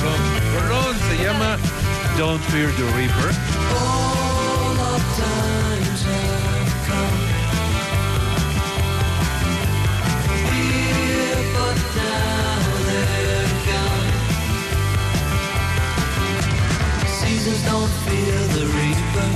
Rolón, 0.02 0.68
Rolón 0.68 0.96
se 1.08 1.24
llama 1.24 1.56
Don't 2.18 2.42
Fear 2.50 2.70
the 2.72 2.84
Reaper. 2.96 4.42
Seasons 17.42 17.64
don't 17.64 17.90
fear 18.06 18.38
the 18.54 18.66
reaper, 18.66 19.28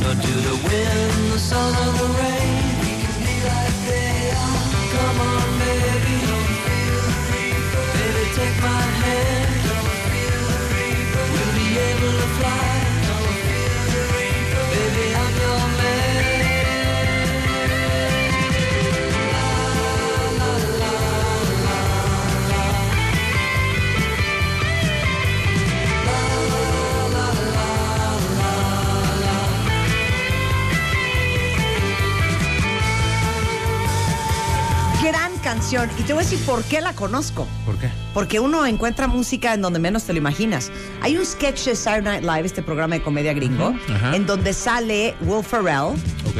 nor 0.00 0.14
do 0.14 0.32
the 0.48 0.56
wind, 0.64 1.32
the 1.32 1.38
sun, 1.38 1.74
or 1.74 1.92
the 1.92 2.08
rain. 2.16 2.78
We 2.80 2.92
can 3.04 3.16
be 3.20 3.36
like 3.44 3.76
they 3.84 4.30
are. 4.32 4.64
Come 4.94 5.20
on, 5.20 5.58
baby, 5.60 6.14
don't 6.24 6.50
feel 6.64 6.96
the 7.04 7.20
reaper. 7.28 7.84
Baby, 7.96 8.24
take 8.32 8.56
my 8.62 8.82
hand. 9.02 9.50
Don't 9.68 9.92
feel 10.08 10.40
the 10.52 10.60
reaper. 10.72 11.24
We'll 11.32 11.54
be 11.60 11.68
able 11.76 12.16
to 12.16 12.28
fly. 12.38 12.73
Canción. 35.44 35.90
Y 35.98 36.02
te 36.02 36.14
voy 36.14 36.24
a 36.24 36.28
decir 36.28 36.44
por 36.46 36.64
qué 36.64 36.80
la 36.80 36.94
conozco. 36.94 37.46
¿Por 37.66 37.76
qué? 37.78 37.88
Porque 38.14 38.40
uno 38.40 38.64
encuentra 38.64 39.06
música 39.06 39.52
en 39.52 39.60
donde 39.60 39.78
menos 39.78 40.04
te 40.04 40.12
lo 40.12 40.18
imaginas. 40.18 40.72
Hay 41.02 41.16
un 41.16 41.26
sketch 41.26 41.66
de 41.66 41.76
Saturday 41.76 42.20
Night 42.20 42.24
Live, 42.24 42.46
este 42.46 42.62
programa 42.62 42.94
de 42.94 43.02
comedia 43.02 43.34
gringo, 43.34 43.74
Ajá. 43.94 44.16
en 44.16 44.24
donde 44.26 44.54
sale 44.54 45.14
Will 45.20 45.44
Ferrell, 45.44 45.94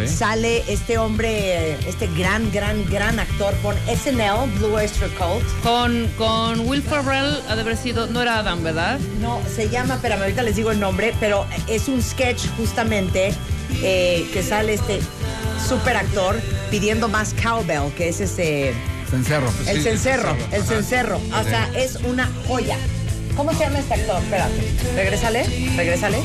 sale 0.08 0.64
este 0.72 0.96
hombre, 0.96 1.74
este 1.86 2.08
gran, 2.16 2.50
gran, 2.50 2.84
gran 2.90 3.20
actor 3.20 3.54
con 3.62 3.76
SNL, 3.86 4.50
Blue 4.58 4.74
Oyster 4.74 5.10
Cult. 5.10 5.44
Con, 5.62 6.08
con 6.16 6.60
Will 6.66 6.82
Ferrell 6.82 7.40
ha 7.48 7.54
de 7.54 7.60
haber 7.60 7.76
sido, 7.76 8.06
no 8.06 8.22
era 8.22 8.38
Adam, 8.38 8.62
¿verdad? 8.62 8.98
No, 9.20 9.40
se 9.54 9.68
llama, 9.68 9.94
espérame, 9.96 10.22
ahorita 10.22 10.42
les 10.42 10.56
digo 10.56 10.70
el 10.70 10.80
nombre, 10.80 11.14
pero 11.20 11.44
es 11.68 11.88
un 11.88 12.02
sketch 12.02 12.48
justamente 12.56 13.34
eh, 13.82 14.26
que 14.32 14.42
sale 14.42 14.74
este 14.74 15.00
super 15.68 15.96
actor 15.96 16.40
pidiendo 16.70 17.08
más 17.08 17.34
cowbell, 17.34 17.92
que 17.96 18.08
es 18.08 18.20
este... 18.20 18.74
Cencerro. 19.14 19.52
El 19.66 19.76
Sí, 19.76 19.82
cencerro, 19.82 20.36
el 20.50 20.54
el 20.54 20.64
cencerro. 20.64 21.16
O 21.40 21.44
sea, 21.44 21.70
es 21.76 21.96
una 22.04 22.28
joya. 22.48 22.76
¿Cómo 23.36 23.52
se 23.52 23.60
llama 23.60 23.78
este 23.80 23.94
actor? 23.94 24.22
Espérate. 24.22 24.74
Regrésale, 24.94 25.44
regrésale. 25.76 26.18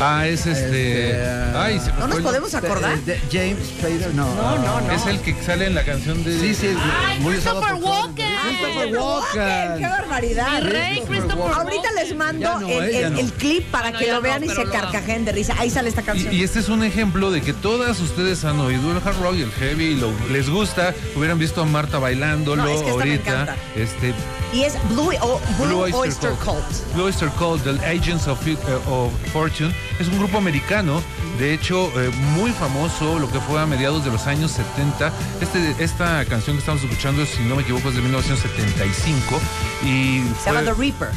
Ah, 0.00 0.24
es 0.26 0.46
este. 0.46 1.10
Este, 1.10 1.22
Ay, 1.56 1.78
se 1.80 1.86
me 1.92 1.98
¿No 1.98 2.06
nos 2.06 2.08
fue 2.10 2.16
el- 2.18 2.22
podemos 2.24 2.54
acordar? 2.54 2.96
De- 3.00 3.14
de 3.14 3.20
James 3.30 3.66
Spader, 3.68 4.14
no. 4.14 4.32
No, 4.36 4.56
no, 4.58 4.80
no. 4.80 4.92
Es 4.92 5.04
el 5.06 5.20
que 5.20 5.34
sale 5.42 5.66
en 5.66 5.74
la 5.74 5.84
canción 5.84 6.22
de. 6.22 6.38
Sí, 6.38 6.54
sí, 6.54 6.68
es 6.68 6.76
¡Ay, 7.06 7.18
muy 7.20 7.36
usado 7.36 7.60
Christopher 7.60 7.82
por 7.82 7.90
todos. 7.90 8.06
Walken! 8.06 8.29
Christopher 8.42 9.78
¡Qué 9.78 9.86
barbaridad! 9.86 10.62
Mi 10.62 10.68
rey, 10.70 11.02
Christopher 11.06 11.52
Ahorita 11.54 11.92
les 11.96 12.14
mando 12.16 12.60
no, 12.60 12.68
el, 12.68 12.84
eh, 12.84 12.92
ya 12.92 13.06
el- 13.08 13.12
no. 13.14 13.18
el 13.18 13.32
clip 13.32 13.70
para 13.70 13.92
que 13.92 14.06
lo 14.08 14.14
no, 14.14 14.20
vean 14.22 14.44
y 14.44 14.48
se 14.48 14.64
carcajen 14.64 15.24
de 15.24 15.32
risa. 15.32 15.54
Ahí 15.58 15.70
sale 15.70 15.88
esta 15.88 16.02
canción. 16.02 16.32
Y, 16.32 16.38
y 16.38 16.42
este 16.44 16.58
es 16.60 16.68
un 16.68 16.82
ejemplo 16.84 17.30
de 17.30 17.42
que 17.42 17.52
todas 17.52 18.00
ustedes 18.00 18.44
han 18.44 18.58
oído 18.60 18.90
el 18.92 18.98
hard 18.98 19.20
rock 19.20 19.34
y 19.36 19.42
el 19.42 19.52
heavy 19.52 19.84
y 19.84 19.94
lo, 19.96 20.10
les 20.30 20.48
gusta. 20.50 20.94
Hubieran 21.16 21.38
visto 21.38 21.62
a 21.62 21.64
Marta 21.66 21.98
bailándolo 21.98 22.62
No, 22.64 22.68
es 22.68 22.80
que 22.82 22.88
esta 22.90 23.04
me 23.04 23.10
ahorita. 23.10 23.56
Este 23.76 24.14
Y 24.52 24.62
es 24.62 24.74
Blue, 24.90 25.10
o- 25.20 25.40
Blue 25.58 25.80
Oyster, 25.94 26.30
Cult. 26.44 26.94
Blue 26.94 27.04
Oyster 27.04 27.28
Cult, 27.30 27.62
del 27.64 27.78
Agents 27.80 28.26
of, 28.26 28.44
eh, 28.46 28.56
of 28.88 29.12
Fortune. 29.32 29.74
Es 29.98 30.08
un 30.08 30.18
grupo 30.18 30.38
americano, 30.38 31.02
de 31.40 31.54
hecho, 31.54 31.90
eh, 31.98 32.10
muy 32.36 32.50
famoso, 32.52 33.18
lo 33.18 33.30
que 33.32 33.40
fue 33.40 33.58
a 33.58 33.64
mediados 33.64 34.04
de 34.04 34.10
los 34.10 34.26
años 34.26 34.50
70. 34.50 35.10
Este, 35.40 35.74
esta 35.82 36.22
canción 36.26 36.54
que 36.56 36.60
estamos 36.60 36.82
escuchando, 36.82 37.24
si 37.24 37.42
no 37.44 37.56
me 37.56 37.62
equivoco, 37.62 37.88
es 37.88 37.94
de 37.94 38.02
1975. 38.02 39.40
Y 39.82 40.22
Se 40.38 40.50
llama 40.52 40.62
The 40.62 40.74
Reaper. 40.74 41.08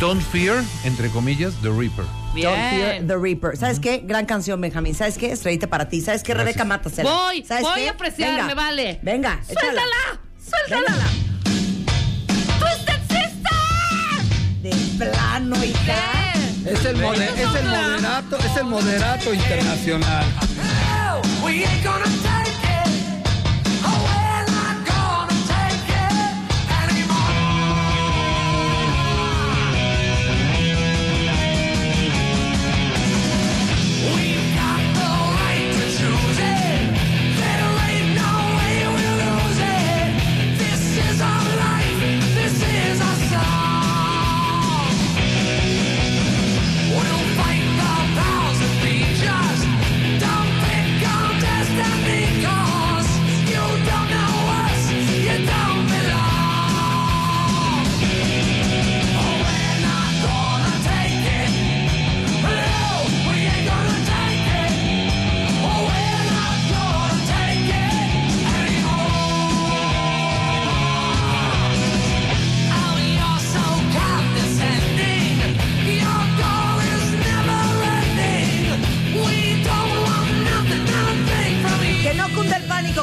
Don't 0.00 0.20
Fear, 0.20 0.64
entre 0.82 1.08
comillas, 1.10 1.54
The 1.62 1.68
Reaper. 1.70 2.04
Bien. 2.34 2.48
Don't 2.50 2.70
Fear 2.70 3.06
the 3.06 3.16
Reaper. 3.16 3.56
¿Sabes 3.56 3.78
qué? 3.78 4.02
Gran 4.04 4.26
canción, 4.26 4.60
Benjamín. 4.60 4.96
¿Sabes 4.96 5.16
qué? 5.16 5.30
Estrellita 5.30 5.68
para 5.68 5.88
ti. 5.88 6.00
¿Sabes 6.00 6.24
qué? 6.24 6.32
Gracias. 6.34 6.56
Rebeca, 6.56 6.64
mátasela. 6.64 7.08
Voy, 7.08 7.44
¿Sabes 7.44 7.62
voy 7.62 7.82
qué? 7.82 7.88
a 7.88 7.92
apreciar, 7.92 8.30
Venga. 8.32 8.44
me 8.46 8.54
vale. 8.54 8.98
Venga, 9.04 9.40
échala. 9.48 9.82
¡Suéltala! 9.82 10.20
¡Suéltala! 10.68 11.06
¡Twisted 12.58 13.00
Sister! 13.08 14.62
De 14.62 14.70
plano, 14.98 15.64
hija. 15.64 15.84
¿Qué? 15.84 16.27
Es 16.64 16.84
el, 16.84 16.96
mode- 16.96 17.24
es 17.24 17.54
el 17.54 17.66
moderato, 17.68 18.36
es 18.38 18.56
el 18.56 18.64
moderato 18.64 19.32
internacional. 19.34 20.24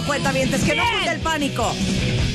Cuentavientes, 0.05 0.63
que 0.63 0.75
no 0.75 0.83
cunde 0.83 1.11
el 1.11 1.19
pánico. 1.19 1.73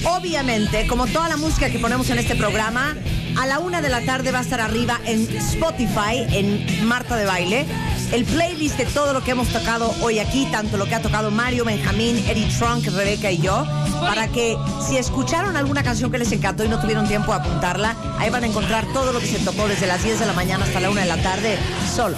Obviamente, 0.05 0.87
como 0.87 1.07
toda 1.07 1.29
la 1.29 1.37
música 1.37 1.71
que 1.71 1.79
ponemos 1.79 2.11
en 2.11 2.18
este 2.18 2.35
programa, 2.35 2.97
a 3.39 3.47
la 3.47 3.59
una 3.59 3.81
de 3.81 3.89
la 3.89 4.01
tarde 4.03 4.33
va 4.33 4.41
a 4.41 4.43
estar 4.43 4.61
arriba 4.61 5.01
en 5.05 5.29
Spotify, 5.37 6.27
en 6.31 6.87
Marta 6.87 7.16
de 7.16 7.27
Baile, 7.27 7.66
el 8.12 8.25
playlist 8.25 8.77
de 8.77 8.87
todo 8.87 9.12
lo 9.12 9.23
que 9.23 9.33
hemos 9.33 9.49
tocado 9.49 9.95
hoy 10.03 10.18
aquí, 10.18 10.47
tanto 10.51 10.77
lo 10.77 10.87
que 10.87 10.95
ha 10.95 11.03
tocado 11.03 11.31
Mario, 11.31 11.64
Benjamín, 11.64 12.18
Eddie 12.29 12.49
Trunk, 12.59 12.87
Rebeca 12.87 13.31
y 13.31 13.39
yo, 13.39 13.64
para 14.01 14.29
que 14.29 14.57
si 14.87 14.97
escucharon 14.97 15.57
alguna 15.57 15.83
canción 15.83 16.11
que 16.11 16.18
les 16.18 16.33
encantó 16.33 16.64
y 16.64 16.68
no 16.68 16.81
tuvieron 16.81 17.07
tiempo 17.07 17.33
de 17.33 17.39
apuntarla, 17.39 17.95
ahí 18.18 18.31
van 18.31 18.45
a 18.45 18.47
encontrar 18.47 18.87
todo 18.93 19.12
lo 19.12 19.21
que 19.21 19.27
se 19.27 19.39
tocó 19.39 19.68
desde 19.68 19.87
las 19.87 20.03
10 20.03 20.18
de 20.18 20.27
la 20.27 20.33
mañana 20.33 20.64
hasta 20.64 20.81
la 20.81 20.91
una 20.91 21.03
de 21.03 21.09
la 21.09 21.23
tarde, 21.23 21.57
solo 21.95 22.16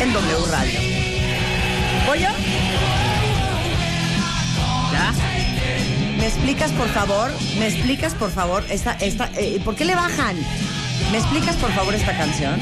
en 0.00 0.12
W 0.12 0.46
Radio. 0.50 0.80
¿Voy 2.06 2.20
yo? 2.20 3.07
Me 6.18 6.26
explicas, 6.26 6.72
por 6.72 6.88
favor? 6.88 7.30
¿Me 7.58 7.68
explicas, 7.68 8.14
por 8.14 8.30
favor? 8.30 8.64
Esta, 8.70 8.92
esta, 8.94 9.30
eh, 9.36 9.60
¿Por 9.64 9.76
qué 9.76 9.84
le 9.84 9.94
bajan? 9.94 10.36
¿Me 11.12 11.18
explicas, 11.18 11.56
por 11.56 11.70
favor, 11.72 11.94
esta 11.94 12.16
canción? 12.16 12.58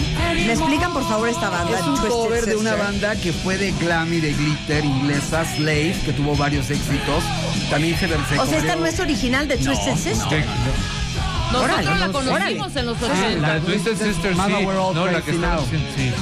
¿Me 0.46 0.52
explican, 0.52 0.92
por 0.92 1.08
favor, 1.08 1.28
esta 1.28 1.48
banda? 1.50 1.78
Es 1.78 1.84
un 1.86 1.94
Twisted 1.96 2.10
cover 2.10 2.44
de 2.44 2.56
una 2.56 2.74
banda 2.74 3.16
que 3.16 3.32
fue 3.32 3.56
de 3.56 3.72
glam 3.72 4.12
y 4.12 4.20
de 4.20 4.32
glitter 4.34 4.84
inglesa, 4.84 5.44
Slave, 5.56 5.96
que 6.04 6.12
tuvo 6.12 6.36
varios 6.36 6.70
éxitos. 6.70 7.24
También 7.70 7.98
se, 7.98 8.06
se 8.08 8.38
O 8.38 8.46
sea, 8.46 8.58
esta 8.58 8.76
no 8.76 8.86
es 8.86 9.00
original 9.00 9.48
de 9.48 9.56
Twisted 9.56 9.96
Sister. 9.96 10.44
Nosotros 11.50 11.78
Órale, 11.78 11.84
la 11.84 11.92
órale. 12.10 12.12
conocimos 12.58 12.76
en 12.76 12.86
los 12.86 12.98
Sí, 12.98 13.04
80. 13.04 13.36
la 13.48 13.54
de 13.54 13.60
Twisted 13.60 13.96
Sister, 13.96 14.32
sí. 14.32 14.36
Mama, 14.36 14.58
we're 14.58 14.78
all 14.78 14.94
No, 14.94 15.06
la 15.06 15.22
que 15.22 15.32
diciendo, 15.32 15.64
sí. 15.96 16.12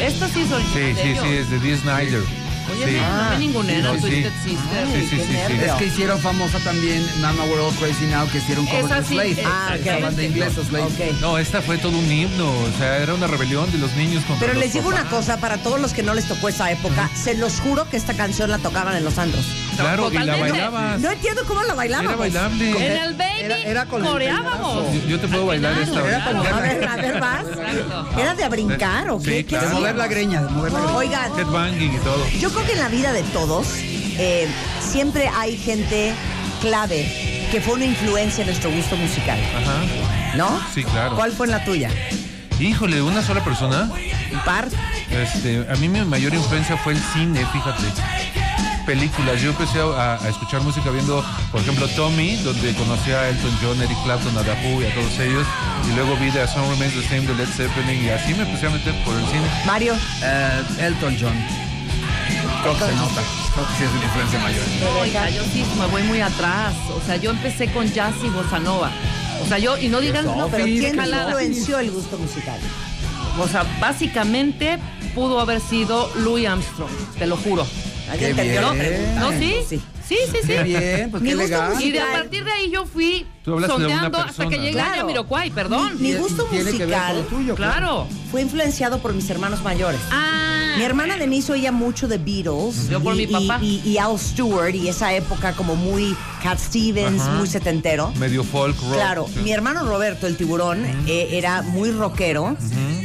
Esta 0.00 0.28
sí 0.28 0.40
es 0.40 0.50
original 0.52 0.74
Sí, 0.74 0.92
de 0.94 1.02
sí, 1.14 1.20
sí, 1.22 1.28
es 1.36 1.50
de 1.50 1.58
Dee 1.60 1.76
Snyder. 1.76 2.41
Oye, 2.72 2.86
sí. 2.86 2.96
no, 3.00 3.24
no 3.24 3.30
me 3.30 3.38
ningunea, 3.38 3.78
No, 3.82 3.94
sí. 3.94 4.00
Twisted 4.00 4.32
Sister. 4.44 4.86
Sí, 4.92 5.06
sí, 5.08 5.16
sí, 5.16 5.22
sí. 5.46 5.54
Es 5.64 5.72
que 5.72 5.86
hicieron 5.86 6.18
famosa 6.20 6.58
también 6.60 7.04
Mama 7.20 7.44
We're 7.44 7.60
All 7.60 7.74
Crazy 7.74 8.06
Now, 8.06 8.28
que 8.30 8.38
hicieron 8.38 8.66
cover 8.66 8.84
Esa 8.84 9.00
de 9.00 9.06
sí, 9.06 9.18
eh, 9.18 9.44
Ah, 9.46 9.76
Esa 9.78 9.96
ok. 9.96 10.02
banda 10.02 10.22
inglesa, 10.22 10.64
Slave. 10.64 10.84
Ok. 10.84 11.20
No, 11.20 11.38
esta 11.38 11.60
fue 11.62 11.78
todo 11.78 11.96
un 11.96 12.10
himno, 12.10 12.48
o 12.50 12.70
sea, 12.78 12.98
era 12.98 13.14
una 13.14 13.26
rebelión 13.26 13.70
de 13.72 13.78
los 13.78 13.92
niños 13.94 14.24
contra 14.24 14.40
Pero 14.46 14.54
los 14.54 14.62
les 14.64 14.72
digo 14.72 14.88
una 14.88 15.04
cosa, 15.08 15.36
para 15.38 15.58
todos 15.58 15.80
los 15.80 15.92
que 15.92 16.02
no 16.02 16.14
les 16.14 16.26
tocó 16.26 16.48
esa 16.48 16.70
época, 16.70 17.10
se 17.14 17.34
los 17.34 17.60
juro 17.60 17.88
que 17.88 17.96
esta 17.96 18.14
canción 18.14 18.50
la 18.50 18.58
tocaban 18.58 18.96
en 18.96 19.04
los 19.04 19.18
andros. 19.18 19.44
Claro, 19.76 20.10
y 20.12 20.18
la 20.18 20.36
bailabas. 20.36 21.00
No 21.00 21.10
entiendo 21.10 21.42
cómo 21.46 21.62
la 21.62 21.74
bailábamos. 21.74 22.10
Era 22.12 22.18
bailable. 22.20 22.70
En 22.70 23.02
el 23.02 23.14
baby 23.14 23.30
Era- 23.42 23.58
era 23.58 23.86
con 23.86 24.04
el 24.04 24.10
coreábamos. 24.10 24.94
Yo, 24.94 25.08
yo 25.08 25.20
te 25.20 25.28
puedo 25.28 25.46
bailar 25.46 25.78
esta 25.78 26.00
Era 26.00 26.24
ahorita. 26.24 26.44
como- 26.48 26.56
A 26.56 26.60
ver, 26.60 26.88
a 26.88 26.96
ver, 26.96 27.20
vas. 27.20 27.44
Exacto. 27.48 28.08
¿Era 28.20 28.34
de 28.34 28.44
a 28.44 28.48
brincar 28.48 29.10
o 29.10 29.18
Sí, 29.20 29.24
qué? 29.26 29.36
¿Qué 29.38 29.44
claro. 29.46 29.68
De 29.68 29.74
mover 29.74 29.96
la 29.96 30.06
greña, 30.06 30.42
de 30.42 30.50
mover 30.50 30.72
la 30.72 30.78
greña. 30.80 30.94
Oigan, 30.96 31.38
Headbanging 31.38 31.94
y 31.94 31.98
todo. 31.98 32.26
yo 32.40 32.50
creo 32.50 32.66
que 32.66 32.72
en 32.72 32.78
la 32.80 32.88
vida 32.88 33.12
de 33.12 33.22
todos 33.24 33.66
eh, 34.18 34.48
siempre 34.80 35.28
hay 35.28 35.56
gente 35.56 36.12
clave 36.60 37.48
que 37.50 37.60
fue 37.60 37.74
una 37.74 37.84
influencia 37.86 38.42
en 38.42 38.48
nuestro 38.48 38.70
gusto 38.70 38.96
musical, 38.96 39.38
Ajá. 39.56 40.36
¿no? 40.36 40.60
Sí, 40.74 40.84
claro. 40.84 41.16
¿Cuál 41.16 41.32
fue 41.32 41.46
en 41.46 41.52
la 41.52 41.64
tuya? 41.64 41.90
Híjole, 42.60 43.02
una 43.02 43.22
sola 43.22 43.42
persona. 43.42 43.90
¿Un 44.32 44.38
par? 44.44 44.68
Este, 45.10 45.66
a 45.68 45.74
mí 45.76 45.88
mi 45.88 46.02
mayor 46.04 46.32
influencia 46.32 46.76
fue 46.76 46.92
el 46.92 46.98
cine, 47.12 47.44
fíjate. 47.52 47.82
Películas. 48.86 49.40
Yo 49.40 49.50
empecé 49.50 49.80
a, 49.80 50.14
a 50.14 50.28
escuchar 50.28 50.60
música 50.62 50.90
viendo, 50.90 51.24
por 51.50 51.60
ejemplo, 51.60 51.86
Tommy, 51.88 52.36
donde 52.36 52.74
conocí 52.74 53.10
a 53.10 53.28
Elton 53.28 53.58
John, 53.62 53.80
Eric 53.82 53.96
Clapton, 54.04 54.36
a 54.36 54.42
The 54.42 54.52
Who 54.52 54.82
y 54.82 54.86
a 54.86 54.94
todos 54.94 55.18
ellos. 55.18 55.46
Y 55.88 55.94
luego 55.94 56.16
vi 56.16 56.30
The 56.30 56.42
A 56.42 56.48
Song 56.48 56.68
Remains 56.70 56.94
the 56.94 57.02
Same 57.02 57.26
de 57.26 57.34
Led 57.34 57.48
Zeppelin 57.48 58.04
y 58.04 58.08
así 58.10 58.34
me 58.34 58.42
empecé 58.42 58.66
a 58.66 58.70
meter 58.70 58.94
por 59.04 59.14
el 59.14 59.24
cine. 59.26 59.46
Mario. 59.66 59.94
Eh, 60.22 60.62
Elton 60.80 61.16
John. 61.20 61.34
Creo 62.62 62.74
que 62.74 62.84
se 62.84 62.94
nota. 62.94 63.22
Creo 63.54 63.66
que 63.66 63.74
sí 63.76 63.84
es 63.84 63.90
una 63.90 64.04
influencia 64.04 64.38
mayor. 64.40 64.64
Oiga, 65.00 65.30
yo 65.30 65.42
sí 65.52 65.64
me 65.78 65.86
voy 65.86 66.02
muy 66.04 66.20
atrás. 66.20 66.74
O 66.96 67.00
sea, 67.04 67.16
yo 67.16 67.30
empecé 67.30 67.66
con 67.72 67.90
jazz 67.92 68.14
y 68.24 68.28
bossa 68.28 68.58
nova. 68.58 68.90
O 69.42 69.46
sea, 69.46 69.58
yo, 69.58 69.76
y 69.76 69.88
no 69.88 70.00
digan, 70.00 70.24
No, 70.24 70.48
Pero 70.48 70.64
¿quién 70.64 70.94
influenció 70.94 71.78
el 71.80 71.90
gusto 71.90 72.16
musical? 72.18 72.58
O 73.38 73.48
sea, 73.48 73.64
básicamente 73.80 74.78
pudo 75.14 75.40
haber 75.40 75.60
sido 75.60 76.10
Louis 76.16 76.46
Armstrong, 76.46 76.90
te 77.18 77.26
lo 77.26 77.36
juro. 77.36 77.66
¿Alguien 78.12 78.34
Qué 78.36 78.42
entendió 78.42 78.60
la 78.62 78.72
bien. 78.72 78.86
pregunta? 78.86 79.20
¿No? 79.20 79.30
¿Sí? 79.38 79.54
Sí. 79.68 79.82
Sí, 80.08 80.16
sí, 80.30 80.38
sí. 80.42 80.46
Qué 80.48 80.62
bien, 80.64 81.10
pues 81.10 81.22
qué 81.22 81.34
legal. 81.34 81.80
Y 81.82 81.90
de 81.92 82.00
a 82.00 82.12
partir 82.12 82.44
de 82.44 82.52
ahí 82.52 82.70
yo 82.70 82.84
fui 82.84 83.26
sondeando 83.44 84.18
hasta 84.18 84.46
que 84.48 84.56
llegué 84.58 84.72
Claro. 84.72 84.92
a 84.92 84.96
Yamiroquai, 84.98 85.50
perdón. 85.50 86.00
Mi 86.00 86.12
gusto 86.14 86.46
musical 86.52 87.24
tuyo, 87.30 87.54
Claro. 87.54 88.06
fue 88.30 88.42
influenciado 88.42 88.98
por 88.98 89.14
mis 89.14 89.28
hermanos 89.30 89.62
mayores. 89.62 90.00
Ah. 90.10 90.61
Mi 90.76 90.84
hermana 90.84 91.16
Denise 91.16 91.52
oía 91.52 91.72
mucho 91.72 92.08
de 92.08 92.18
Beatles. 92.18 92.88
Yo 92.88 93.00
por 93.02 93.14
y, 93.14 93.26
mi 93.26 93.32
papá. 93.48 93.58
Y, 93.62 93.80
y- 93.84 93.90
y 93.92 93.98
Al 93.98 94.18
Stewart 94.18 94.74
y 94.74 94.88
esa 94.88 95.12
época 95.14 95.52
como 95.54 95.76
muy 95.76 96.16
Cat 96.42 96.58
Stevens, 96.58 97.20
Ajá. 97.20 97.32
muy 97.34 97.46
setentero. 97.48 98.12
Medio 98.18 98.42
folk 98.44 98.76
rock. 98.80 98.92
Claro, 98.94 99.26
Sí. 99.32 99.40
mi 99.42 99.52
hermano 99.52 99.84
Roberto, 99.84 100.26
el 100.26 100.36
tiburón, 100.36 100.84
eh, 101.06 101.28
era 101.32 101.62
muy 101.62 101.90
rockero. 101.90 102.56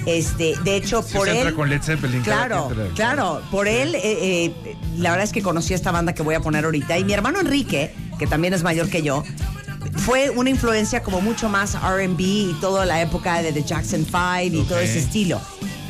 Este, 0.06 0.56
de 0.64 0.78
hecho, 0.78 1.04
Sí, 1.04 1.14
por 1.18 1.28
se 1.28 1.34
entra 1.34 1.50
él. 1.50 1.56
con 1.56 1.70
Led 1.70 1.82
Zeppelin. 1.82 2.22
Claro, 2.22 2.70
entra. 2.72 2.88
claro. 2.96 3.42
Por 3.52 3.68
él, 3.68 3.94
eh, 3.96 4.02
eh, 4.66 4.76
la 4.98 5.12
verdad 5.12 5.26
es 5.26 5.34
que 5.34 5.42
conocí 5.42 5.74
esta 5.74 5.92
banda 5.92 6.14
que 6.14 6.24
voy 6.24 6.36
a 6.36 6.40
poner 6.40 6.64
ahorita. 6.66 6.98
Y 6.98 7.04
mi 7.04 7.14
hermano 7.14 7.40
Enrique, 7.42 7.94
que 8.18 8.26
también 8.28 8.54
es 8.54 8.64
mayor 8.64 8.90
que 8.90 9.02
yo, 9.02 9.24
fue 9.98 10.30
una 10.30 10.50
influencia 10.50 11.04
como 11.04 11.20
mucho 11.22 11.50
más 11.50 11.76
RB 11.76 12.20
y 12.22 12.56
toda 12.62 12.86
la 12.86 13.02
época 13.02 13.42
de 13.42 13.52
The 13.52 13.64
Jackson 13.64 14.06
5 14.06 14.56
y 14.56 14.64
todo 14.64 14.78
Ok. 14.78 14.84
ese 14.84 15.00
estilo. 15.00 15.42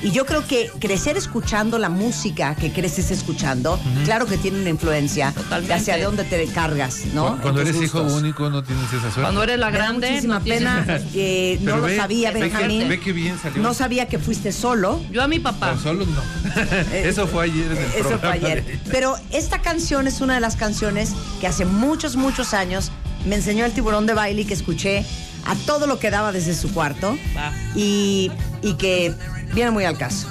Y 0.04 0.12
yo 0.12 0.26
creo 0.28 0.46
que 0.46 0.70
crecer 0.80 1.18
escuchando 1.18 1.80
la 1.80 1.90
música 1.90 2.54
que 2.56 2.72
creces 2.72 3.10
escuchando, 3.10 3.80
claro 4.06 4.28
que 4.28 4.38
tiene 4.38 4.60
una 4.62 4.70
influencia 4.70 5.32
Totalmente. 5.32 5.74
hacia 5.74 5.98
de 5.98 6.04
dónde 6.04 6.24
te 6.24 6.46
cargas, 6.48 7.06
¿no? 7.16 7.36
Cu- 7.38 7.42
Cuando 7.42 7.62
eres 7.62 7.82
hijo 7.82 8.02
único 8.04 8.50
no 8.52 8.64
tienes 8.64 8.86
esa 8.90 9.00
suerte. 9.02 9.22
Cuando 9.22 9.42
eres 9.44 9.58
la 9.58 9.72
grande, 9.72 10.10
muchísima 10.10 10.40
no 10.40 10.46
pena. 10.46 10.86
que 11.12 11.58
no 11.62 11.78
lo 11.78 11.96
sabía, 11.96 12.32
ve 12.32 12.40
que- 12.42 12.46
Benjamín. 12.46 12.90
Ve 12.90 13.00
que 13.00 13.12
bien 13.12 13.40
salió. 13.42 13.62
No 13.64 13.74
sabía 13.74 14.08
que 14.08 14.20
fuiste 14.20 14.52
solo. 14.52 15.02
Yo 15.12 15.24
a 15.24 15.28
mi 15.28 15.40
papá. 15.40 15.76
Solo 15.82 16.06
no. 16.06 16.22
Eso 16.94 17.26
fue 17.28 17.46
ayer 17.46 17.66
en 17.72 17.78
el 17.78 18.06
Eso 18.06 18.20
fue 18.20 18.30
ayer. 18.32 18.80
Pero 18.92 19.16
esta 19.32 19.62
canción 19.62 20.08
es 20.08 20.22
una 20.22 20.36
de 20.36 20.42
las 20.42 20.56
canciones 20.56 21.14
que 21.42 21.48
hace 21.48 21.66
muchos, 21.66 22.16
muchos 22.18 22.54
años 22.54 22.92
me 23.26 23.36
enseñó 23.36 23.66
el 23.66 23.72
tiburón 23.72 24.06
de 24.06 24.14
baile 24.14 24.44
y 24.44 24.46
que 24.46 24.54
escuché 24.54 25.04
a 25.46 25.56
todo 25.66 25.88
lo 25.88 25.98
que 25.98 26.12
daba 26.12 26.32
desde 26.32 26.54
su 26.54 26.72
cuarto 26.74 27.18
Va. 27.36 27.52
y, 27.76 28.30
y 28.62 28.74
que 28.74 29.14
viene 29.54 29.72
muy 29.72 29.86
al 29.86 29.98
caso. 29.98 30.28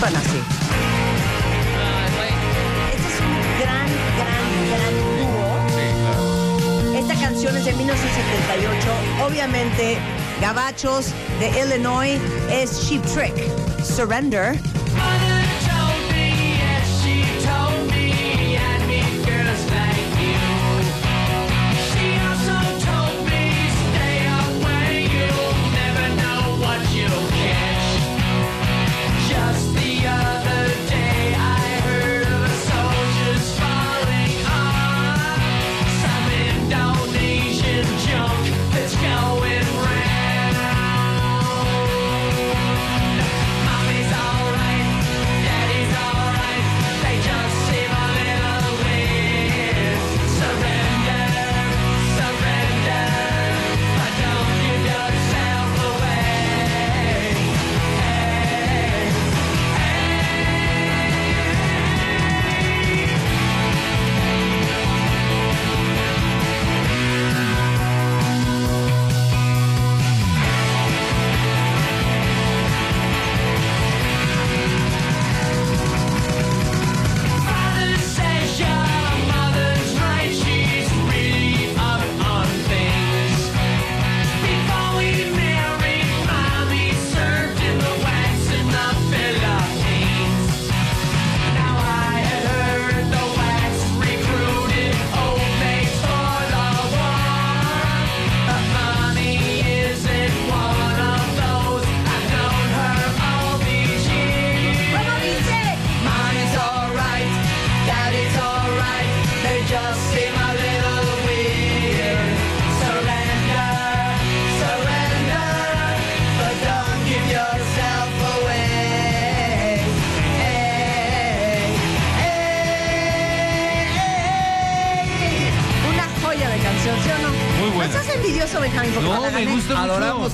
Así. 0.00 0.40
Este 2.94 3.08
es 3.08 3.20
un 3.20 3.34
gran, 3.60 3.88
gran, 4.16 4.48
gran 4.70 4.94
dúo. 5.18 6.98
Esta 6.98 7.14
canción 7.14 7.56
es 7.56 7.64
de 7.64 7.72
1978. 7.72 9.26
Obviamente, 9.26 9.98
Gabachos 10.40 11.06
de 11.40 11.48
Illinois 11.60 12.20
es 12.50 12.80
Sheep 12.80 13.02
Trick. 13.12 13.34
Surrender. 13.82 14.56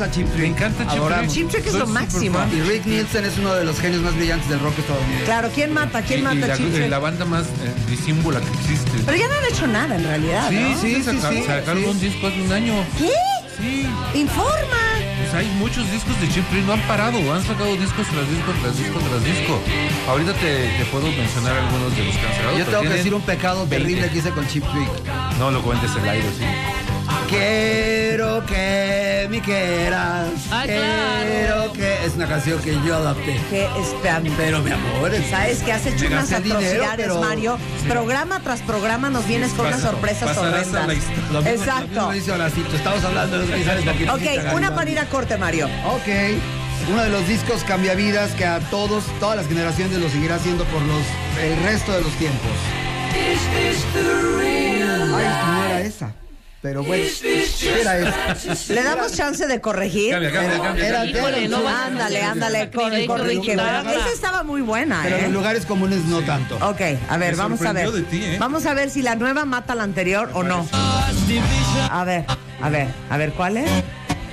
A 0.01 0.11
Chip 0.11 0.26
Trick. 0.28 0.40
Me 0.40 0.47
encanta 0.49 0.86
Chip. 0.92 1.03
Trick. 1.07 1.28
Chip 1.28 1.49
Trick 1.51 1.66
es 1.66 1.72
Soy 1.72 1.80
lo 1.80 1.86
máximo. 1.86 2.38
Y 2.53 2.61
Rick 2.62 2.86
Nielsen 2.86 3.24
es 3.24 3.38
uno 3.38 3.55
de 3.55 3.64
los 3.64 3.78
genios 3.80 4.03
más 4.03 4.14
brillantes 4.16 4.49
del 4.49 4.61
rock 4.61 4.78
estadounidense. 4.78 5.24
Claro, 5.24 5.51
¿quién 5.55 5.72
mata? 5.72 6.03
¿Quién 6.03 6.20
Y- 6.20 6.22
y 6.22 6.24
mata 6.24 6.47
la, 6.47 6.55
a 6.55 6.57
Chip 6.57 6.72
Trick? 6.74 6.88
la 6.90 6.99
banda 6.99 7.24
más 7.24 7.45
eh, 7.45 7.72
disímbula 7.90 8.40
que 8.40 8.49
existe. 8.49 8.90
Pero 9.05 9.16
ya 9.18 9.28
no 9.28 9.34
han 9.34 9.45
hecho 9.53 9.66
nada 9.66 9.97
en 9.97 10.05
realidad, 10.05 10.49
Sí, 10.49 10.57
¿no? 10.61 10.80
sí, 10.80 10.95
Sí, 10.97 11.03
saca- 11.03 11.30
sí, 11.30 11.42
sacaron 11.47 11.82
sí. 11.82 11.88
un 11.88 12.01
disco 12.01 12.26
hace 12.26 12.40
un 12.42 12.53
año. 12.53 12.74
¿Qué? 12.99 13.11
Sí. 13.59 13.86
Informa. 14.14 14.78
Pues 15.16 15.32
hay 15.34 15.47
muchos 15.59 15.90
discos 15.90 16.20
de 16.20 16.28
Chip 16.28 16.45
Trick, 16.51 16.64
no 16.66 16.72
han 16.72 16.80
parado, 16.82 17.16
han 17.32 17.42
sacado 17.45 17.76
discos 17.76 18.07
tras 18.09 18.28
disco, 18.28 18.53
tras 18.62 18.76
disco, 18.76 18.99
tras 19.09 19.24
disco. 19.24 19.61
Ahorita 20.09 20.32
te, 20.34 20.68
te 20.76 20.84
puedo 20.90 21.07
mencionar 21.12 21.57
algunos 21.57 21.97
de 21.97 22.05
los 22.05 22.14
sacado. 22.14 22.59
Yo 22.59 22.64
tengo 22.66 22.82
que 22.82 22.88
decir 22.88 23.14
un 23.14 23.22
pecado 23.22 23.66
20. 23.66 23.76
terrible 23.78 24.11
que 24.11 24.18
hice 24.18 24.30
con 24.30 24.47
Chip 24.49 24.64
Trick. 24.72 24.88
No 25.38 25.51
lo 25.51 25.62
cuentes 25.62 25.90
el 25.97 26.09
aire, 26.09 26.26
sí. 26.36 26.45
Quiero 27.28 28.44
que 28.46 29.26
me 29.30 29.40
quieras. 29.40 30.28
Ah, 30.50 30.64
quiero 30.66 31.72
que. 31.72 32.04
Es 32.04 32.14
una 32.14 32.26
canción 32.26 32.60
que 32.60 32.74
yo 32.86 32.96
adapté. 32.96 33.40
Que 33.50 33.64
espérame. 33.80 34.30
Pero 34.36 34.60
mi 34.62 34.70
amor, 34.70 35.14
es- 35.14 35.28
Sabes 35.30 35.62
que 35.62 35.72
has 35.72 35.86
hecho 35.86 36.08
Me 36.08 36.16
unas 36.16 36.28
dinero, 36.28 36.56
atrocidades, 36.58 36.96
pero- 36.96 37.20
Mario. 37.20 37.58
Programa 37.88 38.40
tras 38.40 38.60
programa 38.62 39.10
nos 39.10 39.26
vienes 39.26 39.52
con 39.52 39.66
unas 39.66 39.80
sorpresas 39.80 40.36
la 40.36 40.42
horrendas. 40.42 40.86
mismo- 40.88 41.40
Exacto. 41.40 41.80
Lo 41.86 41.88
mismo 42.08 42.12
dice 42.12 42.32
Horacito. 42.32 42.76
Estamos 42.76 43.04
hablando 43.04 43.38
de 43.38 43.46
los 43.46 43.56
guisares 43.56 43.84
Ok, 44.10 44.54
una 44.54 44.74
para 44.74 44.90
ir 44.90 44.98
a 44.98 45.06
corte, 45.06 45.36
Mario. 45.38 45.66
Ok. 45.86 46.08
Uno 46.90 47.02
de 47.02 47.08
los 47.08 47.26
discos 47.26 47.64
cambiavidas 47.64 48.32
que 48.32 48.44
a 48.44 48.58
todos, 48.70 49.04
todas 49.18 49.36
las 49.38 49.46
generaciones 49.46 49.98
lo 49.98 50.08
seguirá 50.10 50.34
haciendo 50.36 50.64
por 50.64 50.82
los 50.82 51.02
el 51.42 51.62
resto 51.64 51.92
de 51.92 52.02
los 52.02 52.12
tiempos. 52.16 52.52
Ay, 55.16 55.24
no 55.46 55.64
era 55.64 55.80
esa. 55.80 56.12
Pero 56.64 56.82
bueno, 56.82 57.04
era. 57.78 57.94
¿Le 58.70 58.82
damos 58.82 59.12
chance 59.12 59.46
de 59.46 59.60
corregir? 59.60 60.12
Cambia, 60.12 60.32
cambia, 60.32 60.58
cambia. 60.62 60.88
Era 60.88 60.98
cambia. 61.00 61.18
Híjole, 61.20 61.48
no 61.48 61.62
vas 61.62 61.74
a- 61.74 61.86
Ándale, 61.88 62.22
ándale, 62.22 62.70
corre. 62.70 63.34
Esa 63.34 64.08
estaba 64.14 64.44
muy 64.44 64.62
buena, 64.62 65.02
Pero 65.04 65.16
en 65.18 65.24
¿eh? 65.26 65.28
lugares 65.28 65.66
comunes 65.66 66.06
no 66.06 66.22
tanto. 66.22 66.56
Ok, 66.66 66.80
a 67.10 67.18
ver, 67.18 67.32
Me 67.32 67.36
vamos 67.36 67.60
a 67.60 67.72
ver. 67.74 67.92
ti, 68.04 68.16
¿eh? 68.24 68.36
Vamos 68.40 68.64
a 68.64 68.72
ver 68.72 68.88
si 68.88 69.02
la 69.02 69.14
nueva 69.14 69.44
mata 69.44 69.74
a 69.74 69.76
la 69.76 69.82
anterior 69.82 70.30
o 70.32 70.42
no. 70.42 70.66
A 71.90 72.02
ver, 72.04 72.24
a 72.62 72.70
ver, 72.70 72.88
a 73.10 73.16
ver, 73.18 73.32
¿cuál 73.34 73.58
es? 73.58 73.70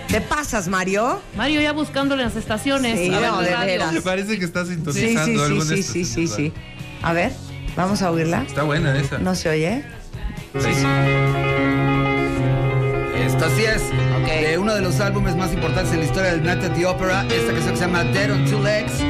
¿Te 0.08 0.22
pasas, 0.22 0.70
Mario? 0.70 1.22
Mario 1.36 1.60
ya 1.60 1.74
buscándole 1.74 2.24
en 2.24 2.30
las 2.30 2.38
estaciones. 2.38 2.98
Sí, 2.98 3.14
a 3.14 3.20
ver, 3.20 3.30
no, 3.30 3.42
de 3.42 3.58
veras. 3.58 3.92
Me 3.92 4.02
parece 4.02 4.40
que 4.40 4.46
estás 4.46 4.70
Sí, 4.70 4.76
sintonizando 4.76 5.26
sí, 5.26 5.34
sí, 5.36 5.42
algo 5.44 5.66
de 5.66 5.76
sí, 5.76 5.84
sí, 5.84 6.06
sí, 6.06 6.28
sí. 6.30 6.54
A 7.02 7.12
ver, 7.12 7.34
vamos 7.76 8.02
a 8.02 8.10
oírla. 8.10 8.44
Está 8.48 8.64
buena 8.64 8.98
esa. 8.98 9.18
¿No 9.18 9.36
se 9.36 9.50
oye? 9.50 9.84
Sí, 10.54 10.70
sí. 13.50 13.64
Esta 13.64 13.82
sí 13.82 13.86
es. 13.86 14.42
De 14.42 14.58
uno 14.58 14.74
de 14.74 14.82
los 14.82 15.00
álbumes 15.00 15.36
más 15.36 15.54
importantes 15.54 15.92
en 15.94 16.00
la 16.00 16.06
historia 16.06 16.32
del 16.32 16.44
Night 16.44 16.64
at 16.64 16.72
the 16.74 16.86
Opera. 16.86 17.24
Esta 17.24 17.54
canción 17.54 17.72
que 17.72 17.78
se 17.78 17.86
llama 17.86 18.04
Dead 18.04 18.32
on 18.32 18.46
Two 18.46 18.62
Legs. 18.62 19.02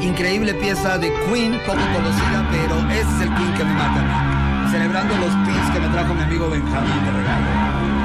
Increíble 0.00 0.54
pieza 0.54 0.98
de 0.98 1.12
Queen, 1.26 1.52
poco 1.66 1.80
conocida, 1.94 2.46
pero 2.50 2.78
ese 2.90 3.02
es 3.02 3.20
el 3.22 3.34
Queen 3.34 3.54
que 3.54 3.64
me 3.64 3.74
mata. 3.74 4.68
Celebrando 4.70 5.16
los 5.16 5.34
pins 5.46 5.70
que 5.72 5.80
me 5.80 5.88
trajo 5.88 6.14
mi 6.14 6.22
amigo 6.22 6.50
Benjamín 6.50 7.04
de 7.04 7.10
regalo. 7.10 7.97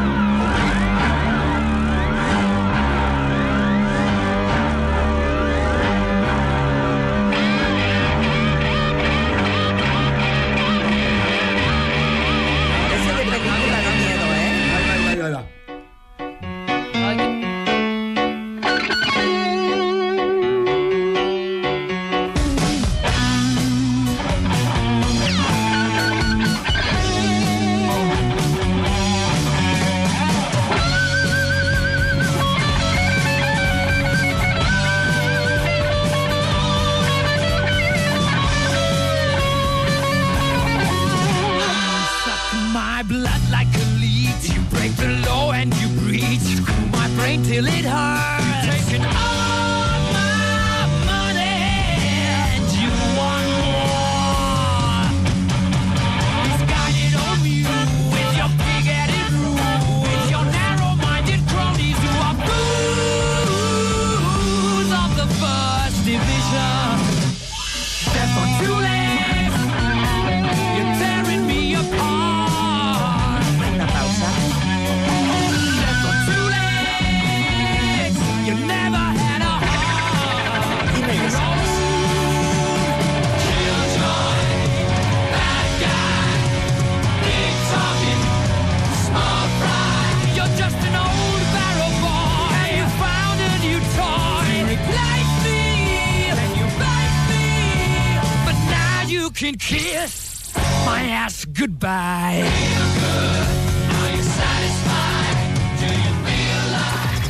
You 105.81 106.11
feel 106.25 106.63
like 106.71 107.27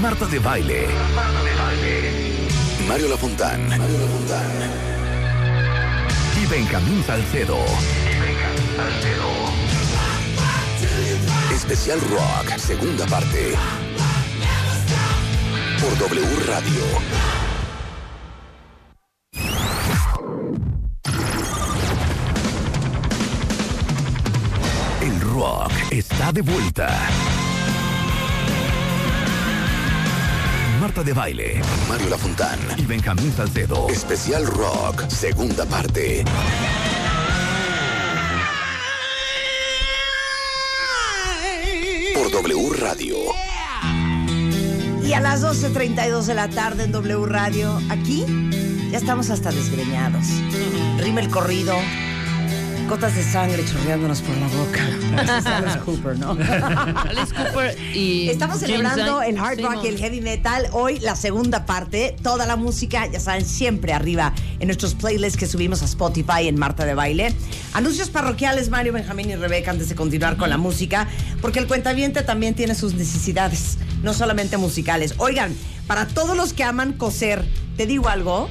Marta 0.00 0.26
de 0.26 0.38
baile. 0.38 0.88
Mario 2.88 3.08
Lafontán. 3.08 3.68
Mario 3.68 3.98
Lafontán. 3.98 4.50
Y 6.40 6.46
Benjamín 6.46 7.02
Salcedo. 7.04 7.58
Especial 11.52 12.00
Rock, 12.10 12.58
segunda 12.58 13.06
parte. 13.06 13.54
Por 15.80 15.98
W 15.98 16.26
Radio. 16.46 17.35
Está 25.98 26.32
de 26.32 26.42
vuelta. 26.42 26.88
Marta 30.80 31.02
de 31.02 31.12
Baile, 31.12 31.60
Mario 31.88 32.10
Lafontán 32.10 32.58
y 32.76 32.84
Benjamín 32.84 33.32
Salcedo. 33.32 33.88
Especial 33.88 34.46
Rock, 34.46 35.08
segunda 35.08 35.64
parte. 35.64 36.24
Por 42.14 42.30
W 42.30 42.70
Radio. 42.78 43.16
Y 45.02 45.12
a 45.12 45.20
las 45.20 45.42
12.32 45.42 46.24
de 46.24 46.34
la 46.34 46.48
tarde 46.48 46.84
en 46.84 46.92
W 46.92 47.26
Radio, 47.26 47.80
aquí 47.88 48.24
ya 48.90 48.98
estamos 48.98 49.30
hasta 49.30 49.50
desgreñados. 49.50 50.26
Rima 50.98 51.20
el 51.20 51.30
corrido, 51.30 51.74
gotas 52.88 53.16
de 53.16 53.22
sangre 53.24 53.64
chorreándonos 53.64 54.20
por 54.20 54.36
la 54.36 54.46
boca. 54.46 55.56
Alice 55.56 55.78
Cooper, 55.80 56.18
¿no? 56.18 56.30
Alice 57.10 57.34
Cooper 57.34 57.76
y. 57.94 58.28
Estamos 58.28 58.60
James 58.60 58.70
celebrando 58.70 59.22
el 59.22 59.38
hard 59.38 59.60
rock 59.60 59.84
y 59.84 59.88
el 59.88 59.98
heavy 59.98 60.20
metal. 60.20 60.68
Hoy 60.72 61.00
la 61.00 61.16
segunda 61.16 61.66
parte, 61.66 62.16
toda 62.22 62.46
la 62.46 62.56
música, 62.56 63.06
ya 63.06 63.18
saben, 63.18 63.44
siempre 63.44 63.92
arriba 63.92 64.32
en 64.60 64.68
nuestros 64.68 64.94
playlists 64.94 65.36
que 65.36 65.46
subimos 65.46 65.82
a 65.82 65.86
Spotify 65.86 66.46
en 66.46 66.58
Marta 66.58 66.84
de 66.84 66.94
Baile. 66.94 67.34
Anuncios 67.72 68.08
parroquiales, 68.08 68.70
Mario, 68.70 68.92
Benjamín 68.92 69.30
y 69.30 69.36
Rebeca, 69.36 69.72
antes 69.72 69.88
de 69.88 69.94
continuar 69.94 70.36
con 70.36 70.48
la 70.48 70.58
música, 70.58 71.08
porque 71.40 71.58
el 71.58 71.66
cuentaviente 71.66 72.22
también 72.22 72.54
tiene 72.54 72.74
sus 72.74 72.94
necesidades, 72.94 73.78
no 74.02 74.14
solamente 74.14 74.58
musicales. 74.58 75.14
Oigan, 75.18 75.54
para 75.86 76.06
todos 76.06 76.36
los 76.36 76.52
que 76.52 76.62
aman 76.62 76.92
coser, 76.92 77.44
te 77.76 77.86
digo 77.86 78.08
algo, 78.08 78.48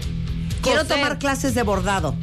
quiero 0.62 0.82
Coser. 0.82 0.98
tomar 0.98 1.20
clases 1.20 1.56
de 1.56 1.64
bordado. 1.64 2.16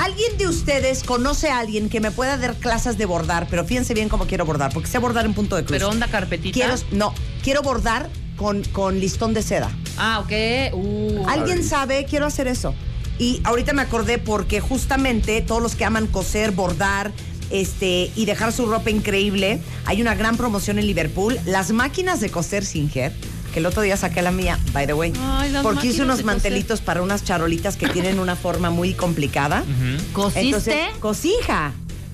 ¿Alguien 0.00 0.38
de 0.38 0.48
ustedes 0.48 1.04
conoce 1.04 1.50
a 1.50 1.58
alguien 1.58 1.90
que 1.90 2.00
me 2.00 2.10
pueda 2.10 2.38
dar 2.38 2.54
clases 2.54 2.96
de 2.96 3.04
bordar? 3.04 3.46
Pero 3.50 3.66
fíjense 3.66 3.92
bien 3.92 4.08
cómo 4.08 4.26
quiero 4.26 4.46
bordar, 4.46 4.72
porque 4.72 4.88
sé 4.88 4.96
bordar 4.96 5.26
en 5.26 5.34
punto 5.34 5.56
de 5.56 5.62
cruz. 5.62 5.76
Pero 5.76 5.90
onda 5.90 6.08
carpetita. 6.08 6.54
Quiero, 6.54 6.74
no, 6.90 7.14
quiero 7.42 7.60
bordar 7.60 8.08
con, 8.36 8.62
con 8.72 8.98
listón 8.98 9.34
de 9.34 9.42
seda. 9.42 9.70
Ah, 9.98 10.20
ok. 10.20 10.72
Uh, 10.72 11.28
¿Alguien 11.28 11.62
sabe? 11.62 12.06
Quiero 12.06 12.24
hacer 12.24 12.46
eso. 12.46 12.74
Y 13.18 13.42
ahorita 13.44 13.74
me 13.74 13.82
acordé 13.82 14.16
porque 14.16 14.60
justamente 14.60 15.42
todos 15.42 15.60
los 15.60 15.74
que 15.74 15.84
aman 15.84 16.06
coser, 16.06 16.52
bordar, 16.52 17.12
este, 17.50 18.10
y 18.16 18.24
dejar 18.24 18.54
su 18.54 18.64
ropa 18.64 18.88
increíble, 18.88 19.60
hay 19.84 20.00
una 20.00 20.14
gran 20.14 20.38
promoción 20.38 20.78
en 20.78 20.86
Liverpool. 20.86 21.38
Las 21.44 21.72
máquinas 21.72 22.20
de 22.20 22.30
coser 22.30 22.64
Singer, 22.64 23.12
que 23.50 23.58
el 23.60 23.66
otro 23.66 23.82
día 23.82 23.96
saqué 23.96 24.22
la 24.22 24.30
mía, 24.30 24.58
by 24.72 24.86
the 24.86 24.94
way, 24.94 25.12
Ay, 25.20 25.52
porque 25.62 25.88
hice 25.88 26.02
unos 26.02 26.16
coser. 26.16 26.26
mantelitos 26.26 26.80
para 26.80 27.02
unas 27.02 27.24
charolitas 27.24 27.76
que 27.76 27.88
tienen 27.88 28.18
una 28.18 28.36
forma 28.36 28.70
muy 28.70 28.94
complicada. 28.94 29.64
¿Cosiste? 30.12 30.40
Entonces, 30.40 30.76
cosija. 31.00 31.72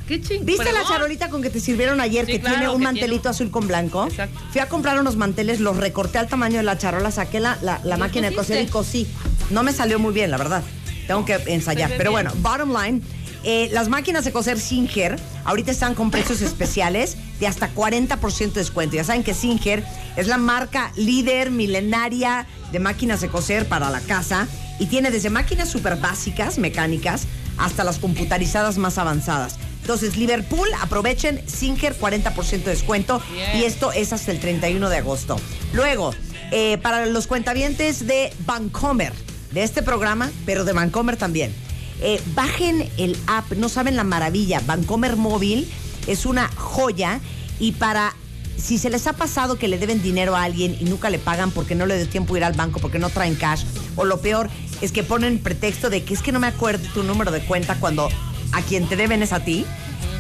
Qué 0.09 0.21
ching. 0.21 0.45
¿Viste 0.45 0.73
la 0.73 0.85
charolita 0.87 1.29
con 1.31 1.43
que 1.43 1.51
te 1.51 1.59
sirvieron 1.59 2.01
ayer 2.01 2.27
Sí, 2.27 2.33
que 2.33 2.41
claro, 2.41 2.57
tiene 2.57 2.69
un 2.73 2.79
que 2.79 2.85
mantelito 2.85 3.23
tiene- 3.23 3.31
azul 3.35 3.51
con 3.51 3.67
blanco? 3.67 4.07
Exacto. 4.07 4.39
Fui 4.53 4.61
a 4.61 4.69
comprar 4.69 5.01
unos 5.01 5.17
manteles, 5.17 5.59
los 5.59 5.77
recorté 5.77 6.19
al 6.19 6.29
tamaño 6.29 6.59
de 6.59 6.63
la 6.63 6.79
charola, 6.79 7.11
saqué 7.11 7.41
la, 7.41 7.59
la- 7.61 7.81
la 7.83 7.97
¿Y 7.97 7.99
máquina 7.99 8.31
de 8.31 8.37
coser 8.37 8.63
y 8.63 8.67
cosí. 8.69 9.07
No 9.51 9.63
me 9.65 9.73
salió 9.73 9.99
muy 9.99 10.15
bien, 10.15 10.31
la 10.31 10.37
verdad. 10.39 10.63
Tengo 11.09 11.25
que 11.25 11.35
ensayar. 11.47 11.93
Pero 11.97 12.13
bueno, 12.13 12.33
bottom 12.37 12.73
line. 12.73 13.03
eh, 13.43 13.69
las 13.73 13.89
máquinas 13.89 14.25
de 14.25 14.33
coser 14.33 14.59
Singer 14.61 15.17
ahorita 15.45 15.71
están 15.71 15.95
con 15.95 16.11
precios 16.11 16.41
especiales 16.41 17.17
de 17.41 17.47
hasta 17.47 17.75
40% 17.75 18.53
de 18.53 18.61
descuento. 18.61 18.97
Ya 18.97 19.05
saben 19.05 19.23
que 19.23 19.35
Singer 19.35 19.85
es 20.17 20.27
la 20.27 20.39
marca 20.39 20.93
líder 20.97 21.51
milenaria 21.51 22.47
de 22.73 22.79
máquinas 22.79 23.21
de 23.21 23.29
coser 23.29 23.67
para 23.67 23.91
la 23.91 24.01
casa 24.01 24.49
y 24.79 24.87
tiene 24.87 25.11
desde 25.11 25.31
máquinas 25.31 25.69
súper 25.69 25.97
básicas, 25.97 26.59
mecánicas, 26.59 27.27
hasta 27.59 27.85
las 27.85 27.99
computarizadas 27.99 28.79
más 28.79 28.99
avanzadas. 28.99 29.57
Entonces, 29.81 30.17
Liverpool, 30.17 30.69
aprovechen 30.81 31.41
Singer 31.47 31.97
40% 31.97 32.65
de 32.65 32.71
descuento 32.71 33.23
y 33.55 33.63
esto 33.65 33.93
es 33.93 34.13
hasta 34.13 34.33
el 34.33 34.41
31 34.41 34.89
de 34.89 34.97
agosto. 34.97 35.37
Luego, 35.73 36.13
eh, 36.51 36.79
para 36.79 37.07
los 37.07 37.27
cuentavientes 37.27 38.07
de 38.07 38.33
Vancomer, 38.45 39.13
de 39.53 39.63
este 39.63 39.83
programa, 39.83 40.31
pero 40.45 40.65
de 40.65 40.73
Vancomer 40.73 41.17
también, 41.17 41.55
eh, 42.01 42.21
bajen 42.35 42.91
el 42.99 43.17
app, 43.27 43.53
no 43.53 43.69
saben 43.69 43.97
la 43.97 44.05
maravilla, 44.05 44.61
Vancomer 44.67 45.17
Móvil 45.17 45.71
es 46.07 46.27
una 46.27 46.49
joya 46.57 47.21
y 47.59 47.73
para... 47.73 48.15
Si 48.57 48.79
se 48.79 48.89
les 48.89 49.07
ha 49.07 49.13
pasado 49.13 49.59
que 49.59 49.69
le 49.69 49.77
deben 49.77 50.03
dinero 50.03 50.35
a 50.35 50.43
alguien 50.43 50.75
y 50.81 50.85
nunca 50.85 51.11
le 51.11 51.19
pagan 51.19 51.51
porque 51.51 51.75
no 51.75 51.85
le 51.85 51.99
dio 51.99 52.09
tiempo 52.09 52.39
ir 52.39 52.43
al 52.43 52.55
banco, 52.55 52.81
porque 52.81 52.99
no 52.99 53.11
traen 53.11 53.35
cash, 53.35 53.65
o 53.97 54.07
lo 54.07 54.23
peor 54.23 54.49
es 54.81 54.93
que 54.93 55.03
ponen 55.03 55.39
pretexto 55.41 55.91
de 55.91 56.05
que 56.05 56.15
es 56.15 56.23
que 56.23 56.33
no 56.33 56.41
me 56.41 56.47
acuerdo 56.47 56.89
tu 56.95 57.03
número 57.03 57.31
de 57.31 57.41
cuenta 57.41 57.75
cuando 57.79 58.09
a 58.53 58.63
quien 58.63 58.89
te 58.89 58.97
deben 58.97 59.23
es 59.23 59.35
a 59.35 59.45
ti, 59.45 59.67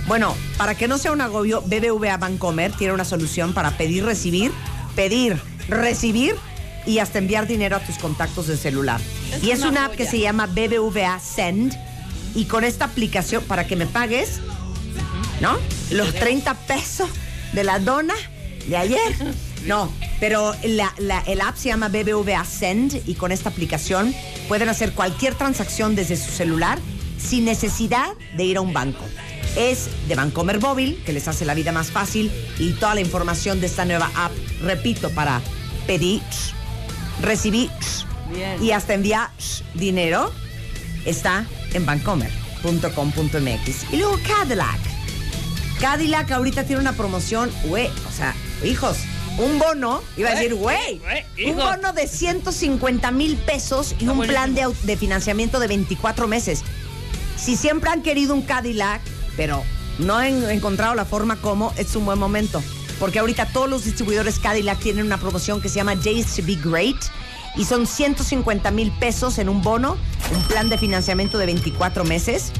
bueno, 0.06 0.36
para 0.56 0.76
que 0.76 0.86
no 0.86 0.98
sea 0.98 1.12
un 1.12 1.20
agobio, 1.20 1.62
BBVA 1.62 2.16
Bancomer 2.16 2.72
tiene 2.72 2.92
una 2.94 3.04
solución 3.04 3.54
para 3.54 3.76
pedir, 3.76 4.04
recibir, 4.04 4.52
pedir, 4.94 5.40
recibir 5.68 6.36
y 6.86 7.00
hasta 7.00 7.18
enviar 7.18 7.48
dinero 7.48 7.76
a 7.76 7.80
tus 7.80 7.98
contactos 7.98 8.46
de 8.46 8.56
celular. 8.56 9.00
Es 9.32 9.42
y 9.42 9.50
es 9.50 9.60
una 9.60 9.70
una 9.70 9.84
app 9.86 9.96
que 9.96 10.06
se 10.06 10.20
llama 10.20 10.46
BBVA 10.46 11.18
Send 11.18 11.76
y 12.36 12.44
con 12.44 12.62
esta 12.62 12.84
aplicación 12.84 13.42
para 13.44 13.66
que 13.66 13.74
me 13.74 13.86
pagues, 13.86 14.40
¿no? 15.40 15.58
Los 15.90 16.14
30 16.14 16.54
pesos 16.66 17.08
de 17.52 17.64
la 17.64 17.78
dona 17.78 18.14
de 18.68 18.76
ayer. 18.76 19.14
No, 19.66 19.90
pero 20.20 20.54
la, 20.62 20.94
la- 20.98 21.24
el 21.26 21.40
app 21.40 21.56
se 21.56 21.70
llama 21.70 21.88
BBVA 21.88 22.44
Send 22.44 23.02
y 23.04 23.14
con 23.14 23.32
esta 23.32 23.48
aplicación 23.48 24.14
pueden 24.46 24.68
hacer 24.68 24.92
cualquier 24.92 25.34
transacción 25.34 25.96
desde 25.96 26.16
su 26.16 26.30
celular 26.30 26.78
sin 27.18 27.46
necesidad 27.46 28.06
de 28.36 28.44
ir 28.44 28.58
a 28.58 28.60
un 28.60 28.72
banco. 28.72 29.02
Es 29.56 29.88
de 30.06 30.14
Bancomer 30.14 30.60
Móvil, 30.60 31.02
que 31.04 31.12
les 31.12 31.26
hace 31.26 31.44
la 31.44 31.54
vida 31.54 31.72
más 31.72 31.90
fácil 31.90 32.30
y 32.60 32.74
toda 32.74 32.94
la 32.94 33.00
información 33.00 33.60
de 33.60 33.66
esta 33.66 33.84
nueva 33.84 34.08
app, 34.14 34.30
repito, 34.62 35.10
para 35.10 35.40
pedir, 35.88 36.22
recibir 37.20 37.68
Bien. 38.32 38.62
y 38.62 38.70
hasta 38.70 38.94
enviar 38.94 39.30
dinero, 39.74 40.32
está 41.06 41.44
en 41.74 41.84
bancomer.com.mx. 41.86 43.92
Y 43.92 43.96
luego 43.96 44.16
Cadillac. 44.24 44.78
Cadillac 45.80 46.30
ahorita 46.30 46.64
tiene 46.64 46.80
una 46.80 46.92
promoción, 46.92 47.50
güey, 47.64 47.88
o 48.08 48.12
sea, 48.16 48.34
hijos, 48.64 48.98
un 49.38 49.58
bono, 49.58 50.02
iba 50.16 50.30
a 50.30 50.34
decir, 50.34 50.54
güey, 50.54 51.00
un 51.46 51.56
bono 51.56 51.92
de 51.92 52.06
150 52.06 53.10
mil 53.10 53.36
pesos 53.36 53.94
y 53.98 54.08
un 54.08 54.20
plan 54.26 54.54
de 54.54 54.96
financiamiento 54.96 55.60
de 55.60 55.68
24 55.68 56.26
meses. 56.26 56.62
Si 57.36 57.56
siempre 57.56 57.90
han 57.90 58.02
querido 58.02 58.34
un 58.34 58.42
Cadillac, 58.42 59.02
pero 59.36 59.62
no 59.98 60.16
han 60.16 60.48
encontrado 60.50 60.94
la 60.94 61.04
forma 61.04 61.36
como, 61.36 61.72
es 61.76 61.94
un 61.96 62.06
buen 62.06 62.18
momento. 62.18 62.62
Porque 62.98 63.18
ahorita 63.18 63.46
todos 63.46 63.68
los 63.68 63.84
distribuidores 63.84 64.38
Cadillac 64.38 64.78
tienen 64.78 65.04
una 65.04 65.18
promoción 65.18 65.60
que 65.60 65.68
se 65.68 65.76
llama 65.76 65.96
Days 65.96 66.34
to 66.34 66.42
Be 66.44 66.56
Great 66.56 66.96
y 67.54 67.64
son 67.64 67.86
150 67.86 68.70
mil 68.70 68.90
pesos 68.92 69.38
en 69.38 69.50
un 69.50 69.60
bono, 69.60 69.98
un 70.34 70.42
plan 70.44 70.70
de 70.70 70.78
financiamiento 70.78 71.36
de 71.36 71.46
24 71.46 72.04
meses. 72.04 72.52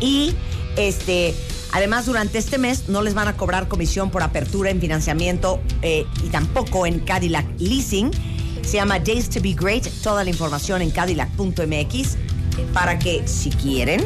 Y 0.00 0.34
este, 0.76 1.34
además 1.72 2.06
durante 2.06 2.38
este 2.38 2.58
mes 2.58 2.88
no 2.88 3.02
les 3.02 3.14
van 3.14 3.28
a 3.28 3.36
cobrar 3.36 3.68
comisión 3.68 4.10
por 4.10 4.22
apertura 4.22 4.70
en 4.70 4.80
financiamiento 4.80 5.60
eh, 5.82 6.06
y 6.24 6.28
tampoco 6.28 6.86
en 6.86 7.00
Cadillac 7.00 7.46
Leasing. 7.58 8.10
Se 8.62 8.74
llama 8.74 8.98
Days 9.00 9.28
to 9.28 9.40
Be 9.40 9.54
Great. 9.54 9.88
Toda 10.02 10.22
la 10.22 10.30
información 10.30 10.82
en 10.82 10.90
cadillac.mx 10.90 12.16
para 12.72 12.98
que 12.98 13.26
si 13.26 13.50
quieren 13.50 14.02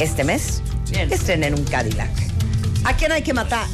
este 0.00 0.24
mes 0.24 0.62
Bien. 0.90 1.12
estrenen 1.12 1.54
un 1.54 1.64
Cadillac. 1.64 2.10
¿A 2.84 2.96
quién 2.96 3.12
hay 3.12 3.22
que 3.22 3.32
matar? 3.32 3.66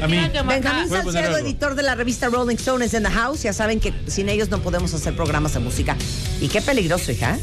A 0.00 0.06
mí. 0.06 0.16
Benjamín 0.16 0.88
Salcedo, 0.88 1.38
editor 1.38 1.74
de 1.74 1.82
la 1.82 1.94
revista 1.94 2.28
Rolling 2.28 2.56
Stone, 2.56 2.84
es 2.84 2.94
in 2.94 3.02
the 3.02 3.10
house. 3.10 3.42
Ya 3.42 3.52
saben 3.52 3.80
que 3.80 3.92
sin 4.06 4.28
ellos 4.28 4.48
no 4.48 4.60
podemos 4.60 4.94
hacer 4.94 5.16
programas 5.16 5.54
de 5.54 5.60
música. 5.60 5.96
Y 6.40 6.48
qué 6.48 6.62
peligroso, 6.62 7.10
hija. 7.10 7.36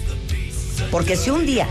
Porque 0.92 1.16
si 1.18 1.30
un 1.30 1.46
día 1.46 1.68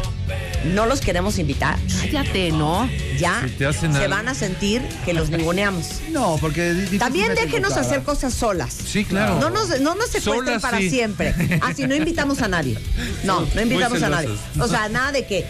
no 0.73 0.87
los 0.87 1.01
queremos 1.01 1.39
invitar, 1.39 1.79
Cállate, 2.01 2.51
¿no? 2.53 2.89
ya 3.19 3.47
Si 3.47 3.93
se 3.93 4.09
van 4.09 4.29
a 4.29 4.35
sentir 4.35 4.83
que 5.05 5.13
los 5.13 5.31
ninguneamos. 5.31 6.01
No, 6.15 6.39
porque 6.41 6.87
También 6.99 7.35
déjenos 7.35 7.77
hacer 7.77 8.03
cosas 8.03 8.33
solas. 8.35 8.73
Sí, 8.73 9.05
claro. 9.05 9.41
No 9.41 9.51
nos, 9.51 9.81
no 9.81 9.97
nos 9.97 10.07
secuestren 10.11 10.45
Solas, 10.61 10.63
para 10.63 10.79
sí. 10.79 10.91
siempre. 10.91 11.35
Así 11.61 11.89
no 11.89 11.97
invitamos 11.97 12.41
a 12.41 12.47
nadie. 12.47 12.79
No, 13.25 13.45
no 13.53 13.61
invitamos 13.61 14.01
a 14.03 14.11
nadie. 14.11 14.31
O 14.61 14.69
sea, 14.69 14.89
nada 14.89 15.11
de 15.13 15.27
que. 15.27 15.45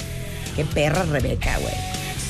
Qué 0.56 0.64
perra 0.64 1.02
Rebeca, 1.02 1.58
güey. 1.58 1.74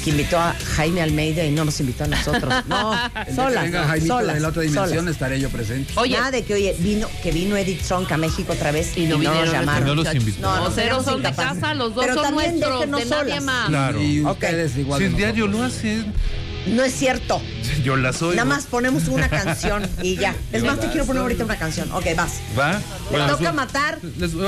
Que 0.05 0.11
invitó 0.11 0.39
a 0.39 0.55
Jaime 0.77 1.01
Almeida 1.01 1.45
y 1.45 1.51
no 1.51 1.65
nos 1.65 1.81
invitó 1.81 2.05
a 2.05 2.09
nosotros. 2.09 2.53
No, 2.69 2.93
solas. 3.35 3.65
venga 3.65 3.87
Jaimito 3.87 4.19
solas, 4.19 4.35
de 4.35 4.41
la 4.41 4.49
otra 4.49 4.63
dimensión 4.63 4.99
solas. 4.99 5.13
estaré 5.13 5.41
yo 5.41 5.49
presente. 5.49 5.93
Oye. 5.97 6.17
Nada 6.17 6.31
de 6.31 6.45
que, 6.45 6.55
oye, 6.55 6.77
vino, 6.79 7.09
que 7.23 7.33
vino 7.33 7.57
Edith 7.57 7.83
Trunk 7.83 8.11
a 8.13 8.17
México 8.17 8.53
otra 8.53 8.71
vez 8.71 8.97
y, 8.97 9.03
Y 9.03 9.07
no 9.07 9.13
no, 9.13 9.19
vinieron 9.21 9.45
nos 9.47 9.53
llamaron. 9.55 9.89
Y 9.89 9.91
no 9.91 9.95
los 10.03 10.15
invitó. 10.15 10.41
No, 10.43 10.57
No, 10.57 10.65
no, 10.65 10.71
cero 10.75 11.03
son 11.05 11.23
de 11.23 11.33
casa, 11.33 11.75
los 11.75 11.95
dos 11.95 12.05
Pero 12.05 12.15
son 12.15 12.25
también 12.25 12.51
nuestros, 12.61 12.81
déjenos 12.81 13.01
de 13.01 13.07
nadie 13.07 13.25
solas. 13.33 13.45
más. 13.45 13.69
Claro. 13.69 14.03
Y 14.03 14.25
ustedes 14.25 14.77
igual. 14.77 14.99
Si 14.99 15.05
de 15.05 15.11
el 15.11 15.17
diario 15.17 15.47
lo 15.47 15.59
No 15.59 16.83
es 16.85 16.95
cierto. 16.95 17.41
yo 17.85 17.97
las 17.97 18.21
oigo. 18.23 18.35
Nada 18.35 18.45
más 18.47 18.67
ponemos 18.67 19.09
una 19.09 19.29
canción 19.29 19.89
y 20.03 20.17
ya. 20.17 20.35
Es 20.53 20.63
más, 20.65 20.81
te 20.81 20.89
quiero 20.89 21.07
poner 21.07 21.23
ahorita 21.23 21.45
una 21.45 21.57
canción. 21.57 21.91
Ok, 21.93 22.07
vas. 22.17 22.41
¿Va? 22.59 22.73
Le 22.73 22.79
Bueno, 23.11 23.27
toca 23.37 23.53
matar 23.53 23.99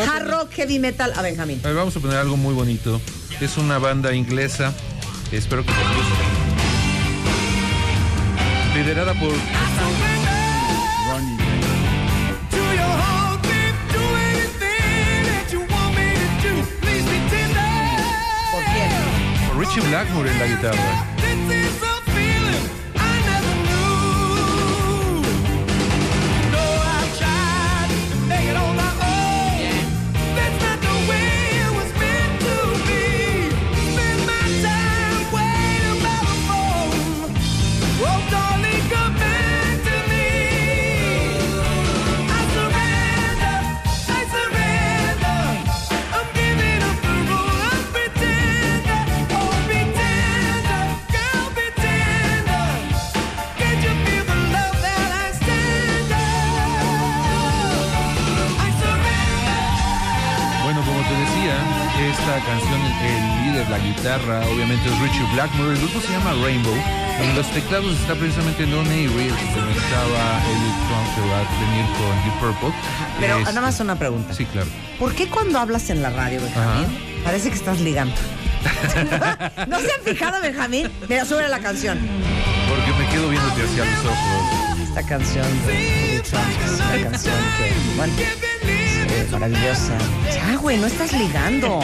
hard 0.09 0.29
rock, 0.29 0.51
heavy 0.53 0.79
metal 0.79 1.13
a 1.17 1.23
Benjamín. 1.23 1.61
A 1.65 1.69
ver, 1.69 1.77
vamos 1.77 1.97
a 1.97 2.01
poner 2.01 2.19
algo 2.19 2.37
muy 2.37 2.55
bonito. 2.55 3.01
Es 3.41 3.57
una 3.57 3.79
banda 3.79 4.15
inglesa. 4.15 4.73
Espero 5.33 5.65
que 5.65 5.71
les 5.71 5.79
guste. 5.79 6.25
Liderada 8.75 9.13
por 9.15 9.33
Ronnie. 11.11 11.37
Por 19.49 19.59
Richie 19.59 19.81
Blackmore 19.89 20.31
en 20.31 20.39
la 20.39 20.47
guitarra. 20.47 21.16
La 63.77 63.85
guitarra, 63.85 64.41
obviamente 64.53 64.89
es 64.89 64.99
Richie 65.01 65.27
Blackmore. 65.35 65.73
El 65.73 65.79
grupo 65.79 66.01
se 66.01 66.13
llama 66.13 66.33
Rainbow. 66.43 66.75
En 67.21 67.35
los 67.35 67.47
teclados 67.53 67.97
está 68.01 68.15
precisamente 68.15 68.67
Don 68.67 68.87
Avery, 68.87 69.29
el 69.29 69.35
que 69.37 69.47
comentaba 69.47 70.43
Eddie 70.45 70.75
Trump 70.87 71.15
que 71.15 71.21
va 71.31 71.39
a 71.41 71.45
venir 71.61 71.87
con 71.97 72.25
Deep 72.25 72.41
Purple. 72.41 72.75
Pero 73.21 73.39
Este, 73.39 73.53
nada 73.53 73.61
más 73.67 73.81
una 73.81 73.99
pregunta. 73.99 74.35
Sí, 74.35 74.45
claro. 74.47 74.69
¿Por 74.99 75.15
qué 75.15 75.29
cuando 75.29 75.59
hablas 75.59 75.91
en 75.91 76.03
la 76.03 76.11
radio, 76.11 76.41
Benjamín, 76.41 76.87
parece 77.25 77.49
que 77.51 77.57
estás 77.57 77.81
ligando? 77.81 78.15
¿No 79.69 79.79
se 79.79 79.93
han 79.93 80.03
fijado, 80.05 80.41
Benjamín? 80.43 80.91
Mira, 81.09 81.25
sube 81.25 81.49
la 81.49 81.59
canción. 81.59 81.99
Porque 82.69 82.93
me 82.99 83.09
quedo 83.11 83.29
viéndote 83.29 83.63
hacia 83.63 83.85
los 83.85 84.05
ojos. 84.05 84.81
Esta 84.89 85.03
canción 85.07 85.47
de 85.67 86.23
Trunk 86.29 86.65
es 86.65 86.81
una 86.81 87.11
canción 87.11 87.35
que, 87.59 87.97
bueno, 87.97 88.13
es 89.23 89.31
maravillosa. 89.31 89.93
Ya, 90.35 90.57
güey, 90.57 90.79
no 90.79 90.87
estás 90.87 91.13
ligando. 91.13 91.81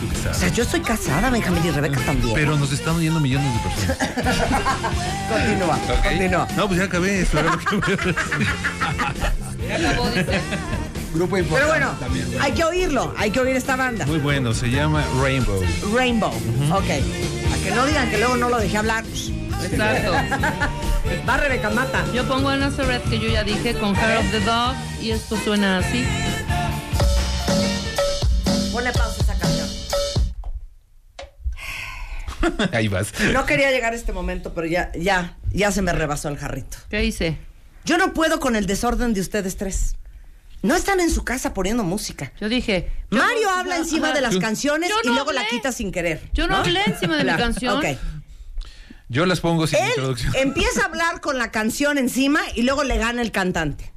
Tú 0.00 0.30
O 0.30 0.34
sea, 0.34 0.48
yo 0.48 0.62
estoy 0.62 0.80
casada, 0.80 1.30
Benjamín, 1.30 1.62
y 1.66 1.70
Rebeca 1.70 2.00
también. 2.00 2.34
Pero 2.34 2.56
nos 2.56 2.72
están 2.72 2.96
oyendo 2.96 3.20
millones 3.20 3.52
de 3.54 3.60
personas. 3.60 3.98
Continúa, 5.28 5.78
continúa. 6.02 6.48
No, 6.56 6.66
pues 6.68 6.78
ya 6.78 6.84
acabé. 6.86 7.20
Eso 7.22 7.38
era 7.38 7.52
lo 7.52 7.58
que 7.58 7.76
me- 7.76 7.82
Grupo 11.14 11.38
importante 11.38 11.48
Pero 11.54 11.66
bueno, 11.68 11.90
también. 11.98 12.26
hay 12.40 12.52
que 12.52 12.64
oírlo, 12.64 13.14
hay 13.16 13.30
que 13.30 13.40
oír 13.40 13.56
esta 13.56 13.76
banda. 13.76 14.04
Muy 14.06 14.18
bueno, 14.18 14.52
se 14.54 14.70
llama 14.70 15.02
Rainbow. 15.20 15.62
Rainbow. 15.94 16.32
Ok. 16.72 16.84
A 16.84 17.64
que 17.64 17.70
no 17.74 17.86
digan 17.86 18.10
que 18.10 18.18
luego 18.18 18.36
no 18.36 18.48
lo 18.50 18.58
dejé 18.58 18.76
hablar. 18.76 19.04
Exacto. 19.62 20.12
Va 21.28 21.36
Rebeca, 21.38 21.70
mata. 21.70 22.04
Yo 22.14 22.24
pongo 22.28 22.50
a 22.50 22.56
Nazareth, 22.56 23.02
que 23.08 23.18
yo 23.18 23.28
ya 23.30 23.42
dije, 23.42 23.74
con 23.74 23.96
Hair 23.96 24.18
of 24.18 24.30
the 24.30 24.40
Dog, 24.40 24.74
y 25.00 25.10
esto 25.10 25.36
suena 25.42 25.78
así. 25.78 26.04
Ahí 32.72 32.88
vas. 32.88 33.12
No 33.32 33.46
quería 33.46 33.70
llegar 33.70 33.92
a 33.92 33.96
este 33.96 34.12
momento, 34.12 34.54
pero 34.54 34.66
ya, 34.66 34.90
ya, 34.98 35.36
ya 35.52 35.70
se 35.72 35.82
me 35.82 35.92
rebasó 35.92 36.28
el 36.28 36.36
jarrito. 36.36 36.76
¿Qué 36.90 37.04
hice? 37.04 37.38
Yo 37.84 37.98
no 37.98 38.12
puedo 38.12 38.40
con 38.40 38.56
el 38.56 38.66
desorden 38.66 39.14
de 39.14 39.20
ustedes 39.20 39.56
tres. 39.56 39.96
No 40.62 40.74
están 40.74 40.98
en 41.00 41.10
su 41.10 41.24
casa 41.24 41.54
poniendo 41.54 41.84
música. 41.84 42.32
Yo 42.40 42.48
dije. 42.48 42.90
yo 43.10 43.18
Mario 43.18 43.42
no- 43.48 43.50
habla 43.56 43.76
encima 43.76 44.08
Ajá. 44.08 44.16
de 44.16 44.20
las 44.22 44.34
Yo- 44.34 44.40
canciones 44.40 44.90
Yo 44.90 44.96
y 45.10 45.14
luego 45.14 45.30
la 45.32 45.46
quita 45.46 45.70
sin 45.72 45.92
querer. 45.92 46.20
Yo 46.32 46.48
no 46.48 46.56
hablé 46.56 46.82
encima 46.86 47.16
de 47.16 47.22
mi 47.22 47.28
Claro, 47.28 47.44
canción. 47.44 47.76
Ok. 47.78 47.84
Yo 49.08 49.24
las 49.24 49.40
pongo 49.40 49.66
sin 49.66 49.78
Él 49.78 49.88
introducción. 49.90 50.34
empieza 50.36 50.82
a 50.82 50.84
hablar 50.86 51.20
con 51.20 51.38
la 51.38 51.50
canción 51.50 51.96
encima 51.96 52.40
y 52.54 52.62
luego 52.62 52.84
le 52.84 52.98
gana 52.98 53.22
el 53.22 53.30
cantante. 53.32 53.92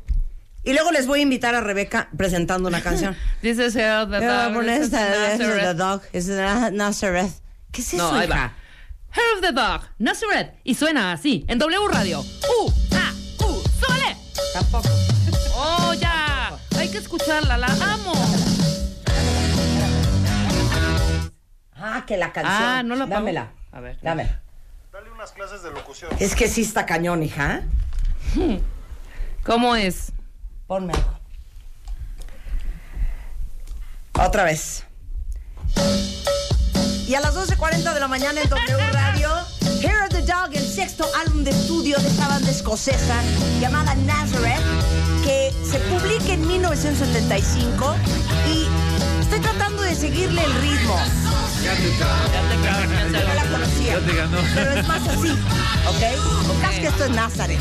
Y 0.64 0.74
luego 0.74 0.92
les 0.92 1.08
voy 1.08 1.20
a 1.20 1.24
invitar 1.24 1.56
a 1.56 1.62
Rebeca 1.62 2.08
presentando 2.16 2.70
una 2.70 2.82
canción. 2.82 3.18
This 3.42 3.58
is 3.58 3.74
the 3.74 3.82
Dog. 3.88 4.12
this 4.12 4.84
is 4.86 4.92
Nazareth. 4.92 5.62
The 5.64 5.74
Dog. 5.74 6.02
Es 6.14 6.28
de 6.28 6.36
Na- 6.42 6.70
Nazareth. 6.70 7.32
¿Qué 7.72 7.82
es 7.82 7.94
eso, 7.94 8.12
No, 8.12 8.18
ahí 8.18 8.28
hija? 8.28 8.54
Hair 9.14 9.36
of 9.36 9.42
the 9.42 9.52
Dog, 9.52 9.82
Nazareth. 10.00 10.54
Y 10.64 10.76
suena 10.76 11.14
así, 11.14 11.46
en 11.48 11.60
W 11.60 11.88
Radio. 11.90 12.22
¡Uh! 12.22 12.72
¡Ah! 12.94 13.12
¡Uh! 13.40 13.62
¡Súbele! 13.80 14.18
Tampoco. 14.54 14.90
¡Oh, 15.56 15.94
ya! 15.94 16.58
Hay 16.78 16.90
que 16.90 16.98
escucharla, 16.98 17.58
la 17.58 17.68
amo. 17.68 18.14
Ah, 21.76 22.04
que 22.06 22.18
la 22.18 22.32
canción. 22.32 22.64
Ah, 22.64 22.84
no 22.84 22.96
la 22.96 23.06
pongo. 23.06 23.16
Dámela. 23.16 23.52
A 23.72 23.80
ver. 23.80 23.98
Dámela. 24.02 24.42
Dale 24.92 25.10
unas 25.12 25.32
clases 25.32 25.64
de 25.64 25.72
locución. 25.72 26.12
Es 26.20 26.36
que 26.36 26.48
sí 26.48 26.62
está 26.62 26.86
cañón, 26.86 27.24
hija. 27.24 27.64
¿Cómo 29.44 29.76
es? 29.76 30.12
Ponme 30.68 30.94
algo. 30.94 31.20
Otra 34.14 34.44
vez. 34.44 34.86
Y 37.12 37.16
a 37.16 37.20
las 37.20 37.36
12.40 37.36 37.94
de 37.94 38.00
la 38.00 38.08
mañana 38.08 38.40
en 38.40 38.48
W 38.48 38.92
Radio, 38.94 39.30
Hair 39.84 40.04
of 40.04 40.10
the 40.12 40.22
Dog, 40.22 40.52
el 40.54 40.66
sexto 40.66 41.06
álbum 41.26 41.44
de 41.44 41.52
estudio 41.52 42.00
de 42.00 42.08
esta 42.08 42.30
banda 42.30 42.50
escocesa 42.50 43.22
llamada 43.60 43.94
Nazareth, 43.96 44.62
que 45.22 45.54
se 45.70 45.78
publica 45.80 46.32
en 46.32 46.48
1975 46.48 47.96
y 48.48 49.22
estoy 49.24 49.42
tratando 49.42 49.82
de 49.82 49.94
seguirle 49.94 50.42
el 50.42 50.54
ritmo. 50.62 50.96
Ya 51.66 51.74
te, 51.76 53.28
No 53.28 53.34
la 53.34 53.44
conocía. 53.44 54.00
ya 54.00 54.06
te 54.06 54.16
ganó. 54.16 54.38
Pero 54.56 54.72
es 54.72 54.88
más 54.88 55.02
así, 55.10 55.32
¿ok? 55.90 56.62
Casi 56.62 56.80
que 56.80 56.88
esto 56.88 57.04
es 57.04 57.12
Nazareth. 57.12 57.60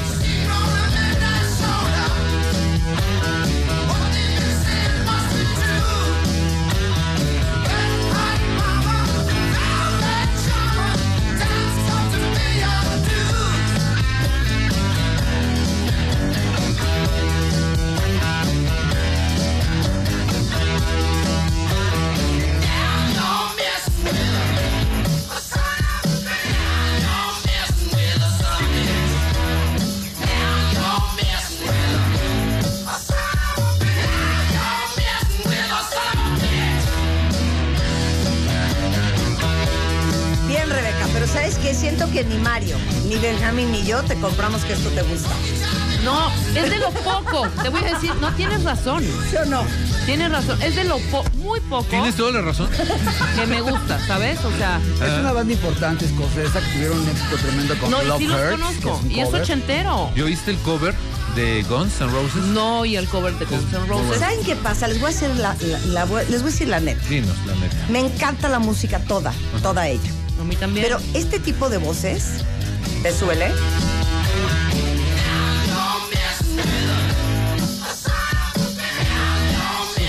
Siento 41.74 42.10
que 42.10 42.24
ni 42.24 42.36
Mario, 42.36 42.76
ni 43.08 43.16
Benjamín, 43.16 43.70
ni 43.72 43.84
yo 43.84 44.02
te 44.02 44.14
compramos 44.16 44.62
que 44.64 44.72
esto 44.74 44.88
te 44.90 45.02
gusta. 45.02 45.30
No, 46.04 46.30
es 46.54 46.68
de 46.70 46.78
lo 46.78 46.90
poco. 46.90 47.46
Te 47.62 47.68
voy 47.68 47.82
a 47.84 47.94
decir, 47.94 48.12
no 48.20 48.32
tienes 48.34 48.62
razón. 48.64 49.02
¿Sí 49.30 49.36
o 49.36 49.44
no? 49.46 49.62
Tienes 50.04 50.30
razón. 50.30 50.60
Es 50.62 50.76
de 50.76 50.84
lo 50.84 50.98
po- 51.10 51.24
muy 51.36 51.60
poco 51.60 51.84
Tienes 51.88 52.16
toda 52.16 52.32
la 52.32 52.40
razón. 52.42 52.68
que 53.36 53.46
me 53.46 53.60
gusta, 53.60 53.98
¿sabes? 54.06 54.38
O 54.44 54.50
sea, 54.56 54.78
Es 55.04 55.18
una 55.20 55.32
banda 55.32 55.52
importante 55.52 56.04
escocesa 56.06 56.60
que 56.60 56.66
tuvieron 56.72 56.98
un 57.00 57.08
éxito 57.08 57.36
tremendo 57.36 57.78
con 57.78 57.90
no, 57.90 58.02
y 58.02 58.06
Love 58.06 58.18
sí 58.18 58.26
los 58.26 58.40
Hurts, 58.40 58.50
conozco. 58.80 59.00
un 59.04 59.10
Y 59.10 59.20
es 59.20 59.26
cover. 59.26 59.42
ochentero. 59.42 60.10
¿Yo 60.16 60.24
oíste 60.26 60.50
el 60.50 60.58
cover 60.58 60.94
de 61.36 61.62
Guns 61.68 62.00
N' 62.00 62.10
Roses? 62.10 62.42
No, 62.46 62.84
y 62.84 62.96
el 62.96 63.06
cover 63.08 63.32
de 63.38 63.44
Guns 63.46 63.72
N' 63.72 63.86
Roses. 63.86 64.18
¿Saben 64.20 64.42
qué 64.44 64.56
pasa? 64.56 64.88
Les 64.88 65.00
voy 65.00 65.10
a 65.10 65.14
decir 65.14 65.28
la, 65.36 65.54
la- 65.60 66.04
la- 66.04 66.22
les 66.24 66.42
voy 66.42 66.48
a 66.48 66.52
decir 66.52 66.68
la 66.68 66.80
neta. 66.80 67.06
Dinos, 67.08 67.36
la 67.46 67.54
neta. 67.56 67.76
Me 67.90 68.00
encanta 68.00 68.48
la 68.48 68.58
música 68.58 68.98
toda, 69.00 69.32
toda 69.62 69.86
ella. 69.86 70.10
A 70.40 70.44
mí 70.44 70.56
también. 70.56 70.84
Pero 70.86 70.98
este 71.14 71.38
tipo 71.38 71.68
de 71.68 71.78
voces, 71.78 72.24
¿te 73.02 73.12
suele? 73.12 73.50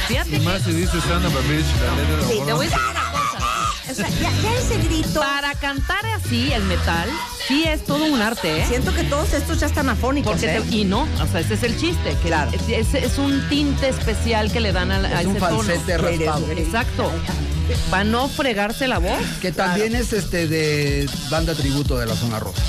Fíjate 0.08 0.36
Y 0.36 0.40
más 0.41 0.62
si 0.64 0.72
dice 0.74 0.99
Son 1.02 1.26
of 1.26 1.36
a 1.36 1.40
Bitch, 1.52 1.66
la 1.82 1.95
letra 1.95 2.28
Sí, 2.28 2.40
la 2.40 2.45
Te 2.45 2.53
voy 2.53 2.66
a 2.66 2.70
decir 2.70 2.82
una 2.91 3.12
cosa. 3.12 3.38
O 3.90 3.94
sea, 3.94 4.10
ya, 4.10 4.32
ya 4.41 4.56
ese 4.58 4.78
grito. 4.78 5.20
Para 5.20 5.53
cantar 5.56 6.06
así 6.06 6.52
el 6.53 6.64
metal, 6.64 7.10
sí 7.48 7.66
es 7.66 7.84
todo 7.84 8.06
un 8.06 8.22
arte, 8.22 8.62
¿eh? 8.62 8.66
Siento 8.68 8.94
que 8.94 9.03
todos 9.03 9.34
estos 9.34 9.60
ya 9.60 9.68
están 9.68 9.90
afónicos. 9.90 10.32
Porque 10.32 10.56
¿eh? 10.58 10.62
te- 10.62 10.76
y 10.76 10.86
no, 10.86 11.02
o 11.22 11.28
sea, 11.30 11.41
ese 11.41 11.56
es 11.56 11.64
el 11.64 11.78
chiste, 11.78 12.12
que 12.22 12.28
Claro. 12.30 12.52
es, 12.53 12.70
es- 12.70 12.94
es 13.03 13.18
un 13.18 13.48
tinte 13.49 13.90
especial 13.90 14.52
que 14.52 14.62
le 14.62 14.72
dan 14.72 14.91
a, 14.91 14.99
la- 14.99 15.10
a 15.10 15.22
Es 15.22 15.26
un 15.28 15.36
ese 15.36 15.45
tono. 15.45 15.58
falsete 15.64 15.98
raspado. 15.98 16.52
Exacto. 16.52 17.12
Para 17.89 18.03
no 18.03 18.27
fregarse 18.30 18.88
la 18.88 18.99
voz. 18.99 19.19
Que 19.41 19.52
también 19.52 19.95
es 19.95 20.14
este 20.14 20.48
de 20.48 21.10
banda 21.30 21.53
tributo 21.56 21.98
de 21.98 22.06
la 22.06 22.15
zona 22.15 22.39
rosa. 22.39 22.61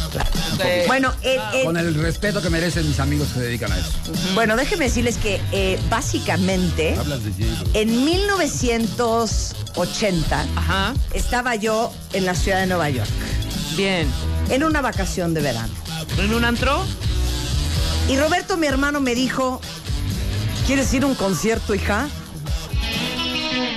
Bueno, 0.86 1.12
el- 1.22 1.40
el- 1.54 1.64
Con 1.64 1.76
el 1.76 1.94
respeto 1.94 2.40
que 2.42 2.50
merecen 2.50 2.86
mis 2.86 3.00
amigos 3.00 3.28
que 3.28 3.34
se 3.34 3.40
dedican 3.40 3.72
a 3.72 3.78
eso. 3.78 3.90
bueno, 4.34 4.56
déjenme 4.56 4.84
decirles 4.86 5.16
que 5.16 5.40
eh, 5.52 5.78
básicamente 5.88 6.94
Hablas 6.98 7.24
de 7.24 7.30
J-Lo. 7.32 7.70
en 7.74 8.04
1980 8.04 10.46
Ajá. 10.56 10.94
estaba 11.14 11.54
yo 11.56 11.92
en 12.12 12.26
la 12.26 12.34
ciudad 12.34 12.60
de 12.60 12.66
Nueva 12.66 12.90
York, 12.90 13.08
Bien. 13.76 14.06
en 14.50 14.64
una 14.64 14.80
vacación 14.80 15.34
de 15.34 15.40
verano. 15.40 15.72
¿En 16.18 16.34
un 16.34 16.44
antro? 16.44 16.84
Y 18.08 18.16
Roberto, 18.18 18.56
mi 18.56 18.66
hermano, 18.66 19.00
me 19.00 19.14
dijo, 19.14 19.60
¿quieres 20.66 20.92
ir 20.92 21.04
a 21.04 21.06
un 21.06 21.14
concierto, 21.14 21.74
hija? 21.74 22.08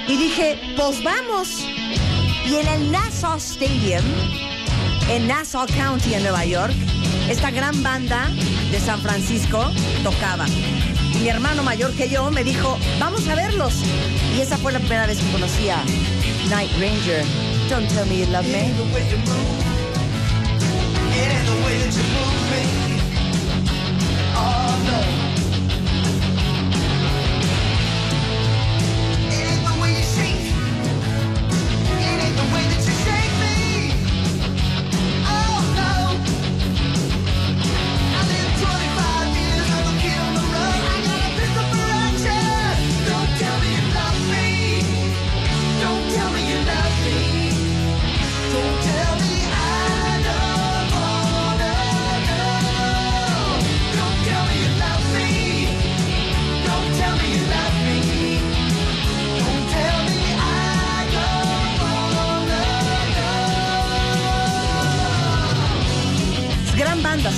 Y 0.07 0.17
dije, 0.17 0.59
pues 0.77 1.03
vamos. 1.03 1.59
Y 2.45 2.55
en 2.55 2.67
el 2.67 2.91
Nassau 2.91 3.37
Stadium, 3.37 4.03
en 5.09 5.27
Nassau 5.27 5.65
County, 5.67 6.13
en 6.13 6.23
Nueva 6.23 6.45
York, 6.45 6.73
esta 7.29 7.49
gran 7.51 7.81
banda 7.81 8.29
de 8.71 8.79
San 8.79 9.01
Francisco 9.01 9.71
tocaba. 10.03 10.45
Y 11.15 11.19
mi 11.19 11.29
hermano 11.29 11.63
mayor 11.63 11.91
que 11.93 12.09
yo 12.09 12.29
me 12.29 12.43
dijo, 12.43 12.77
vamos 12.99 13.27
a 13.27 13.35
verlos. 13.35 13.73
Y 14.35 14.41
esa 14.41 14.57
fue 14.57 14.71
la 14.71 14.79
primera 14.79 15.07
vez 15.07 15.19
que 15.19 15.31
conocí 15.31 15.69
a 15.69 15.83
Night 16.49 16.71
Ranger. 16.79 17.23
Don't 17.69 17.87
tell 17.89 18.05
me 18.05 18.19
you 18.19 18.27
love 18.27 18.45
me. 18.45 18.71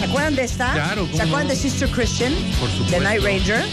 Acuerdan 0.08 0.36
de 0.36 0.44
esta? 0.44 0.74
Claro, 0.74 1.02
¿cómo 1.06 1.16
¿Se 1.18 1.24
acuerdan 1.24 1.48
no? 1.48 1.54
de 1.54 1.60
Sister 1.60 1.90
Christian? 1.90 2.34
Por 2.60 2.70
supuesto. 2.70 2.92
De 2.92 3.00
Night 3.00 3.22
Ranger. 3.24 3.66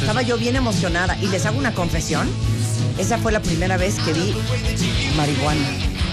Estaba 0.00 0.22
yo 0.22 0.36
bien 0.38 0.56
emocionada 0.56 1.16
y 1.20 1.26
les 1.28 1.44
hago 1.46 1.58
una 1.58 1.72
confesión. 1.74 2.28
Esa 2.98 3.18
fue 3.18 3.32
la 3.32 3.40
primera 3.40 3.76
vez 3.76 3.96
que 4.00 4.12
vi 4.12 4.34
marihuana. 5.16 5.68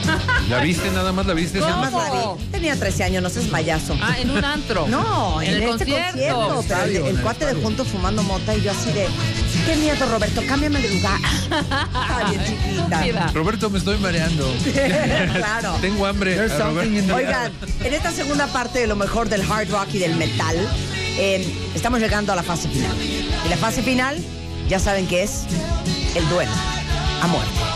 ¿La 0.50 0.60
viste? 0.60 0.92
Nada 0.92 1.12
más 1.12 1.26
la 1.26 1.34
viste. 1.34 1.60
Nada 1.60 1.84
Selma? 1.84 1.90
más 1.90 2.14
la 2.14 2.34
vi. 2.36 2.44
Tenía 2.52 2.76
13 2.76 3.04
años, 3.06 3.24
no 3.24 3.30
seas 3.30 3.46
payaso. 3.46 3.98
Ah, 4.02 4.18
en 4.20 4.30
un 4.30 4.44
antro. 4.46 4.88
No, 4.88 5.42
en, 5.42 5.50
en, 5.50 5.56
el 5.56 5.64
este 5.64 5.86
concierto. 5.86 6.48
concierto. 6.54 6.86
Pero 6.92 7.06
el, 7.08 7.16
el 7.16 7.22
cuate 7.22 7.46
de 7.48 7.54
juntos 7.56 7.88
fumando 7.88 8.22
mota 8.22 8.56
y 8.56 8.62
yo 8.62 8.72
así 8.72 8.92
de, 8.92 9.08
qué 9.66 9.76
miedo, 9.76 10.06
Roberto, 10.10 10.42
cámbiame 10.48 10.80
de 10.80 10.90
lugar. 10.96 11.20
Ay, 11.94 12.38
bien 12.38 12.46
chiquita. 12.46 13.32
Roberto, 13.34 13.70
me 13.70 13.80
estoy 13.80 13.98
mareando. 13.98 14.54
claro. 15.34 15.76
Tengo 15.82 16.06
hambre. 16.06 16.40
Oigan, 16.40 17.52
en 17.84 17.94
esta 17.94 18.12
segunda 18.12 18.48
parte 18.48 18.80
de 18.80 18.88
lo 18.88 18.96
mejor 18.96 19.30
del 19.30 19.42
hard 19.42 19.70
rock 19.70 19.88
y 19.94 20.00
del 20.00 20.16
metal, 20.16 20.56
eh, 21.18 21.46
estamos 21.74 22.00
llegando 22.00 22.32
a 22.32 22.36
la 22.36 22.44
fase 22.44 22.70
final. 22.70 22.96
Y 23.46 23.50
la 23.50 23.58
fase 23.58 23.82
final, 23.82 24.18
ya 24.70 24.80
saben 24.80 25.08
que 25.08 25.24
es 25.24 25.44
el 26.16 26.28
duelo 26.30 26.52
a 27.22 27.28
muerte. 27.28 27.75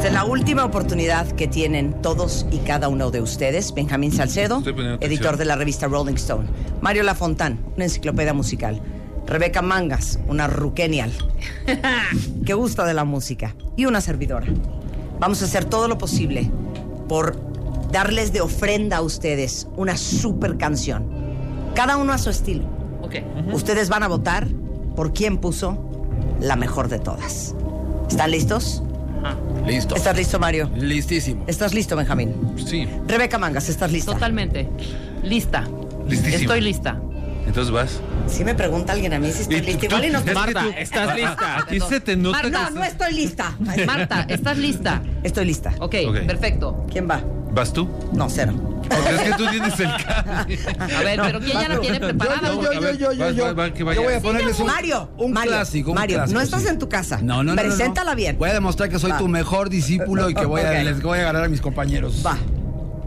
Esta 0.00 0.08
es 0.08 0.14
la 0.14 0.24
última 0.24 0.64
oportunidad 0.64 1.30
que 1.32 1.46
tienen 1.46 2.00
todos 2.00 2.46
y 2.50 2.56
cada 2.60 2.88
uno 2.88 3.10
de 3.10 3.20
ustedes. 3.20 3.74
Benjamín 3.74 4.12
Salcedo, 4.12 4.62
editor 4.98 5.36
de 5.36 5.44
la 5.44 5.56
revista 5.56 5.88
Rolling 5.88 6.14
Stone. 6.14 6.48
Mario 6.80 7.02
Lafontán, 7.02 7.60
una 7.76 7.84
enciclopedia 7.84 8.32
musical. 8.32 8.80
Rebeca 9.26 9.60
Mangas, 9.60 10.18
una 10.26 10.46
ruquenial 10.46 11.12
que 12.46 12.54
gusta 12.54 12.86
de 12.86 12.94
la 12.94 13.04
música. 13.04 13.54
Y 13.76 13.84
una 13.84 14.00
servidora. 14.00 14.46
Vamos 15.18 15.42
a 15.42 15.44
hacer 15.44 15.66
todo 15.66 15.86
lo 15.86 15.98
posible 15.98 16.50
por 17.06 17.36
darles 17.92 18.32
de 18.32 18.40
ofrenda 18.40 18.96
a 18.96 19.02
ustedes 19.02 19.68
una 19.76 19.98
super 19.98 20.56
canción. 20.56 21.10
Cada 21.74 21.98
uno 21.98 22.14
a 22.14 22.18
su 22.18 22.30
estilo. 22.30 22.64
Ok. 23.02 23.16
Ustedes 23.52 23.90
van 23.90 24.02
a 24.02 24.08
votar 24.08 24.48
por 24.96 25.12
quién 25.12 25.36
puso 25.36 25.76
la 26.40 26.56
mejor 26.56 26.88
de 26.88 27.00
todas. 27.00 27.54
¿Están 28.08 28.30
listos? 28.30 28.82
Listo. 29.66 29.94
¿Estás 29.94 30.16
listo, 30.16 30.38
Mario? 30.38 30.70
Listísimo. 30.76 31.44
¿Estás 31.46 31.74
listo, 31.74 31.94
Benjamín? 31.96 32.34
Sí. 32.64 32.88
Rebeca 33.06 33.38
Mangas, 33.38 33.68
¿estás 33.68 33.92
lista? 33.92 34.12
Totalmente. 34.12 34.68
Lista. 35.22 35.64
Listísimo. 36.08 36.36
Estoy 36.42 36.60
lista. 36.60 37.00
Entonces 37.46 37.72
vas. 37.72 38.00
Si 38.26 38.44
me 38.44 38.54
pregunta 38.54 38.92
alguien 38.92 39.12
a 39.14 39.18
mí 39.18 39.30
si 39.32 39.42
estoy 39.42 39.56
Y 39.56 39.60
tú- 39.60 39.66
lista, 39.66 39.86
igual 39.86 40.04
y 40.04 40.10
no 40.10 40.18
estoy 40.18 40.34
tú- 40.34 40.72
¿estás 40.78 41.14
lista? 41.16 41.56
A 41.58 41.66
ti 41.66 41.80
se 41.80 42.00
te 42.00 42.16
nota. 42.16 42.42
Marta, 42.42 42.70
No, 42.70 42.76
no 42.80 42.84
estoy 42.84 43.12
lista. 43.14 43.56
Marta, 43.86 44.26
¿estás 44.28 44.56
lista? 44.58 45.02
Estoy 45.22 45.44
lista. 45.46 45.72
Ok, 45.80 45.94
Ok. 46.08 46.18
perfecto. 46.26 46.86
¿Quién 46.90 47.08
va? 47.10 47.20
¿Vas 47.52 47.72
tú? 47.72 47.88
No, 48.12 48.28
cero. 48.30 48.52
Porque 48.88 49.14
es 49.14 49.20
que 49.22 49.32
tú 49.34 49.46
tienes 49.50 49.78
el 49.80 49.88
cable. 50.04 50.58
A 50.78 51.02
ver, 51.02 51.20
pero 51.22 51.40
¿quién 51.40 51.60
ya 51.60 51.68
la 51.68 51.80
tiene 51.80 52.00
preparada? 52.00 52.48
Yo, 52.48 52.62
yo, 52.62 52.72
yo, 52.72 52.92
yo, 52.92 53.12
yo, 53.12 53.30
yo. 53.30 53.44
va, 53.44 53.52
va, 53.52 53.72
que 53.72 53.80
Yo 53.80 53.86
vaya. 53.86 54.00
voy 54.00 54.14
a 54.14 54.20
ponerles 54.20 54.58
un, 54.58 54.66
Mario, 54.66 55.10
un 55.16 55.32
Mario, 55.32 55.52
clásico. 55.52 55.90
un 55.90 55.94
Mario, 55.96 56.16
clásico, 56.16 56.38
no 56.38 56.44
estás 56.44 56.62
sí. 56.62 56.68
en 56.68 56.78
tu 56.78 56.88
casa. 56.88 57.18
No, 57.22 57.42
no, 57.44 57.54
no. 57.54 57.62
Preséntala 57.62 58.14
bien. 58.14 58.36
Voy 58.38 58.50
a 58.50 58.54
demostrar 58.54 58.88
que 58.88 58.98
soy 58.98 59.12
Va. 59.12 59.18
tu 59.18 59.28
mejor 59.28 59.70
discípulo 59.70 60.28
y 60.30 60.34
que 60.34 60.44
voy 60.44 60.62
a, 60.62 60.82
les 60.82 61.00
voy 61.02 61.18
a 61.18 61.22
ganar 61.22 61.44
a 61.44 61.48
mis 61.48 61.60
compañeros. 61.60 62.22
Va. 62.26 62.36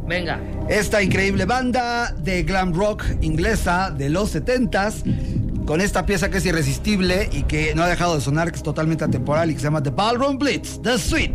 Venga. 0.07 0.39
Esta 0.69 1.01
increíble 1.01 1.45
banda 1.45 2.13
de 2.17 2.43
glam 2.43 2.73
rock 2.73 3.03
inglesa 3.21 3.89
de 3.91 4.09
los 4.09 4.35
70s, 4.35 5.65
con 5.65 5.81
esta 5.81 6.05
pieza 6.05 6.29
que 6.29 6.37
es 6.37 6.45
irresistible 6.45 7.29
y 7.31 7.43
que 7.43 7.73
no 7.75 7.83
ha 7.83 7.87
dejado 7.87 8.15
de 8.15 8.21
sonar, 8.21 8.51
que 8.51 8.57
es 8.57 8.63
totalmente 8.63 9.03
atemporal 9.05 9.49
y 9.49 9.53
que 9.53 9.59
se 9.59 9.65
llama 9.65 9.81
The 9.83 9.91
Ballroom 9.91 10.37
Blitz, 10.37 10.81
The 10.81 10.97
Sweet. 10.97 11.31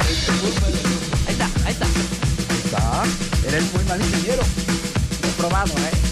Ahí 0.00 1.32
está, 1.32 1.50
ahí 1.66 1.72
está. 1.72 1.86
Está. 2.64 3.02
Eres 3.46 3.72
muy 3.74 3.84
mal 3.84 4.00
ingeniero. 4.00 4.42
Probado, 5.36 5.72
¿eh? 5.72 6.11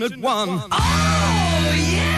Passionate 0.00 0.20
one. 0.20 0.62
Oh, 0.70 1.74
yeah, 1.74 2.15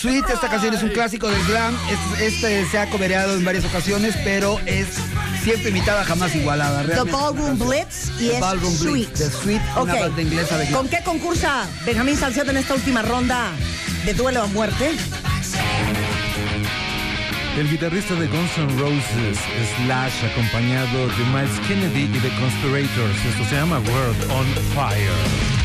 Sweet, 0.00 0.24
esta 0.32 0.48
canción 0.48 0.72
es 0.74 0.82
un 0.82 0.90
clásico 0.90 1.28
del 1.28 1.42
glam. 1.44 1.74
Es- 1.90 2.20
Este 2.32 2.64
se 2.70 2.78
ha 2.78 2.88
cobereado 2.88 3.34
en 3.34 3.44
varias 3.44 3.64
ocasiones, 3.64 4.14
pero 4.24 4.58
es 4.66 4.86
siempre 5.42 5.70
imitada, 5.70 6.04
jamás 6.04 6.34
igualada. 6.34 6.82
The 6.84 7.10
Ballroom 7.10 7.58
Blitz 7.58 8.08
y 8.18 8.28
The 8.28 8.34
es 8.34 8.40
Ballroom 8.40 8.74
Sweet. 8.74 8.92
Blitz, 8.92 9.12
The 9.18 9.30
Sweet, 9.30 9.60
una 9.76 9.92
Ok. 9.94 10.00
banda 10.00 10.22
inglesa 10.22 10.56
de 10.58 10.66
glam. 10.66 10.80
¿Con 10.80 10.88
qué 10.88 11.02
concursa 11.04 11.66
Benjamín 11.84 12.16
Salcedo 12.16 12.50
en 12.50 12.56
esta 12.58 12.74
última 12.74 13.02
ronda 13.02 13.50
de 14.06 14.14
duelo 14.14 14.42
a 14.42 14.46
muerte? 14.46 14.90
El 17.58 17.68
guitarrista 17.68 18.14
de 18.14 18.26
Guns 18.28 18.56
N' 18.56 18.78
Roses, 18.80 19.38
Slash, 19.84 20.24
acompañado 20.32 21.08
de 21.08 21.24
Miles 21.26 21.58
Kennedy 21.68 22.04
y 22.04 22.20
The 22.20 22.30
Conspirators. 22.40 23.16
Esto 23.28 23.44
se 23.50 23.54
llama 23.56 23.78
World 23.80 24.30
on 24.30 24.46
Fire. 24.74 25.59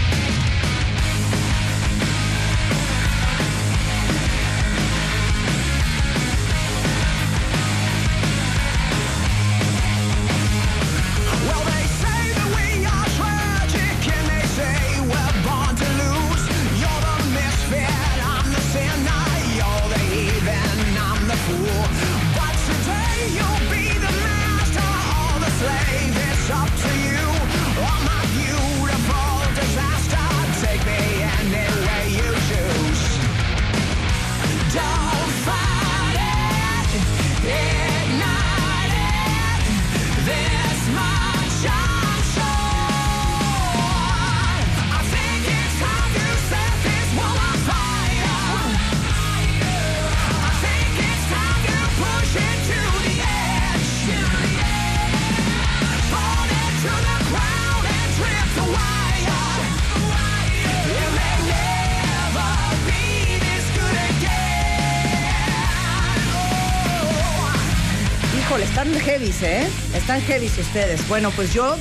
Están 70.15 70.43
ustedes. 70.61 71.07
Bueno, 71.09 71.29
pues 71.31 71.53
yo, 71.53 71.75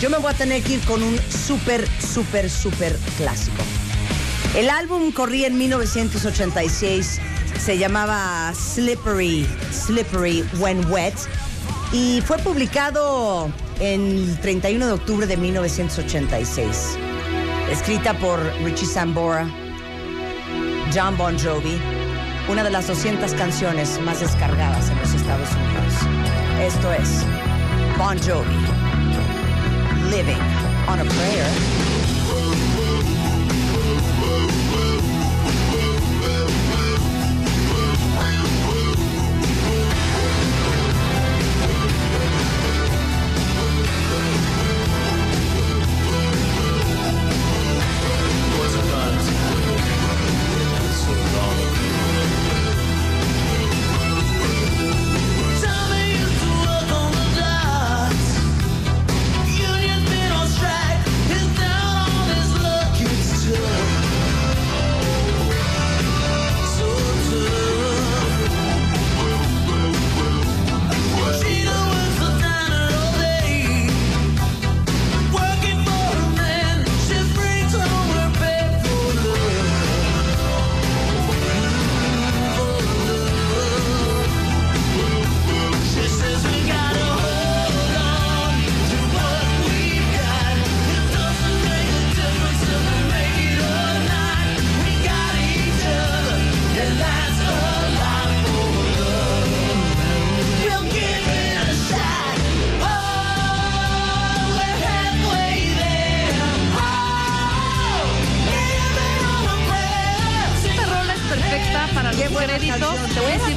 yo 0.00 0.08
me 0.08 0.18
voy 0.18 0.30
a 0.30 0.36
tener 0.36 0.62
que 0.62 0.74
ir 0.74 0.80
con 0.82 1.02
un 1.02 1.18
súper, 1.28 1.84
súper, 2.00 2.48
súper 2.48 2.96
clásico. 3.16 3.64
El 4.54 4.70
álbum 4.70 5.10
corría 5.10 5.48
en 5.48 5.58
1986, 5.58 7.20
se 7.58 7.76
llamaba 7.76 8.52
Slippery, 8.54 9.44
Slippery 9.72 10.44
When 10.60 10.88
Wet 10.88 11.14
y 11.92 12.20
fue 12.20 12.38
publicado 12.38 13.50
el 13.80 14.38
31 14.40 14.86
de 14.86 14.92
octubre 14.92 15.26
de 15.26 15.36
1986. 15.36 16.96
Escrita 17.72 18.16
por 18.20 18.38
Richie 18.62 18.86
Sambora, 18.86 19.48
John 20.94 21.16
Bon 21.16 21.36
Jovi, 21.36 21.76
una 22.48 22.62
de 22.62 22.70
las 22.70 22.86
200 22.86 23.34
canciones 23.34 24.00
más 24.02 24.20
descargadas 24.20 24.90
en 24.90 24.98
los 25.00 25.12
Estados 25.12 25.48
Unidos. 25.50 25.94
Esto 26.60 26.92
es 26.92 27.53
Bon 27.96 28.16
Jovi, 28.18 28.50
Living 30.10 30.40
on 30.88 30.98
a 30.98 31.04
Prayer. 31.04 31.83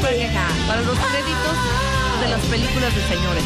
Vieja. 0.01 0.47
para 0.67 0.81
los 0.81 0.97
créditos 0.97 1.57
de 2.21 2.29
las 2.29 2.41
películas 2.41 2.95
de 2.95 3.07
señores. 3.07 3.43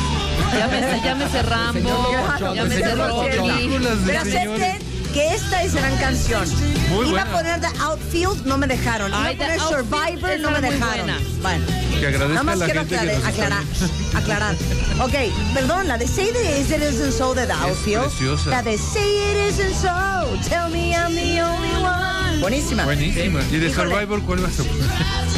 Llámese, 0.58 1.02
llámese 1.04 1.42
Rambo, 1.44 2.12
llámese 2.54 2.96
Rocky. 2.96 3.80
Pero 4.06 4.20
acepten 4.20 4.80
que 5.14 5.34
esta 5.36 5.64
es 5.64 5.74
gran 5.74 5.96
canción. 5.98 6.44
Muy 6.90 7.10
Iba 7.10 7.22
a 7.22 7.26
poner 7.26 7.62
The 7.62 7.68
Outfield, 7.80 8.46
no 8.46 8.58
me 8.58 8.68
dejaron. 8.68 9.10
Iba 9.12 9.24
Ay, 9.26 9.36
a 9.36 9.38
poner 9.38 9.60
Survivor, 9.60 10.40
no 10.40 10.52
me 10.52 10.62
dejaron. 10.62 11.12
Bueno. 11.42 11.66
Que 12.00 12.08
agradezca 12.08 12.28
Nada 12.28 12.40
a 12.40 12.44
más 12.44 12.58
la 12.58 12.66
quiero 12.66 12.80
gente 12.82 12.96
que 12.96 13.02
aclarar, 13.02 13.64
nos 13.64 14.14
aclarar, 14.14 14.56
aclarar. 14.56 14.56
Ok, 15.02 15.34
perdón, 15.54 15.88
la 15.88 15.98
de 15.98 16.08
Say 16.08 16.30
It 16.30 16.72
Isn't 16.72 17.12
So 17.12 17.34
de 17.34 17.46
The 17.46 17.54
Outfield. 17.54 18.04
preciosa. 18.08 18.50
La 18.50 18.62
de 18.64 18.78
Say 18.78 19.04
It 19.04 19.54
Isn't 19.54 19.76
So, 19.76 20.50
Tell 20.50 20.70
Me 20.70 20.92
I'm 20.92 21.14
the 21.16 21.42
Only 21.44 21.76
One. 21.76 22.01
Buenísima. 22.42 22.84
Buenísima. 22.86 23.40
¿Y 23.52 23.58
de 23.58 23.68
Híjole. 23.68 23.90
Survivor 23.92 24.22
cuál 24.24 24.40
vas 24.40 24.60
a 24.60 24.64
poner? 24.64 24.84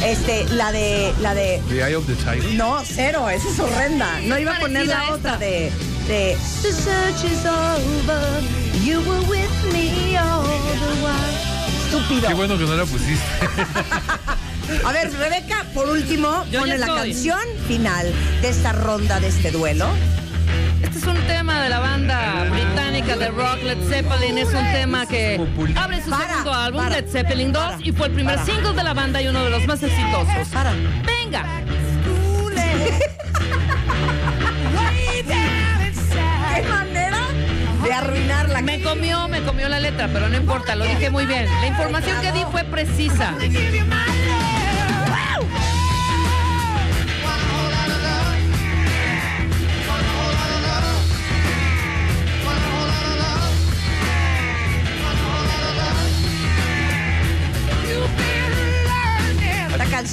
Este, 0.04 0.44
la 0.54 0.72
de, 0.72 1.12
la 1.20 1.34
de, 1.34 1.62
The 1.68 1.76
Eye 1.86 1.94
of 1.96 2.06
the 2.06 2.14
Tiger. 2.14 2.54
no, 2.54 2.82
cero, 2.84 3.28
esa 3.30 3.48
es 3.48 3.58
horrenda. 3.60 4.20
No 4.22 4.38
iba 4.38 4.56
a 4.56 4.60
poner 4.60 4.86
la 4.86 5.00
a 5.00 5.12
otra 5.12 5.34
esta. 5.34 5.38
de, 5.38 5.70
de 6.08 6.36
The 6.62 6.72
search 6.72 7.24
is 7.30 7.44
over, 7.46 8.42
you 8.84 9.00
were 9.00 9.20
with 9.28 9.72
me 9.72 10.16
all 10.18 10.42
the 10.42 10.50
while. 11.02 11.84
Estúpido. 11.86 12.28
Qué 12.28 12.34
bueno 12.34 12.58
que 12.58 12.64
no 12.64 12.74
la 12.74 12.84
pusiste. 12.84 13.22
A 14.84 14.92
ver, 14.92 15.12
Rebeca, 15.12 15.66
por 15.74 15.88
último, 15.90 16.44
Yo 16.50 16.60
pone 16.60 16.78
la 16.78 16.86
estoy. 16.86 17.10
canción 17.12 17.38
final 17.68 18.10
de 18.40 18.48
esta 18.48 18.72
ronda, 18.72 19.20
de 19.20 19.28
este 19.28 19.50
duelo. 19.50 19.86
Este 20.94 21.10
es 21.10 21.16
un 21.16 21.26
tema 21.26 21.60
de 21.60 21.68
la 21.70 21.80
banda 21.80 22.44
británica 22.52 23.16
de 23.16 23.28
rock 23.30 23.64
Led 23.64 23.78
Zeppelin. 23.88 24.38
Es 24.38 24.54
un 24.54 24.62
tema 24.70 25.04
que 25.06 25.40
abre 25.74 26.00
su 26.00 26.08
Para, 26.08 26.28
segundo 26.28 26.54
álbum, 26.54 26.84
para, 26.84 27.00
Led 27.00 27.08
Zeppelin 27.08 27.52
2, 27.52 27.74
y 27.80 27.90
fue 27.90 28.06
el 28.06 28.12
primer 28.12 28.38
single 28.44 28.74
de 28.74 28.84
la 28.84 28.94
banda 28.94 29.20
y 29.20 29.26
uno 29.26 29.42
de 29.42 29.50
los 29.50 29.66
más 29.66 29.82
exitosos. 29.82 30.48
¡Venga! 31.04 31.64
¿Qué 36.54 36.62
manera 36.68 37.18
de 37.82 37.92
arruinar 37.92 38.48
la 38.50 38.62
Me 38.62 38.80
comió, 38.80 39.26
me 39.26 39.42
comió 39.42 39.68
la 39.68 39.80
letra, 39.80 40.08
pero 40.12 40.28
no 40.28 40.36
importa, 40.36 40.76
lo 40.76 40.84
dije 40.84 41.10
muy 41.10 41.26
bien. 41.26 41.46
La 41.60 41.66
información 41.66 42.20
que 42.20 42.30
di 42.30 42.44
fue 42.52 42.62
precisa. 42.62 43.34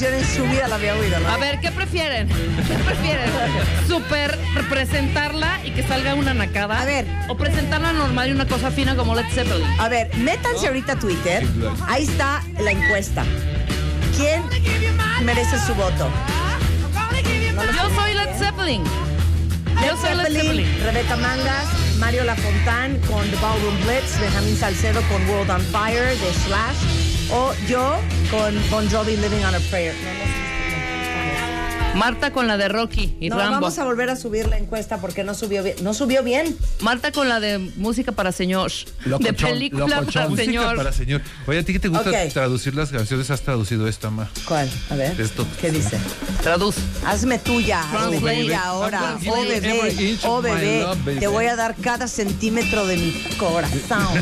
Canción 0.02 0.14
en 0.19 0.36
su 0.36 0.44
vida 0.52 0.68
la 0.68 0.76
había 0.76 0.95
oído, 0.95 1.19
¿no? 1.19 1.30
A 1.30 1.38
ver, 1.38 1.60
¿qué 1.60 1.72
prefieren? 1.72 2.28
¿Qué 2.28 2.73
prefieren? 2.73 3.30
¿Super 3.88 4.36
representarla 4.56 5.60
y 5.64 5.72
que 5.72 5.84
salga 5.84 6.15
una 6.15 6.34
nacada? 6.34 6.82
A 6.82 6.86
ver. 6.86 7.06
¿O 7.30 7.38
presentarla 7.38 7.94
normal 7.94 8.30
y 8.30 8.32
una 8.32 8.48
cosa 8.48 8.72
fina 8.72 8.95
como 8.95 9.14
Led 9.14 9.30
Zeppelin? 9.32 9.68
A 9.80 9.90
ver, 9.90 10.10
métanse 10.18 10.68
ahorita 10.68 10.94
a 10.94 10.95
Twitter. 10.99 11.45
Ahí 11.88 12.03
está 12.03 12.41
la 12.60 12.72
encuesta. 12.72 13.23
¿Quién 14.18 14.41
merece 15.23 15.60
su 15.60 15.76
voto? 15.76 16.10
Yo 17.56 17.95
soy 17.95 18.14
Led 18.15 18.36
Zeppelin. 18.40 18.84
Yo 19.86 19.98
soy 19.98 20.15
Led 20.15 20.23
Zeppelin, 20.23 20.65
Zeppelin. 20.65 20.84
Rebeca 20.84 21.15
Mangas, 21.18 21.98
Mario 21.99 22.23
Lafontán 22.23 22.98
con 23.02 23.30
The 23.30 23.36
Ballroom 23.36 23.76
Blitz, 23.84 24.19
Benjamín 24.19 24.57
Salcedo 24.57 25.02
con 25.03 25.23
World 25.30 25.52
on 25.52 25.61
Fire 25.61 26.18
de 26.18 26.34
Slash, 26.45 27.11
o 27.32 27.53
yo 27.68 27.99
con 28.30 28.53
Bon 28.70 28.88
Jovi 28.90 29.16
Living 29.18 29.44
on 29.44 29.56
a 29.56 29.60
Prayer. 29.70 30.31
Marta 31.95 32.31
con 32.31 32.47
la 32.47 32.57
de 32.57 32.68
Rocky 32.69 33.15
y 33.19 33.30
no, 33.30 33.38
Rambo. 33.38 33.53
vamos 33.55 33.77
a 33.77 33.84
volver 33.84 34.09
a 34.09 34.15
subir 34.15 34.47
la 34.47 34.57
encuesta 34.57 34.97
porque 34.99 35.23
no 35.23 35.34
subió 35.35 35.61
bien. 35.61 35.76
No 35.84 35.93
subió 35.93 36.23
bien. 36.23 36.57
Marta 36.80 37.11
con 37.11 37.27
la 37.30 37.39
de 37.39 37.57
música 37.76 38.11
para 38.13 38.31
señor. 38.31 38.72
de 39.05 39.34
película 39.34 39.88
locochón. 39.99 40.13
para 40.13 40.30
Música 40.30 40.45
señor. 40.45 40.76
para 40.77 40.91
señor. 40.93 41.22
Oye, 41.47 41.59
¿a 41.59 41.63
ti 41.63 41.73
que 41.73 41.80
te 41.80 41.89
gusta 41.89 42.11
traducir 42.30 42.76
las 42.76 42.89
canciones? 42.89 43.30
¿Has 43.30 43.41
traducido 43.41 43.88
esta, 43.88 44.09
ma? 44.09 44.30
¿Cuál? 44.47 44.69
A 44.89 44.95
ver. 44.95 45.19
Esto. 45.19 45.45
¿Qué 45.59 45.69
dice? 45.69 45.97
Traduz. 46.41 46.76
Hazme 47.05 47.38
tuya, 47.39 47.81
hazme 47.81 47.97
Translate. 48.19 48.41
tuya 48.41 48.63
ahora. 48.63 48.99
Gonna 49.23 49.35
Oh 49.35 49.43
bebé, 49.43 50.18
oh 50.23 50.41
bebé, 50.41 50.81
love, 50.81 51.19
te 51.19 51.27
voy 51.27 51.45
a 51.45 51.55
dar 51.55 51.76
cada 51.76 52.07
centímetro 52.07 52.85
de 52.88 52.97
mi 52.97 53.11
corazón. 53.38 53.72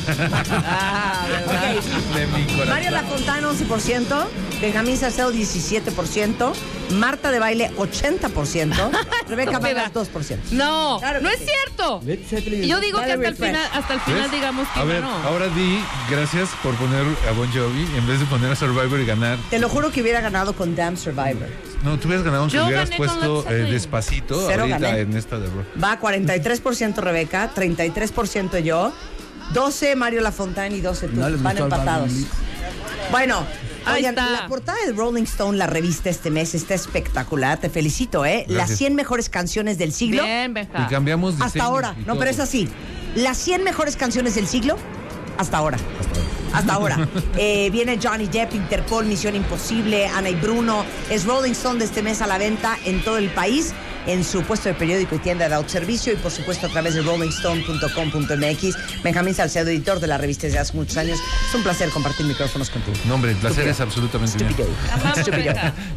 Ah, 0.72 1.26
¿verdad? 1.30 1.76
Ok. 1.78 2.16
De 2.16 2.28
mi 2.28 2.44
corazón. 2.46 2.70
Mario 2.70 2.92
Lafontana 2.92 3.50
11%, 3.50 4.26
Benjamín 4.62 4.98
Salcedo 4.98 5.32
17%, 5.32 6.54
Marta 6.92 7.32
de 7.32 7.40
Baile 7.40 7.59
80%, 7.68 8.92
Rebeca 9.28 9.60
Mangas 9.60 9.94
2%. 9.94 10.38
No, 10.52 10.98
Claro 11.00 11.22
no 11.22 11.30
es 11.30 11.40
sí. 11.40 11.46
cierto. 11.46 12.02
Yo 12.66 12.80
digo 12.80 13.00
que 13.00 13.12
hasta 13.12 13.28
el 13.28 13.36
final, 13.36 13.70
hasta 13.74 13.94
el 13.96 14.00
final 14.02 14.22
¿Ves? 14.24 14.32
digamos 14.32 14.68
que 14.70 14.80
A 14.80 14.84
ver, 14.84 15.02
ganó. 15.02 15.14
ahora 15.28 15.48
di 15.50 15.80
gracias 16.10 16.50
por 16.64 16.74
poner 16.76 17.06
a 17.28 17.32
Bon 17.34 17.48
Jovi 17.52 17.88
en 17.98 18.08
vez 18.08 18.20
de 18.20 18.26
poner 18.26 18.52
a 18.52 18.56
Survivor 18.56 19.00
y 19.00 19.06
ganar. 19.06 19.38
Te 19.50 19.60
lo 19.60 19.70
juro 19.70 19.92
que 19.92 20.02
hubiera 20.02 20.22
ganado 20.22 20.54
con 20.54 20.76
Damn 20.76 20.98
Survivor. 20.98 21.48
No, 21.84 21.98
tú 21.98 22.08
hubieras 22.08 22.26
ganado 22.26 22.48
Yo 22.48 22.66
hubieras 22.66 22.90
puesto 22.92 23.46
eh, 23.50 23.54
despacito 23.72 24.46
Cero 24.48 24.62
ahorita 24.64 24.80
gané. 24.80 25.00
en 25.02 25.16
esta 25.18 25.40
de 25.40 25.48
rock. 25.48 25.66
Va 25.82 26.00
43% 26.00 26.96
Rebeca, 26.98 27.52
33% 27.56 28.60
yo, 28.60 28.92
12 29.54 29.96
Mario 29.96 30.22
Lafontana 30.22 30.76
y 30.76 30.82
12 30.82 31.08
tú. 31.08 31.16
No 31.20 31.38
Van 31.42 31.58
empatados. 31.58 32.12
Bueno, 33.12 33.46
Ahí 33.86 33.98
Oigan, 34.04 34.18
está. 34.18 34.30
la 34.32 34.48
portada 34.48 34.78
de 34.86 34.94
Rolling 34.94 35.24
Stone, 35.24 35.58
la 35.58 35.68
revista 35.68 36.10
este 36.10 36.30
mes, 36.32 36.54
está 36.56 36.74
espectacular. 36.74 37.60
Te 37.60 37.70
felicito, 37.70 38.26
¿eh? 38.26 38.46
Las 38.48 38.58
Gracias. 38.58 38.78
100 38.80 38.96
mejores 38.96 39.30
canciones 39.30 39.78
del 39.78 39.94
siglo. 39.94 40.24
Bien, 40.24 40.52
Y 40.52 40.54
Benja. 40.54 40.88
cambiamos 40.90 41.36
Hasta 41.42 41.64
ahora. 41.64 41.96
y 41.98 42.02
No, 42.02 42.08
todo. 42.14 42.20
pero 42.20 42.32
es 42.32 42.40
así. 42.40 42.70
Las 43.16 43.38
100 43.38 43.64
mejores 43.64 43.96
canciones 43.96 44.36
del 44.36 44.48
siglo, 44.48 44.78
hasta 45.38 45.58
ahora. 45.58 45.78
Hasta 46.54 46.74
ahora. 46.74 47.08
Eh, 47.38 47.70
viene 47.72 47.98
Johnny 48.02 48.28
Depp, 48.28 48.54
Interpol, 48.54 49.06
Misión 49.06 49.36
Imposible, 49.36 50.08
Ana 50.08 50.30
y 50.30 50.36
Bruno. 50.36 50.84
Es 51.10 51.26
Rolling 51.26 51.52
Stone 51.54 51.80
de 51.80 51.86
este 51.86 52.02
mes 52.04 52.22
a 52.22 52.28
la 52.28 52.38
venta 52.38 52.78
en 52.86 53.02
todo 53.04 53.18
el 53.18 53.30
país, 53.30 53.72
en 54.10 54.24
su 54.24 54.42
puesto 54.44 54.70
de 54.70 54.76
periódico 54.76 55.16
y 55.16 55.20
tienda 55.20 55.48
de 55.48 55.54
autoservicio 55.56 56.14
y 56.14 56.16
por 56.16 56.32
supuesto 56.32 56.66
a 56.68 56.70
través 56.70 56.96
de 56.96 57.02
rollingstone.com.mx. 57.04 59.04
Benjamín 59.04 59.36
Salcedo, 59.36 59.70
editor 59.70 60.00
de 60.00 60.08
la 60.08 60.18
revista 60.18 60.48
desde 60.48 60.58
hace 60.60 60.74
muchos 60.76 60.98
años. 60.98 61.20
Es 61.48 61.54
un 61.56 61.62
placer 61.64 61.90
compartir 61.90 62.26
micrófonos 62.26 62.70
contigo. 62.72 62.98
No, 63.06 63.16
hombre, 63.16 63.32
el 63.32 63.38
placer 63.38 63.68
Estúpido. 63.68 63.72
es 63.74 63.82
absolutamente 63.82 64.44
mío. 64.44 64.56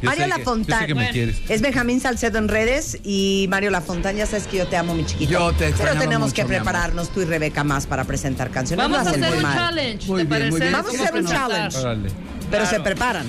Mario 0.68 0.96
me 0.96 1.10
quieres. 1.10 1.40
Es 1.48 1.62
Benjamín 1.62 2.00
Salcedo 2.00 2.38
en 2.38 2.48
redes 2.48 2.98
y 3.02 3.46
Mario 3.48 3.70
Lafontán, 3.70 4.16
ya 4.16 4.26
sabes 4.26 4.46
que 4.46 4.58
yo 4.58 4.66
te 4.66 4.76
amo, 4.76 4.94
mi 4.94 5.06
chiquito. 5.06 5.32
Yo 5.32 5.52
te 5.52 5.72
Pero 5.72 5.92
tenemos 5.98 6.30
mucho, 6.30 6.34
que 6.34 6.44
prepararnos 6.44 7.08
tú 7.10 7.22
y 7.22 7.24
Rebeca 7.24 7.64
más 7.64 7.86
para 7.86 8.04
presentar 8.04 8.50
canciones. 8.50 8.84
Vamos 8.84 9.02
Lo 9.02 9.06
a 9.06 9.10
hacen 9.10 9.24
hacer 9.24 9.34
muy 9.36 9.44
un 9.44 9.50
mal. 9.50 9.58
challenge, 9.58 10.06
Muy 10.08 10.24
¿te 10.24 10.28
bien, 10.38 10.50
parece? 10.50 10.70
Vamos 10.70 10.94
a 10.94 11.02
hacer 11.02 11.14
un 11.14 11.24
presentar. 11.24 11.72
challenge. 11.72 12.14
Pero 12.50 12.64
Claro. 12.64 12.66
se 12.66 12.80
preparan. 12.80 13.26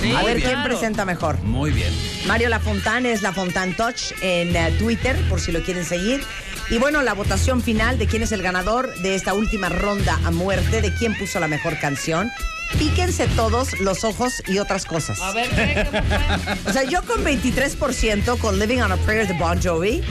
Sí, 0.00 0.12
a 0.12 0.22
ver 0.22 0.40
claro. 0.40 0.54
quién 0.54 0.64
presenta 0.64 1.04
mejor. 1.04 1.38
Muy 1.42 1.70
bien. 1.70 1.92
Mario 2.26 2.48
Lafontán 2.48 3.06
es 3.06 3.22
Lafontán 3.22 3.74
Touch 3.74 4.12
en 4.20 4.54
eh, 4.54 4.74
Twitter, 4.78 5.16
por 5.28 5.40
si 5.40 5.52
lo 5.52 5.62
quieren 5.62 5.84
seguir. 5.84 6.22
Y 6.70 6.78
bueno, 6.78 7.02
la 7.02 7.12
votación 7.12 7.62
final 7.62 7.98
de 7.98 8.06
quién 8.06 8.22
es 8.22 8.32
el 8.32 8.42
ganador 8.42 8.94
de 9.00 9.14
esta 9.14 9.34
última 9.34 9.68
ronda 9.68 10.18
a 10.24 10.30
muerte, 10.30 10.80
de 10.80 10.94
quién 10.94 11.16
puso 11.18 11.38
la 11.40 11.48
mejor 11.48 11.78
canción. 11.78 12.30
Píquense 12.78 13.26
todos 13.36 13.78
los 13.80 14.04
ojos 14.04 14.42
y 14.46 14.58
otras 14.58 14.86
cosas. 14.86 15.20
A 15.20 15.32
ver, 15.32 15.48
¿qué? 15.50 15.86
¿Cómo 15.90 16.02
fue? 16.02 16.54
O 16.70 16.72
sea, 16.72 16.82
yo 16.84 17.02
con 17.02 17.24
23% 17.24 18.38
con 18.38 18.58
Living 18.58 18.80
on 18.80 18.92
a 18.92 18.96
Prayer 18.96 19.28
de 19.28 19.34
Bon 19.34 19.60
Jovi. 19.62 20.02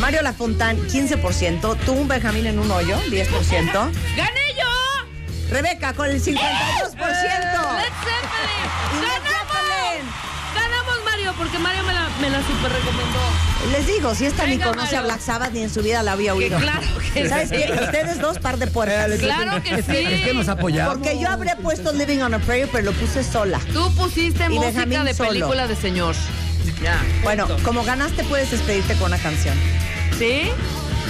Mario 0.00 0.22
Lafontán, 0.22 0.78
15%. 0.88 1.76
Tú, 1.84 1.92
un 1.92 2.08
Benjamín 2.08 2.46
en 2.46 2.58
un 2.58 2.70
hoyo, 2.70 2.96
10%. 3.10 3.28
¡Gané 4.16 4.40
yo! 4.58 4.99
Rebeca, 5.50 5.92
con 5.94 6.06
el 6.08 6.22
52%. 6.22 6.34
¡Led 6.34 6.42
Zeppelin! 6.96 8.66
¡Ganamos! 9.02 9.50
¡Ganamos, 10.54 11.04
Mario! 11.04 11.34
Porque 11.36 11.58
Mario 11.58 11.82
me 11.84 11.92
la, 11.92 12.08
me 12.20 12.30
la 12.30 12.38
super 12.38 12.72
recomendó. 12.72 13.18
Les 13.72 13.86
digo, 13.86 14.14
si 14.14 14.26
esta 14.26 14.46
ni 14.46 14.58
conoce 14.58 14.96
a 14.96 15.00
Mario. 15.00 15.02
Black 15.04 15.20
Sabbath 15.20 15.52
ni 15.52 15.62
en 15.62 15.70
su 15.70 15.82
vida 15.82 16.02
la 16.02 16.12
había 16.12 16.32
Que 16.32 16.38
oído. 16.38 16.58
claro 16.58 16.86
que 17.14 17.28
¿Sabes 17.28 17.48
sí. 17.50 17.56
qué? 17.56 17.72
Ustedes 17.72 18.20
dos 18.20 18.38
par 18.38 18.58
de 18.58 18.66
puertas. 18.68 19.18
Claro 19.18 19.62
que 19.62 19.74
Es 19.74 19.84
que, 19.86 20.02
es 20.14 20.22
que 20.22 20.30
sí. 20.30 20.36
nos 20.36 20.48
apoyamos. 20.48 20.94
Porque 20.94 21.18
yo 21.18 21.28
habría 21.28 21.56
puesto 21.56 21.92
Living 21.92 22.20
on 22.20 22.34
a 22.34 22.38
Prayer, 22.38 22.68
pero 22.70 22.84
lo 22.86 22.92
puse 22.92 23.22
sola. 23.24 23.60
Tú 23.72 23.92
pusiste 23.94 24.44
Y 24.46 24.48
música 24.50 24.66
Benjamín 24.66 25.04
de 25.04 25.14
solo. 25.14 25.28
película 25.30 25.66
de 25.66 25.76
señor. 25.76 26.14
Ya. 26.82 27.02
Bueno, 27.22 27.46
punto. 27.46 27.62
como 27.64 27.84
ganaste, 27.84 28.24
puedes 28.24 28.50
despedirte 28.50 28.94
con 28.94 29.06
una 29.12 29.18
canción. 29.18 29.54
¿Sí? 30.18 30.50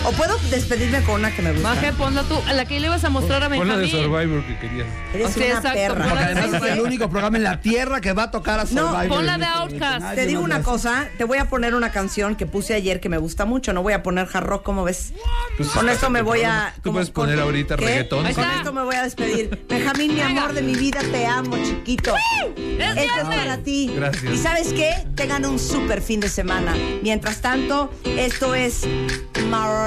O 0.02 0.12
puedo 0.12 0.36
despedirme 0.51 1.02
con 1.02 1.16
una 1.16 1.31
que 1.35 1.43
me 1.43 1.52
gusta. 1.52 1.68
Baje, 1.74 1.93
ponla 1.93 2.22
tú. 2.22 2.35
A 2.48 2.55
la 2.55 2.64
que 2.64 2.81
le 2.81 2.86
ibas 2.86 3.05
a 3.05 3.10
mostrar 3.10 3.43
a 3.43 3.48
Pon 3.51 3.68
la 3.68 3.77
de. 3.77 3.90
Survivor 3.90 4.43
que 4.47 4.59
querías. 4.59 4.86
Eres 5.12 5.31
Sí, 5.32 5.40
una 5.40 5.47
exacto, 5.48 5.70
perra. 5.74 5.94
ponla 5.94 6.09
Porque 6.09 6.24
además 6.24 6.44
¿Sabes 6.51 6.62
es 6.62 6.78
el 6.78 6.81
único 6.81 7.10
programa 7.10 7.36
en 7.36 7.43
la 7.44 7.60
Tierra 7.60 8.01
que 8.01 8.12
va 8.14 8.22
a 8.24 8.31
tocar 8.31 8.60
a 8.60 8.64
No, 8.64 8.68
Survivor. 8.68 9.09
pon 9.09 9.27
la 9.27 9.35
en 9.35 9.40
de 9.40 9.47
este-. 9.47 9.78
Nadie 9.78 10.16
Te 10.16 10.27
digo 10.27 10.40
una 10.40 10.62
cosa, 10.62 11.06
te 11.18 11.24
voy 11.24 11.36
a 11.39 11.44
poner 11.51 11.74
una 11.74 11.93
canción 11.93 12.35
que 12.35 12.47
puse 12.47 12.72
ayer 12.74 12.98
que 13.01 13.10
me 13.10 13.18
gusta 13.18 13.44
mucho. 13.44 13.74
No 13.74 13.82
voy 13.82 13.93
a 13.93 14.02
poner 14.02 14.27
hard 14.32 14.44
rock, 14.47 14.62
¿cómo 14.62 14.85
ves? 14.85 15.12
Pues 15.59 15.68
con 15.68 15.86
esto 15.90 16.09
me 16.09 16.22
voy 16.22 16.43
a. 16.43 16.74
Tú 16.82 16.93
puedes 16.93 17.10
poner 17.10 17.35
con- 17.36 17.44
ahorita 17.44 17.77
¿Qué? 17.77 17.85
reggaetón. 17.85 18.32
Con 18.32 18.51
esto 18.51 18.72
me 18.72 18.82
voy 18.82 18.97
a 18.97 19.02
despedir. 19.02 19.66
Benjamín, 19.68 20.14
mi 20.14 20.22
amor 20.22 20.55
de 20.55 20.62
mi 20.62 20.74
vida, 20.77 21.01
te 21.12 21.27
amo, 21.27 21.56
chiquito. 21.62 22.14
¡Es 22.56 22.97
Esto 22.97 23.20
es 23.20 23.36
para 23.36 23.59
ti. 23.59 23.93
Gracias. 23.94 24.32
¿Y 24.32 24.39
sabes 24.39 24.72
qué? 24.72 24.93
Tengan 25.14 25.44
un 25.44 25.59
súper 25.59 26.01
fin 26.01 26.20
de 26.20 26.31
semana. 26.31 26.74
Mientras 27.02 27.43
tanto, 27.43 27.93
esto 28.05 28.55
es 28.55 28.81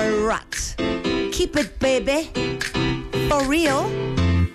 Marat. 0.03 0.75
Keep 1.31 1.55
it, 1.55 1.79
baby. 1.79 2.29
For 3.29 3.41
real. 3.45 3.83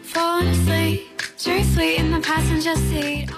Falling 0.02 0.48
asleep, 0.48 1.22
sweet 1.64 1.96
in 1.96 2.10
the 2.10 2.20
passenger 2.20 2.76
seat. 2.76 3.30